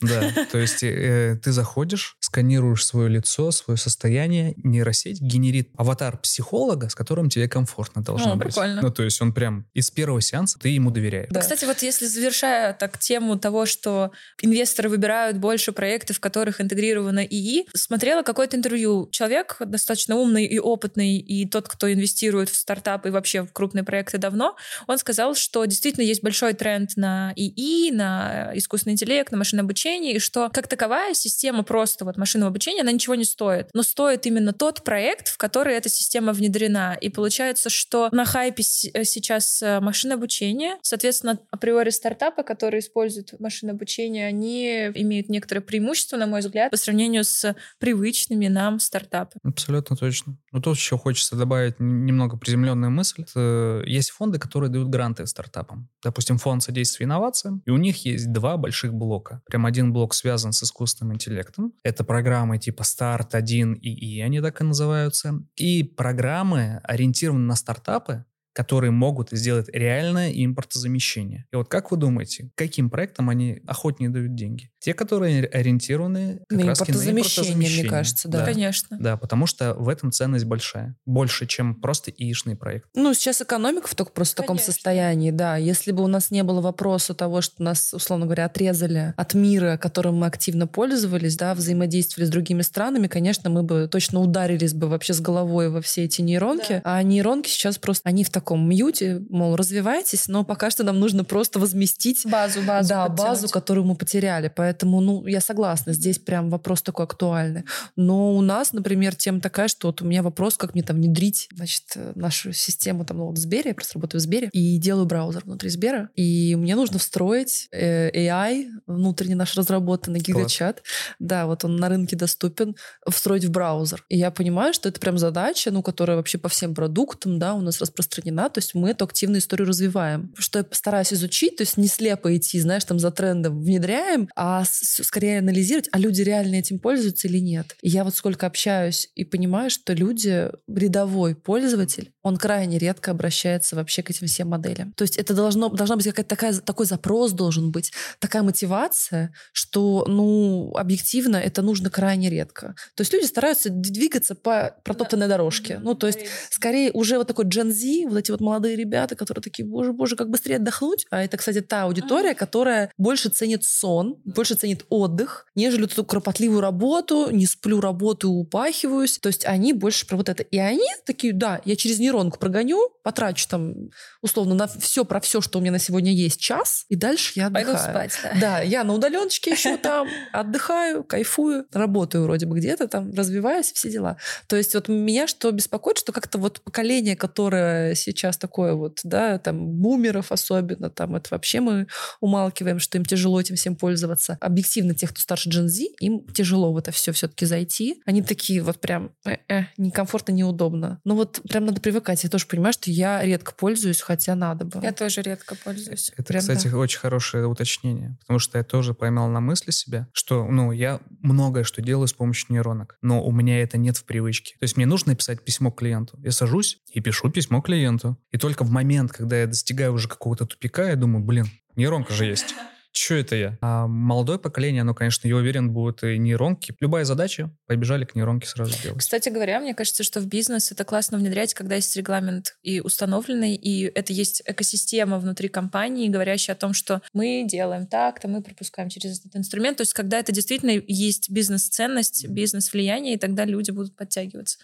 Да, 0.00 0.32
то 0.50 0.58
есть 0.58 0.80
ты 0.80 1.52
заходишь, 1.52 2.01
сканируешь 2.20 2.84
свое 2.84 3.08
лицо, 3.08 3.50
свое 3.50 3.76
состояние, 3.76 4.54
нейросеть 4.56 5.20
генерит 5.20 5.70
аватар 5.76 6.16
психолога, 6.18 6.88
с 6.88 6.94
которым 6.94 7.28
тебе 7.28 7.48
комфортно 7.48 8.02
должно 8.02 8.32
О, 8.32 8.36
быть. 8.36 8.48
прикольно. 8.48 8.82
Ну, 8.82 8.90
то 8.90 9.02
есть 9.02 9.20
он 9.20 9.32
прям 9.32 9.66
из 9.74 9.90
первого 9.90 10.20
сеанса 10.20 10.58
ты 10.58 10.70
ему 10.70 10.90
доверяешь. 10.90 11.28
Да. 11.30 11.40
Кстати, 11.40 11.64
вот 11.64 11.82
если 11.82 12.06
завершая 12.06 12.72
так 12.72 12.98
тему 12.98 13.38
того, 13.38 13.66
что 13.66 14.12
инвесторы 14.40 14.88
выбирают 14.88 15.36
больше 15.36 15.72
проектов, 15.72 16.16
в 16.16 16.20
которых 16.20 16.60
интегрировано 16.60 17.24
ИИ, 17.24 17.66
смотрела 17.74 18.22
какое-то 18.22 18.56
интервью. 18.56 19.08
Человек 19.10 19.56
достаточно 19.60 20.16
умный 20.16 20.46
и 20.46 20.58
опытный, 20.58 21.18
и 21.18 21.46
тот, 21.46 21.68
кто 21.68 21.92
инвестирует 21.92 22.48
в 22.48 22.56
стартапы 22.56 23.08
и 23.08 23.12
вообще 23.12 23.42
в 23.42 23.52
крупные 23.52 23.84
проекты 23.84 24.18
давно, 24.18 24.56
он 24.86 24.98
сказал, 24.98 25.34
что 25.34 25.64
действительно 25.64 26.04
есть 26.04 26.22
большой 26.22 26.54
тренд 26.54 26.90
на 26.96 27.32
ИИ, 27.36 27.90
на 27.90 28.52
искусственный 28.54 28.94
интеллект, 28.94 29.32
на 29.32 29.38
машинное 29.38 29.64
обучение, 29.64 30.14
и 30.14 30.18
что 30.18 30.48
как 30.50 30.68
таковая 30.68 31.14
система 31.14 31.62
просто 31.62 31.91
вот 32.00 32.16
машинного 32.16 32.50
обучения, 32.50 32.82
она 32.82 32.92
ничего 32.92 33.14
не 33.14 33.24
стоит. 33.24 33.68
Но 33.74 33.82
стоит 33.82 34.26
именно 34.26 34.52
тот 34.52 34.82
проект, 34.84 35.28
в 35.28 35.36
который 35.36 35.74
эта 35.74 35.88
система 35.88 36.32
внедрена. 36.32 36.96
И 37.00 37.08
получается, 37.08 37.70
что 37.70 38.08
на 38.12 38.24
хайпе 38.24 38.62
э, 38.94 39.04
сейчас 39.04 39.62
э, 39.62 39.80
машинное 39.80 40.16
обучение, 40.16 40.76
соответственно, 40.82 41.38
априори 41.50 41.90
стартапы, 41.90 42.42
которые 42.42 42.80
используют 42.80 43.38
машинное 43.40 43.74
обучение, 43.74 44.26
они 44.26 44.66
имеют 44.94 45.28
некоторое 45.28 45.60
преимущество, 45.60 46.16
на 46.16 46.26
мой 46.26 46.40
взгляд, 46.40 46.70
по 46.70 46.76
сравнению 46.76 47.24
с 47.24 47.54
привычными 47.78 48.48
нам 48.48 48.80
стартапами. 48.80 49.40
Абсолютно 49.44 49.96
точно. 49.96 50.38
Но 50.52 50.60
тут 50.60 50.76
еще 50.76 50.98
хочется 50.98 51.36
добавить 51.36 51.76
немного 51.78 52.36
приземленную 52.36 52.90
мысль. 52.90 53.22
Это 53.22 53.82
Есть 53.86 54.10
фонды, 54.10 54.38
которые 54.38 54.70
дают 54.70 54.88
гранты 54.88 55.26
стартапам. 55.26 55.88
Допустим, 56.02 56.38
фонд 56.38 56.62
содействия 56.62 57.06
инновациям, 57.06 57.62
и 57.66 57.70
у 57.70 57.76
них 57.76 58.04
есть 58.04 58.32
два 58.32 58.56
больших 58.56 58.94
блока. 58.94 59.42
Прям 59.46 59.66
один 59.66 59.92
блок 59.92 60.14
связан 60.14 60.52
с 60.52 60.62
искусственным 60.62 61.14
интеллектом. 61.14 61.72
Это 61.82 62.04
программы 62.04 62.58
типа 62.58 62.84
Старт 62.84 63.34
1 63.34 63.74
и 63.74 63.88
И, 63.90 64.20
они 64.20 64.40
так 64.40 64.60
и 64.60 64.64
называются. 64.64 65.44
И 65.56 65.82
программы 65.82 66.80
ориентированы 66.84 67.44
на 67.44 67.56
стартапы, 67.56 68.24
которые 68.52 68.90
могут 68.90 69.30
сделать 69.30 69.68
реальное 69.72 70.30
импортозамещение. 70.32 71.46
И 71.52 71.56
вот 71.56 71.68
как 71.68 71.90
вы 71.90 71.96
думаете, 71.96 72.50
каким 72.54 72.90
проектам 72.90 73.30
они 73.30 73.60
охотнее 73.66 74.10
дают 74.10 74.34
деньги? 74.34 74.70
Те, 74.78 74.94
которые 74.94 75.46
ориентированы 75.46 76.40
как 76.48 76.58
На 76.58 76.66
раз 76.66 76.78
таки 76.78 76.92
на 76.92 76.94
импортозамещение, 76.96 77.56
мне 77.56 77.66
импортозамещение. 77.66 77.90
кажется, 77.90 78.28
да. 78.28 78.44
Конечно. 78.44 78.96
Да, 79.00 79.16
потому 79.16 79.46
что 79.46 79.74
в 79.74 79.88
этом 79.88 80.10
ценность 80.12 80.44
большая. 80.44 80.96
Больше, 81.06 81.46
чем 81.46 81.80
просто 81.80 82.10
ИИшный 82.10 82.56
проект. 82.56 82.88
Ну, 82.94 83.14
сейчас 83.14 83.40
экономика 83.40 83.86
в 83.86 83.94
только 83.94 84.12
просто 84.12 84.36
таком 84.36 84.56
Конечно. 84.56 84.72
состоянии, 84.72 85.30
да. 85.30 85.56
Если 85.56 85.92
бы 85.92 86.02
у 86.02 86.08
нас 86.08 86.30
не 86.30 86.42
было 86.42 86.60
вопроса 86.60 87.14
того, 87.14 87.40
что 87.40 87.62
нас, 87.62 87.94
условно 87.94 88.26
говоря, 88.26 88.44
отрезали 88.46 89.14
от 89.16 89.34
мира, 89.34 89.76
которым 89.76 90.16
мы 90.16 90.26
активно 90.26 90.66
пользовались, 90.66 91.36
да, 91.36 91.54
взаимодействовали 91.54 92.26
с 92.26 92.30
другими 92.30 92.62
странами, 92.62 93.06
конечно, 93.06 93.48
мы 93.50 93.62
бы 93.62 93.88
точно 93.90 94.20
ударились 94.20 94.74
бы 94.74 94.88
вообще 94.88 95.14
с 95.14 95.20
головой 95.20 95.70
во 95.70 95.80
все 95.80 96.04
эти 96.04 96.20
нейронки. 96.20 96.80
Да. 96.84 96.96
А 96.96 97.02
нейронки 97.02 97.48
сейчас 97.48 97.78
просто, 97.78 98.08
они 98.08 98.24
в 98.24 98.30
таком 98.30 98.41
мьюте, 98.50 99.22
мол, 99.30 99.56
развивайтесь, 99.56 100.28
но 100.28 100.44
пока 100.44 100.70
что 100.70 100.84
нам 100.84 101.00
нужно 101.00 101.24
просто 101.24 101.58
возместить 101.58 102.26
Базу, 102.26 102.62
базу. 102.62 102.88
да, 102.88 103.06
подтянуть. 103.06 103.30
базу, 103.30 103.48
которую 103.48 103.86
мы 103.86 103.94
потеряли. 103.94 104.52
Поэтому, 104.54 105.00
ну, 105.00 105.26
я 105.26 105.40
согласна, 105.40 105.92
здесь 105.92 106.18
прям 106.18 106.50
вопрос 106.50 106.82
такой 106.82 107.04
актуальный. 107.04 107.64
Но 107.96 108.34
у 108.34 108.40
нас, 108.40 108.72
например, 108.72 109.14
тема 109.14 109.40
такая, 109.40 109.68
что 109.68 109.88
вот 109.88 110.02
у 110.02 110.04
меня 110.04 110.22
вопрос, 110.22 110.56
как 110.56 110.74
мне 110.74 110.82
там 110.82 110.96
внедрить, 110.96 111.48
значит, 111.54 111.84
э, 111.96 112.12
нашу 112.14 112.52
систему 112.52 113.04
там, 113.04 113.18
ну, 113.18 113.26
вот 113.26 113.38
в 113.38 113.40
Сбере, 113.40 113.70
я 113.70 113.74
просто 113.74 113.94
работаю 113.94 114.20
в 114.20 114.22
Сбере, 114.22 114.48
и 114.52 114.78
делаю 114.78 115.06
браузер 115.06 115.42
внутри 115.44 115.70
Сбера, 115.70 116.10
и 116.14 116.56
мне 116.56 116.74
нужно 116.76 116.98
встроить 116.98 117.68
э, 117.72 118.10
AI, 118.10 118.66
внутренний 118.86 119.34
наш 119.34 119.56
разработанный 119.56 120.20
гигачат, 120.20 120.82
да, 121.18 121.46
вот 121.46 121.64
он 121.64 121.76
на 121.76 121.88
рынке 121.88 122.16
доступен, 122.16 122.74
встроить 123.08 123.44
в 123.44 123.50
браузер. 123.50 124.04
И 124.08 124.16
я 124.16 124.30
понимаю, 124.30 124.72
что 124.74 124.88
это 124.88 125.00
прям 125.00 125.18
задача, 125.18 125.70
ну, 125.70 125.82
которая 125.82 126.16
вообще 126.16 126.38
по 126.38 126.48
всем 126.48 126.74
продуктам, 126.74 127.38
да, 127.38 127.54
у 127.54 127.60
нас 127.60 127.80
распространена, 127.80 128.31
то 128.48 128.58
есть 128.58 128.74
мы 128.74 128.90
эту 128.90 129.04
активную 129.04 129.40
историю 129.40 129.68
развиваем. 129.68 130.34
Что 130.36 130.58
я 130.58 130.64
постараюсь 130.64 131.12
изучить, 131.12 131.56
то 131.56 131.62
есть 131.62 131.76
не 131.76 131.88
слепо 131.88 132.36
идти, 132.36 132.60
знаешь, 132.60 132.84
там 132.84 132.98
за 132.98 133.10
трендом 133.10 133.60
внедряем, 133.60 134.28
а 134.36 134.64
скорее 134.64 135.38
анализировать, 135.38 135.88
а 135.92 135.98
люди 135.98 136.22
реально 136.22 136.56
этим 136.56 136.78
пользуются 136.78 137.28
или 137.28 137.38
нет. 137.38 137.76
И 137.82 137.88
я 137.88 138.04
вот 138.04 138.14
сколько 138.14 138.46
общаюсь 138.46 139.10
и 139.14 139.24
понимаю, 139.24 139.70
что 139.70 139.92
люди, 139.92 140.50
рядовой 140.68 141.34
пользователь, 141.34 142.12
он 142.22 142.36
крайне 142.36 142.78
редко 142.78 143.10
обращается 143.10 143.76
вообще 143.76 144.02
к 144.02 144.10
этим 144.10 144.26
всем 144.26 144.48
моделям. 144.48 144.92
То 144.96 145.02
есть 145.02 145.16
это 145.16 145.34
должно, 145.34 145.68
должна 145.68 145.96
быть 145.96 146.06
какая-то 146.06 146.28
такая, 146.28 146.54
такой 146.54 146.86
запрос 146.86 147.32
должен 147.32 147.70
быть, 147.70 147.92
такая 148.18 148.42
мотивация, 148.42 149.32
что, 149.52 150.04
ну, 150.06 150.72
объективно 150.76 151.36
это 151.36 151.62
нужно 151.62 151.90
крайне 151.90 152.30
редко. 152.30 152.74
То 152.94 153.02
есть 153.02 153.12
люди 153.12 153.26
стараются 153.26 153.70
двигаться 153.70 154.34
по 154.34 154.76
протоптанной 154.84 155.28
дорожке. 155.28 155.78
Ну, 155.82 155.94
то 155.94 156.06
есть 156.06 156.20
скорее 156.50 156.90
уже 156.92 157.18
вот 157.18 157.26
такой 157.26 157.46
Gen 157.46 157.70
Z, 157.70 158.08
вот 158.08 158.18
эти 158.18 158.30
вот 158.30 158.40
молодые 158.40 158.76
ребята, 158.76 159.16
которые 159.16 159.42
такие, 159.42 159.66
боже, 159.66 159.92
боже, 159.92 160.16
как 160.16 160.30
быстрее 160.30 160.56
отдохнуть. 160.56 161.06
А 161.10 161.22
это, 161.22 161.36
кстати, 161.36 161.60
та 161.60 161.84
аудитория, 161.84 162.34
которая 162.34 162.92
больше 162.98 163.28
ценит 163.28 163.64
сон, 163.64 164.16
больше 164.24 164.54
ценит 164.54 164.84
отдых, 164.88 165.46
нежели 165.54 165.84
эту 165.84 166.04
кропотливую 166.04 166.60
работу, 166.60 167.30
не 167.30 167.46
сплю, 167.46 167.80
работаю, 167.80 168.32
упахиваюсь. 168.32 169.18
То 169.18 169.28
есть 169.28 169.44
они 169.44 169.72
больше 169.72 170.06
про 170.06 170.16
вот 170.16 170.28
это. 170.28 170.42
И 170.42 170.58
они 170.58 170.86
такие, 171.04 171.32
да, 171.32 171.60
я 171.64 171.76
через 171.76 171.98
нейронку 172.12 172.38
прогоню, 172.38 172.90
потрачу 173.02 173.48
там, 173.48 173.74
условно, 174.20 174.54
на 174.54 174.66
все 174.66 175.04
про 175.04 175.20
все, 175.20 175.40
что 175.40 175.58
у 175.58 175.62
меня 175.62 175.72
на 175.72 175.78
сегодня 175.78 176.12
есть, 176.12 176.40
час, 176.40 176.84
и 176.88 176.96
дальше 176.96 177.32
я 177.36 177.50
Пойду 177.50 177.70
отдыхаю. 177.72 178.10
спать, 178.10 178.18
да. 178.22 178.40
Да, 178.40 178.60
я 178.60 178.84
на 178.84 178.94
удаленочке 178.94 179.52
еще 179.52 179.76
там 179.82 180.08
отдыхаю, 180.32 181.04
кайфую, 181.04 181.66
работаю 181.72 182.24
вроде 182.24 182.46
бы 182.46 182.56
где-то 182.58 182.88
там, 182.88 183.12
развиваюсь, 183.12 183.72
все 183.72 183.90
дела. 183.90 184.16
То 184.46 184.56
есть 184.56 184.74
вот 184.74 184.88
меня 184.88 185.26
что 185.26 185.50
беспокоит, 185.50 185.98
что 185.98 186.12
как-то 186.12 186.38
вот 186.38 186.60
поколение, 186.60 187.16
которое 187.16 187.94
сейчас 187.94 188.36
такое 188.36 188.74
вот, 188.74 189.00
да, 189.04 189.38
там, 189.38 189.66
бумеров 189.66 190.32
особенно, 190.32 190.90
там, 190.90 191.16
это 191.16 191.28
вообще 191.30 191.60
мы 191.60 191.86
умалкиваем, 192.20 192.78
что 192.78 192.98
им 192.98 193.04
тяжело 193.04 193.40
этим 193.40 193.56
всем 193.56 193.76
пользоваться. 193.76 194.36
Объективно 194.40 194.94
тех, 194.94 195.10
кто 195.10 195.20
старше 195.20 195.48
Gen 195.48 195.66
Z, 195.66 195.84
им 196.00 196.26
тяжело 196.32 196.72
в 196.72 196.76
это 196.76 196.92
все 196.92 197.12
все-таки 197.12 197.46
зайти. 197.46 198.02
Они 198.04 198.22
такие 198.22 198.62
вот 198.62 198.80
прям 198.80 199.12
э-э, 199.24 199.64
некомфортно, 199.76 200.32
неудобно. 200.32 201.00
Ну 201.04 201.14
вот 201.14 201.40
прям 201.48 201.66
надо 201.66 201.80
привыкать. 201.80 202.01
Я 202.08 202.30
тоже 202.30 202.46
понимаю, 202.46 202.72
что 202.72 202.90
я 202.90 203.22
редко 203.22 203.52
пользуюсь, 203.52 204.00
хотя 204.00 204.34
надо 204.34 204.64
бы. 204.64 204.80
Я 204.82 204.92
тоже 204.92 205.22
редко 205.22 205.54
пользуюсь. 205.54 206.10
Это, 206.16 206.24
Прям 206.24 206.40
кстати, 206.40 206.68
да. 206.68 206.76
очень 206.76 206.98
хорошее 206.98 207.46
уточнение, 207.46 208.16
потому 208.20 208.38
что 208.38 208.58
я 208.58 208.64
тоже 208.64 208.94
поймал 208.94 209.28
на 209.28 209.40
мысли 209.40 209.70
себя, 209.70 210.08
что, 210.12 210.46
ну, 210.46 210.72
я 210.72 211.00
многое 211.20 211.64
что 211.64 211.82
делаю 211.82 212.08
с 212.08 212.12
помощью 212.12 212.46
нейронок, 212.50 212.96
но 213.02 213.22
у 213.22 213.32
меня 213.32 213.62
это 213.62 213.78
нет 213.78 213.96
в 213.96 214.04
привычке. 214.04 214.54
То 214.58 214.64
есть 214.64 214.76
мне 214.76 214.86
нужно 214.86 215.14
писать 215.14 215.44
письмо 215.44 215.70
клиенту. 215.70 216.18
Я 216.22 216.32
сажусь 216.32 216.78
и 216.92 217.00
пишу 217.00 217.30
письмо 217.30 217.60
клиенту. 217.60 218.18
И 218.30 218.38
только 218.38 218.64
в 218.64 218.70
момент, 218.70 219.12
когда 219.12 219.38
я 219.38 219.46
достигаю 219.46 219.94
уже 219.94 220.08
какого-то 220.08 220.46
тупика, 220.46 220.88
я 220.88 220.96
думаю, 220.96 221.24
блин, 221.24 221.46
нейронка 221.76 222.12
же 222.12 222.26
есть. 222.26 222.54
Что 222.92 223.14
это 223.14 223.36
я? 223.36 223.58
А 223.62 223.86
молодое 223.86 224.38
поколение, 224.38 224.82
оно, 224.82 224.94
конечно, 224.94 225.26
я 225.26 225.36
уверен, 225.36 225.72
будут 225.72 226.04
и 226.04 226.18
нейронки. 226.18 226.74
Любая 226.78 227.04
задача, 227.04 227.50
побежали 227.66 228.04
к 228.04 228.14
нейронке 228.14 228.46
сразу 228.46 228.80
делать. 228.82 228.98
Кстати 228.98 229.30
говоря, 229.30 229.60
мне 229.60 229.74
кажется, 229.74 230.04
что 230.04 230.20
в 230.20 230.26
бизнес 230.26 230.70
это 230.72 230.84
классно 230.84 231.16
внедрять, 231.16 231.54
когда 231.54 231.76
есть 231.76 231.96
регламент 231.96 232.56
и 232.62 232.80
установленный, 232.80 233.54
и 233.54 233.84
это 233.84 234.12
есть 234.12 234.42
экосистема 234.44 235.18
внутри 235.18 235.48
компании, 235.48 236.08
говорящая 236.08 236.54
о 236.54 236.58
том, 236.58 236.74
что 236.74 237.00
мы 237.14 237.46
делаем 237.48 237.86
так-то, 237.86 238.28
мы 238.28 238.42
пропускаем 238.42 238.90
через 238.90 239.20
этот 239.20 239.36
инструмент. 239.36 239.78
То 239.78 239.82
есть 239.82 239.94
когда 239.94 240.18
это 240.18 240.32
действительно 240.32 240.78
есть 240.86 241.30
бизнес-ценность, 241.30 242.28
бизнес-влияние, 242.28 243.14
и 243.14 243.18
тогда 243.18 243.46
люди 243.46 243.70
будут 243.70 243.96
подтягиваться. 243.96 244.58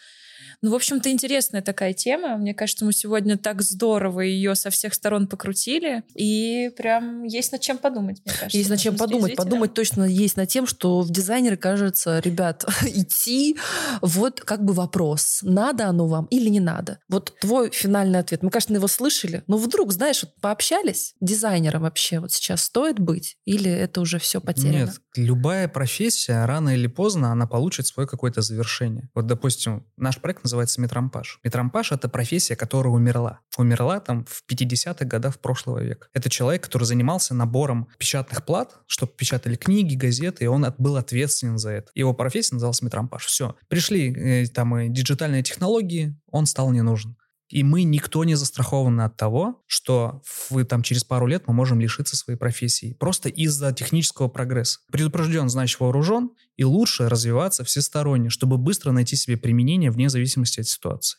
Ну, 0.61 0.73
в 0.73 0.75
общем-то, 0.75 1.11
интересная 1.11 1.63
такая 1.63 1.93
тема. 1.93 2.37
Мне 2.37 2.53
кажется, 2.53 2.85
мы 2.85 2.93
сегодня 2.93 3.39
так 3.39 3.63
здорово 3.63 4.21
ее 4.23 4.55
со 4.55 4.71
всех 4.71 4.95
сторон 4.95 5.29
покрутили. 5.29 6.03
И 6.15 6.71
прям 6.77 7.23
есть 7.23 7.53
над 7.53 7.61
чем 7.61 7.79
подумать, 7.79 8.21
мне 8.25 8.35
кажется. 8.35 8.59
Есть 8.59 8.71
над 8.71 8.81
чем 8.81 8.97
подумать. 8.97 9.37
Подумать 9.37 9.75
точно 9.75 10.03
есть 10.05 10.37
над 10.37 10.49
тем, 10.49 10.67
что 10.67 11.01
в 11.03 11.11
дизайнеры, 11.11 11.57
кажется, 11.57 12.19
ребят, 12.19 12.65
идти, 12.83 13.57
вот 14.03 14.41
как 14.41 14.65
бы 14.65 14.73
вопрос, 14.73 15.41
надо 15.43 15.87
оно 15.87 16.09
вам 16.09 16.27
или 16.27 16.49
не 16.49 16.61
надо. 16.61 16.99
Вот 17.09 17.35
твой 17.41 17.71
финальный 17.71 18.19
ответ. 18.19 18.43
Мы, 18.43 18.51
конечно, 18.51 18.75
его 18.75 18.89
слышали, 18.89 19.45
но 19.47 19.59
вдруг, 19.59 19.93
знаешь, 19.93 20.23
вот 20.25 20.35
пообщались 20.41 21.15
дизайнером 21.21 21.83
вообще 21.83 22.19
вот 22.19 22.33
сейчас 22.33 22.63
стоит 22.63 22.99
быть? 22.99 23.37
Или 23.45 23.71
это 23.71 24.01
уже 24.01 24.19
все 24.19 24.41
потеряно? 24.41 24.87
Нет, 24.87 25.01
любая 25.15 25.69
профессия 25.69 26.45
рано 26.47 26.71
или 26.71 26.89
поздно, 26.89 27.31
она 27.31 27.47
получит 27.47 27.87
свое 27.87 28.09
какое-то 28.09 28.43
завершение. 28.43 29.09
Вот, 29.15 29.27
допустим, 29.27 29.87
наш 29.97 30.19
проект 30.19 30.48
называется 30.49 30.81
метрампаж. 30.81 31.41
Метрампаж— 31.45 31.93
это 31.93 32.09
профессия, 32.09 32.57
которая 32.57 32.93
умерла. 32.93 33.41
Умерла 33.57 34.01
там 34.01 34.25
в 34.25 34.43
50-х 34.51 35.05
годах 35.05 35.39
прошлого 35.39 35.81
века. 35.81 36.09
Это 36.15 36.31
человек, 36.31 36.65
который 36.65 36.85
занимался 36.85 37.35
набором 37.35 37.89
печатных 37.99 38.45
плат, 38.45 38.79
чтобы 38.87 39.13
печатали 39.13 39.57
книги, 39.57 39.95
газеты, 39.95 40.45
и 40.45 40.47
он 40.47 40.67
был 40.79 40.97
ответственен 40.97 41.59
за 41.59 41.71
это. 41.71 41.91
Его 41.95 42.15
профессия 42.15 42.55
называлась 42.55 42.83
метрампаж. 42.83 43.27
Все. 43.27 43.57
Пришли 43.69 44.13
э, 44.13 44.47
там 44.47 44.77
и 44.79 44.89
диджитальные 44.89 45.43
технологии, 45.43 46.19
он 46.31 46.47
стал 46.47 46.71
не 46.73 46.83
нужен. 46.83 47.17
И 47.49 47.63
мы 47.63 47.83
никто 47.83 48.25
не 48.25 48.35
застрахованы 48.35 49.03
от 49.03 49.17
того, 49.17 49.63
что 49.67 50.23
вы 50.51 50.65
там 50.65 50.83
через 50.83 51.03
пару 51.05 51.27
лет 51.27 51.45
мы 51.47 51.55
можем 51.55 51.81
лишиться 51.81 52.17
своей 52.17 52.39
профессии. 52.39 52.95
Просто 53.01 53.29
из-за 53.31 53.73
технического 53.73 54.29
прогресса. 54.29 54.81
Предупрежден, 54.93 55.49
значит 55.49 55.81
вооружен, 55.81 56.31
и 56.57 56.65
лучше 56.65 57.09
развиваться 57.09 57.65
всесторонне, 57.65 58.29
чтобы 58.29 58.59
быстро 58.59 58.93
найти 58.93 59.17
себе 59.17 59.37
применение 59.37 59.91
вне 59.91 60.11
зависимости 60.11 60.61
от 60.61 60.67
ситуации. 60.67 61.19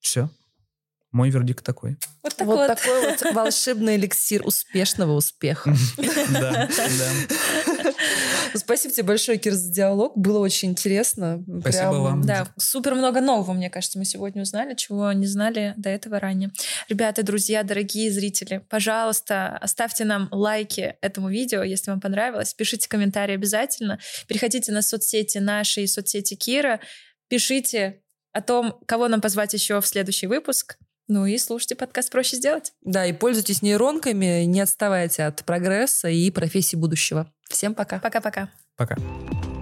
Все. 0.00 0.28
Мой 1.16 1.30
вердикт 1.30 1.64
такой. 1.64 1.96
Вот, 2.22 2.36
так 2.36 2.46
вот, 2.46 2.56
вот 2.58 2.66
такой 2.66 3.06
вот 3.06 3.34
волшебный 3.34 3.96
эликсир 3.96 4.46
успешного 4.46 5.12
успеха. 5.12 5.74
Да, 6.30 6.68
да. 6.68 7.92
Спасибо 8.54 8.92
тебе 8.92 9.04
большое, 9.04 9.38
Кир, 9.38 9.54
за 9.54 9.72
диалог. 9.72 10.14
Было 10.14 10.40
очень 10.40 10.70
интересно. 10.70 11.42
Спасибо 11.60 11.94
вам. 11.94 12.26
Да, 12.26 12.48
супер 12.58 12.94
много 12.94 13.22
нового, 13.22 13.54
мне 13.54 13.70
кажется, 13.70 13.98
мы 13.98 14.04
сегодня 14.04 14.42
узнали, 14.42 14.74
чего 14.74 15.10
не 15.12 15.26
знали 15.26 15.72
до 15.78 15.88
этого 15.88 16.20
ранее. 16.20 16.50
Ребята, 16.90 17.22
друзья, 17.22 17.62
дорогие 17.62 18.10
зрители, 18.10 18.62
пожалуйста, 18.68 19.56
оставьте 19.56 20.04
нам 20.04 20.28
лайки 20.30 20.96
этому 21.00 21.30
видео, 21.30 21.62
если 21.62 21.90
вам 21.90 22.00
понравилось. 22.00 22.52
Пишите 22.52 22.90
комментарии 22.90 23.34
обязательно. 23.34 23.98
Переходите 24.26 24.70
на 24.70 24.82
соцсети 24.82 25.38
наши 25.38 25.82
и 25.82 25.86
соцсети 25.86 26.34
Кира. 26.34 26.80
Пишите 27.28 28.02
о 28.32 28.42
том, 28.42 28.78
кого 28.84 29.08
нам 29.08 29.22
позвать 29.22 29.54
еще 29.54 29.80
в 29.80 29.86
следующий 29.86 30.26
выпуск. 30.26 30.76
Ну 31.08 31.26
и 31.26 31.38
слушайте 31.38 31.76
подкаст 31.76 32.10
«Проще 32.10 32.36
сделать». 32.36 32.72
Да, 32.82 33.06
и 33.06 33.12
пользуйтесь 33.12 33.62
нейронками, 33.62 34.44
не 34.44 34.60
отставайте 34.60 35.24
от 35.24 35.44
прогресса 35.44 36.08
и 36.08 36.30
профессии 36.30 36.76
будущего. 36.76 37.32
Всем 37.48 37.74
пока. 37.74 38.00
Пока-пока. 38.00 38.50
Пока. 38.76 38.94
-пока. 38.94 39.00
пока. 39.00 39.55